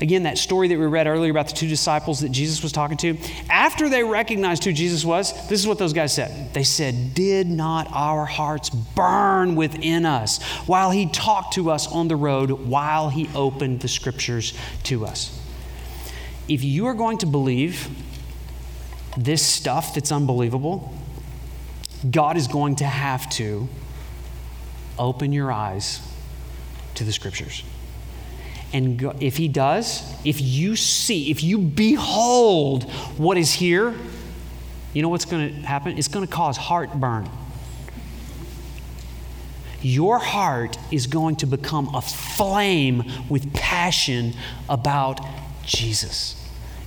Again, 0.00 0.24
that 0.24 0.38
story 0.38 0.68
that 0.68 0.78
we 0.78 0.86
read 0.86 1.06
earlier 1.06 1.30
about 1.30 1.48
the 1.48 1.54
two 1.54 1.68
disciples 1.68 2.20
that 2.20 2.30
Jesus 2.30 2.62
was 2.62 2.72
talking 2.72 2.96
to, 2.98 3.16
after 3.48 3.88
they 3.88 4.02
recognized 4.02 4.64
who 4.64 4.72
Jesus 4.72 5.04
was, 5.04 5.32
this 5.48 5.60
is 5.60 5.66
what 5.66 5.78
those 5.78 5.92
guys 5.92 6.12
said. 6.12 6.52
They 6.54 6.64
said, 6.64 7.14
Did 7.14 7.46
not 7.46 7.88
our 7.92 8.24
hearts 8.24 8.70
burn 8.70 9.54
within 9.54 10.06
us 10.06 10.42
while 10.66 10.90
he 10.90 11.06
talked 11.06 11.54
to 11.54 11.70
us 11.70 11.86
on 11.86 12.08
the 12.08 12.16
road, 12.16 12.50
while 12.50 13.10
he 13.10 13.28
opened 13.34 13.80
the 13.80 13.88
scriptures 13.88 14.54
to 14.84 15.06
us? 15.06 15.34
If 16.48 16.64
you 16.64 16.86
are 16.86 16.94
going 16.94 17.18
to 17.18 17.26
believe 17.26 17.88
this 19.16 19.44
stuff 19.44 19.94
that's 19.94 20.12
unbelievable, 20.12 20.94
God 22.10 22.36
is 22.36 22.48
going 22.48 22.76
to 22.76 22.84
have 22.84 23.28
to 23.30 23.68
open 24.98 25.32
your 25.32 25.52
eyes 25.52 26.00
to 26.98 27.04
the 27.04 27.12
scriptures. 27.12 27.64
And 28.72 29.02
if 29.20 29.36
he 29.36 29.48
does, 29.48 30.02
if 30.24 30.40
you 30.40 30.76
see, 30.76 31.30
if 31.30 31.42
you 31.42 31.58
behold 31.58 32.90
what 33.16 33.38
is 33.38 33.52
here, 33.52 33.94
you 34.92 35.02
know 35.02 35.08
what's 35.08 35.24
going 35.24 35.48
to 35.48 35.60
happen? 35.66 35.96
It's 35.96 36.08
going 36.08 36.26
to 36.26 36.32
cause 36.32 36.56
heartburn. 36.56 37.30
Your 39.80 40.18
heart 40.18 40.76
is 40.90 41.06
going 41.06 41.36
to 41.36 41.46
become 41.46 41.94
aflame 41.94 43.04
with 43.28 43.54
passion 43.54 44.34
about 44.68 45.20
Jesus. 45.64 46.34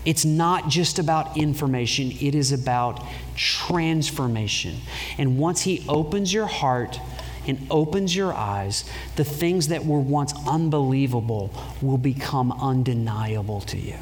It's 0.03 0.25
not 0.25 0.67
just 0.67 0.99
about 0.99 1.37
information, 1.37 2.11
it 2.19 2.35
is 2.35 2.51
about 2.51 3.03
transformation. 3.35 4.77
And 5.17 5.37
once 5.37 5.61
He 5.61 5.85
opens 5.87 6.33
your 6.33 6.47
heart 6.47 6.99
and 7.47 7.67
opens 7.69 8.15
your 8.15 8.33
eyes, 8.33 8.85
the 9.15 9.23
things 9.23 9.69
that 9.69 9.85
were 9.85 9.99
once 9.99 10.33
unbelievable 10.47 11.51
will 11.81 11.97
become 11.97 12.51
undeniable 12.51 13.61
to 13.61 13.77
you. 13.77 13.95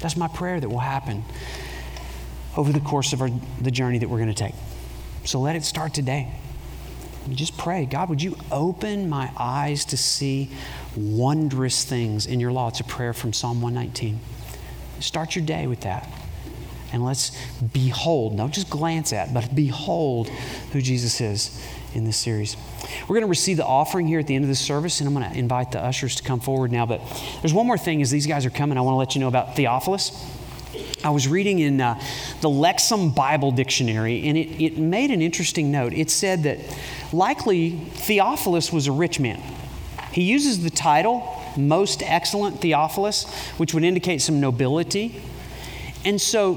That's 0.00 0.16
my 0.16 0.28
prayer 0.28 0.60
that 0.60 0.68
will 0.68 0.78
happen 0.78 1.24
over 2.56 2.72
the 2.72 2.80
course 2.80 3.12
of 3.12 3.22
our, 3.22 3.30
the 3.60 3.70
journey 3.70 3.98
that 3.98 4.08
we're 4.08 4.18
going 4.18 4.32
to 4.32 4.34
take. 4.34 4.54
So 5.24 5.40
let 5.40 5.56
it 5.56 5.64
start 5.64 5.94
today. 5.94 6.28
just 7.30 7.56
pray, 7.56 7.86
God, 7.86 8.08
would 8.08 8.22
you 8.22 8.36
open 8.50 9.08
my 9.08 9.30
eyes 9.38 9.84
to 9.86 9.96
see 9.96 10.50
wondrous 10.96 11.84
things 11.84 12.26
in 12.26 12.40
your 12.40 12.52
law? 12.52 12.68
It's 12.68 12.80
a 12.80 12.84
prayer 12.84 13.12
from 13.12 13.32
Psalm 13.32 13.60
119. 13.60 14.18
Start 15.00 15.36
your 15.36 15.44
day 15.44 15.66
with 15.66 15.80
that. 15.82 16.08
And 16.92 17.04
let's 17.04 17.36
behold, 17.72 18.34
not 18.34 18.50
just 18.50 18.68
glance 18.68 19.12
at, 19.12 19.32
but 19.32 19.54
behold 19.54 20.28
who 20.72 20.80
Jesus 20.80 21.20
is 21.20 21.64
in 21.94 22.04
this 22.04 22.16
series. 22.16 22.56
We're 23.02 23.14
going 23.14 23.22
to 23.22 23.28
receive 23.28 23.56
the 23.56 23.66
offering 23.66 24.06
here 24.06 24.20
at 24.20 24.26
the 24.26 24.34
end 24.34 24.44
of 24.44 24.48
the 24.48 24.54
service, 24.54 25.00
and 25.00 25.08
I'm 25.08 25.14
going 25.14 25.30
to 25.30 25.38
invite 25.38 25.72
the 25.72 25.80
ushers 25.80 26.16
to 26.16 26.22
come 26.22 26.40
forward 26.40 26.72
now. 26.72 26.86
But 26.86 27.00
there's 27.42 27.54
one 27.54 27.66
more 27.66 27.78
thing 27.78 28.02
as 28.02 28.10
these 28.10 28.26
guys 28.26 28.46
are 28.46 28.50
coming, 28.50 28.78
I 28.78 28.80
want 28.80 28.94
to 28.94 28.98
let 28.98 29.14
you 29.14 29.20
know 29.20 29.28
about 29.28 29.56
Theophilus. 29.56 30.12
I 31.02 31.10
was 31.10 31.26
reading 31.26 31.58
in 31.58 31.80
uh, 31.80 32.00
the 32.42 32.48
Lexham 32.48 33.14
Bible 33.14 33.52
Dictionary, 33.52 34.28
and 34.28 34.36
it, 34.36 34.62
it 34.62 34.78
made 34.78 35.10
an 35.10 35.22
interesting 35.22 35.70
note. 35.70 35.92
It 35.92 36.10
said 36.10 36.42
that 36.42 36.58
likely 37.12 37.70
Theophilus 37.70 38.72
was 38.72 38.86
a 38.86 38.92
rich 38.92 39.18
man. 39.18 39.40
He 40.12 40.22
uses 40.22 40.62
the 40.62 40.70
title 40.70 41.26
Most 41.56 42.02
Excellent 42.02 42.60
Theophilus, 42.60 43.32
which 43.56 43.72
would 43.74 43.84
indicate 43.84 44.20
some 44.20 44.40
nobility. 44.40 45.20
And 46.04 46.20
so, 46.20 46.56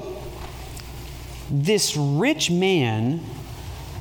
this 1.50 1.96
rich 1.96 2.50
man 2.50 3.20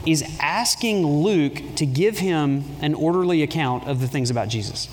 is 0.05 0.23
asking 0.39 1.05
Luke 1.05 1.75
to 1.75 1.85
give 1.85 2.17
him 2.17 2.65
an 2.81 2.93
orderly 2.93 3.41
account 3.43 3.87
of 3.87 4.01
the 4.01 4.07
things 4.07 4.29
about 4.29 4.49
Jesus. 4.49 4.89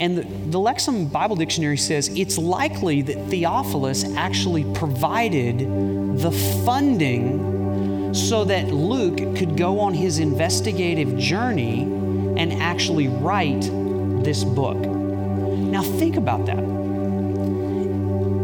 And 0.00 0.18
the, 0.18 0.22
the 0.22 0.58
Lexham 0.58 1.12
Bible 1.12 1.36
Dictionary 1.36 1.76
says 1.76 2.08
it's 2.08 2.38
likely 2.38 3.02
that 3.02 3.28
Theophilus 3.28 4.04
actually 4.16 4.64
provided 4.74 5.58
the 6.18 6.32
funding 6.64 8.14
so 8.14 8.44
that 8.44 8.68
Luke 8.68 9.36
could 9.36 9.56
go 9.56 9.80
on 9.80 9.94
his 9.94 10.18
investigative 10.18 11.16
journey 11.18 11.82
and 12.36 12.52
actually 12.54 13.08
write 13.08 13.62
this 14.24 14.44
book. 14.44 14.76
Now, 14.76 15.82
think 15.82 16.16
about 16.16 16.46
that. 16.46 16.58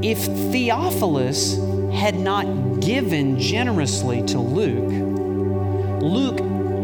If 0.02 0.18
Theophilus 0.52 1.67
had 1.92 2.18
not 2.18 2.80
given 2.80 3.38
generously 3.38 4.22
to 4.26 4.38
Luke, 4.38 4.90
Luke 6.02 6.38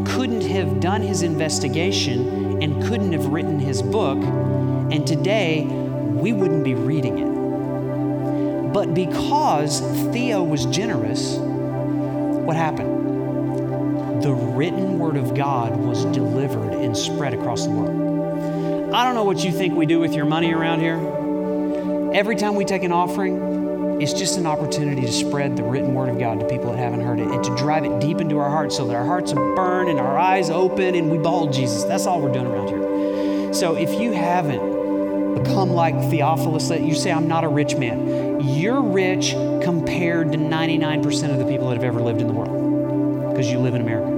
couldn't 0.06 0.42
have 0.42 0.80
done 0.80 1.02
his 1.02 1.22
investigation 1.22 2.62
and 2.62 2.82
couldn't 2.84 3.12
have 3.12 3.26
written 3.26 3.58
his 3.58 3.82
book, 3.82 4.18
and 4.18 5.06
today 5.06 5.64
we 5.64 6.32
wouldn't 6.32 6.64
be 6.64 6.74
reading 6.74 7.18
it. 7.18 8.72
But 8.72 8.94
because 8.94 9.80
Theo 10.12 10.42
was 10.42 10.66
generous, 10.66 11.36
what 11.36 12.56
happened? 12.56 14.22
The 14.22 14.32
written 14.32 14.98
word 14.98 15.16
of 15.16 15.34
God 15.34 15.76
was 15.76 16.04
delivered 16.06 16.72
and 16.72 16.96
spread 16.96 17.34
across 17.34 17.64
the 17.64 17.70
world. 17.70 18.94
I 18.94 19.04
don't 19.04 19.14
know 19.14 19.24
what 19.24 19.44
you 19.44 19.52
think 19.52 19.74
we 19.74 19.86
do 19.86 20.00
with 20.00 20.14
your 20.14 20.24
money 20.24 20.52
around 20.52 20.80
here. 20.80 22.12
Every 22.14 22.36
time 22.36 22.54
we 22.54 22.64
take 22.64 22.84
an 22.84 22.92
offering, 22.92 23.53
it's 24.00 24.12
just 24.12 24.38
an 24.38 24.46
opportunity 24.46 25.02
to 25.02 25.12
spread 25.12 25.56
the 25.56 25.62
written 25.62 25.94
word 25.94 26.08
of 26.08 26.18
God 26.18 26.40
to 26.40 26.46
people 26.46 26.72
that 26.72 26.78
haven't 26.78 27.00
heard 27.00 27.20
it 27.20 27.28
and 27.28 27.44
to 27.44 27.56
drive 27.56 27.84
it 27.84 28.00
deep 28.00 28.20
into 28.20 28.38
our 28.38 28.50
hearts 28.50 28.76
so 28.76 28.86
that 28.86 28.96
our 28.96 29.04
hearts 29.04 29.32
burn 29.32 29.88
and 29.88 30.00
our 30.00 30.18
eyes 30.18 30.50
open 30.50 30.94
and 30.94 31.10
we 31.10 31.18
behold 31.18 31.52
Jesus. 31.52 31.84
That's 31.84 32.06
all 32.06 32.20
we're 32.20 32.32
doing 32.32 32.46
around 32.46 32.68
here. 32.68 33.54
So 33.54 33.76
if 33.76 33.92
you 34.00 34.12
haven't 34.12 35.42
become 35.42 35.70
like 35.70 35.94
Theophilus, 36.10 36.68
that 36.68 36.82
you 36.82 36.94
say, 36.94 37.12
I'm 37.12 37.28
not 37.28 37.44
a 37.44 37.48
rich 37.48 37.76
man, 37.76 38.40
you're 38.40 38.82
rich 38.82 39.32
compared 39.62 40.32
to 40.32 40.38
99% 40.38 41.30
of 41.30 41.38
the 41.38 41.46
people 41.46 41.68
that 41.68 41.76
have 41.76 41.84
ever 41.84 42.00
lived 42.00 42.20
in 42.20 42.26
the 42.26 42.34
world 42.34 43.30
because 43.30 43.50
you 43.50 43.58
live 43.58 43.74
in 43.74 43.80
America. 43.80 44.13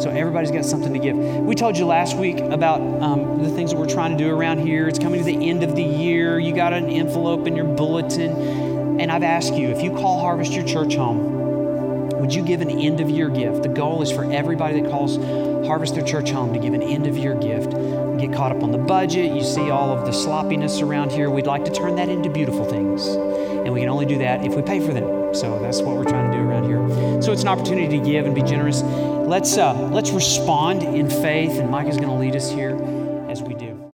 So 0.00 0.10
everybody's 0.10 0.50
got 0.50 0.64
something 0.64 0.92
to 0.94 0.98
give. 0.98 1.14
We 1.16 1.54
told 1.54 1.76
you 1.76 1.84
last 1.84 2.16
week 2.16 2.38
about 2.38 2.80
um, 3.02 3.42
the 3.42 3.50
things 3.50 3.72
that 3.72 3.78
we're 3.78 3.86
trying 3.86 4.16
to 4.16 4.24
do 4.24 4.30
around 4.30 4.66
here. 4.66 4.88
It's 4.88 4.98
coming 4.98 5.20
to 5.20 5.26
the 5.26 5.48
end 5.48 5.62
of 5.62 5.76
the 5.76 5.82
year. 5.82 6.38
You 6.38 6.54
got 6.54 6.72
an 6.72 6.88
envelope 6.88 7.46
in 7.46 7.54
your 7.54 7.66
bulletin. 7.66 8.98
And 8.98 9.12
I've 9.12 9.22
asked 9.22 9.54
you 9.54 9.68
if 9.68 9.82
you 9.82 9.90
call 9.90 10.20
Harvest 10.20 10.52
your 10.52 10.64
church 10.66 10.94
home, 10.94 12.18
would 12.18 12.30
would 12.30 12.36
you 12.36 12.44
give 12.44 12.60
an 12.60 12.70
end 12.70 13.00
of 13.00 13.10
year 13.10 13.28
gift? 13.28 13.64
The 13.64 13.68
goal 13.68 14.02
is 14.02 14.12
for 14.12 14.30
everybody 14.32 14.80
that 14.80 14.88
calls 14.88 15.16
Harvest 15.66 15.96
Their 15.96 16.04
Church 16.04 16.30
home 16.30 16.52
to 16.52 16.60
give 16.60 16.74
an 16.74 16.82
end 16.82 17.08
of 17.08 17.16
year 17.16 17.34
gift. 17.34 17.72
get 18.20 18.32
caught 18.32 18.52
up 18.52 18.62
on 18.62 18.70
the 18.70 18.78
budget. 18.78 19.34
You 19.34 19.42
see 19.42 19.68
all 19.68 19.90
of 19.90 20.06
the 20.06 20.12
sloppiness 20.12 20.80
around 20.80 21.10
here. 21.10 21.28
We'd 21.28 21.48
like 21.48 21.64
to 21.64 21.72
turn 21.72 21.96
that 21.96 22.08
into 22.08 22.30
beautiful 22.30 22.64
things. 22.64 23.04
And 23.08 23.72
we 23.72 23.80
can 23.80 23.88
only 23.88 24.06
do 24.06 24.18
that 24.18 24.44
if 24.44 24.54
we 24.54 24.62
pay 24.62 24.78
for 24.78 24.94
them. 24.94 25.34
So 25.34 25.58
that's 25.58 25.82
what 25.82 25.96
we're 25.96 26.04
trying 26.04 26.30
to 26.30 26.38
do 26.38 26.44
around 26.44 26.66
here. 26.66 27.20
So 27.20 27.32
it's 27.32 27.42
an 27.42 27.48
opportunity 27.48 27.98
to 27.98 28.04
give 28.04 28.26
and 28.26 28.32
be 28.32 28.42
generous. 28.42 28.82
Let's, 29.30 29.56
uh, 29.58 29.74
let's 29.90 30.10
respond 30.10 30.82
in 30.82 31.08
faith, 31.08 31.60
and 31.60 31.70
Mike 31.70 31.86
is 31.86 31.96
going 31.96 32.08
to 32.08 32.16
lead 32.16 32.34
us 32.34 32.50
here. 32.50 32.76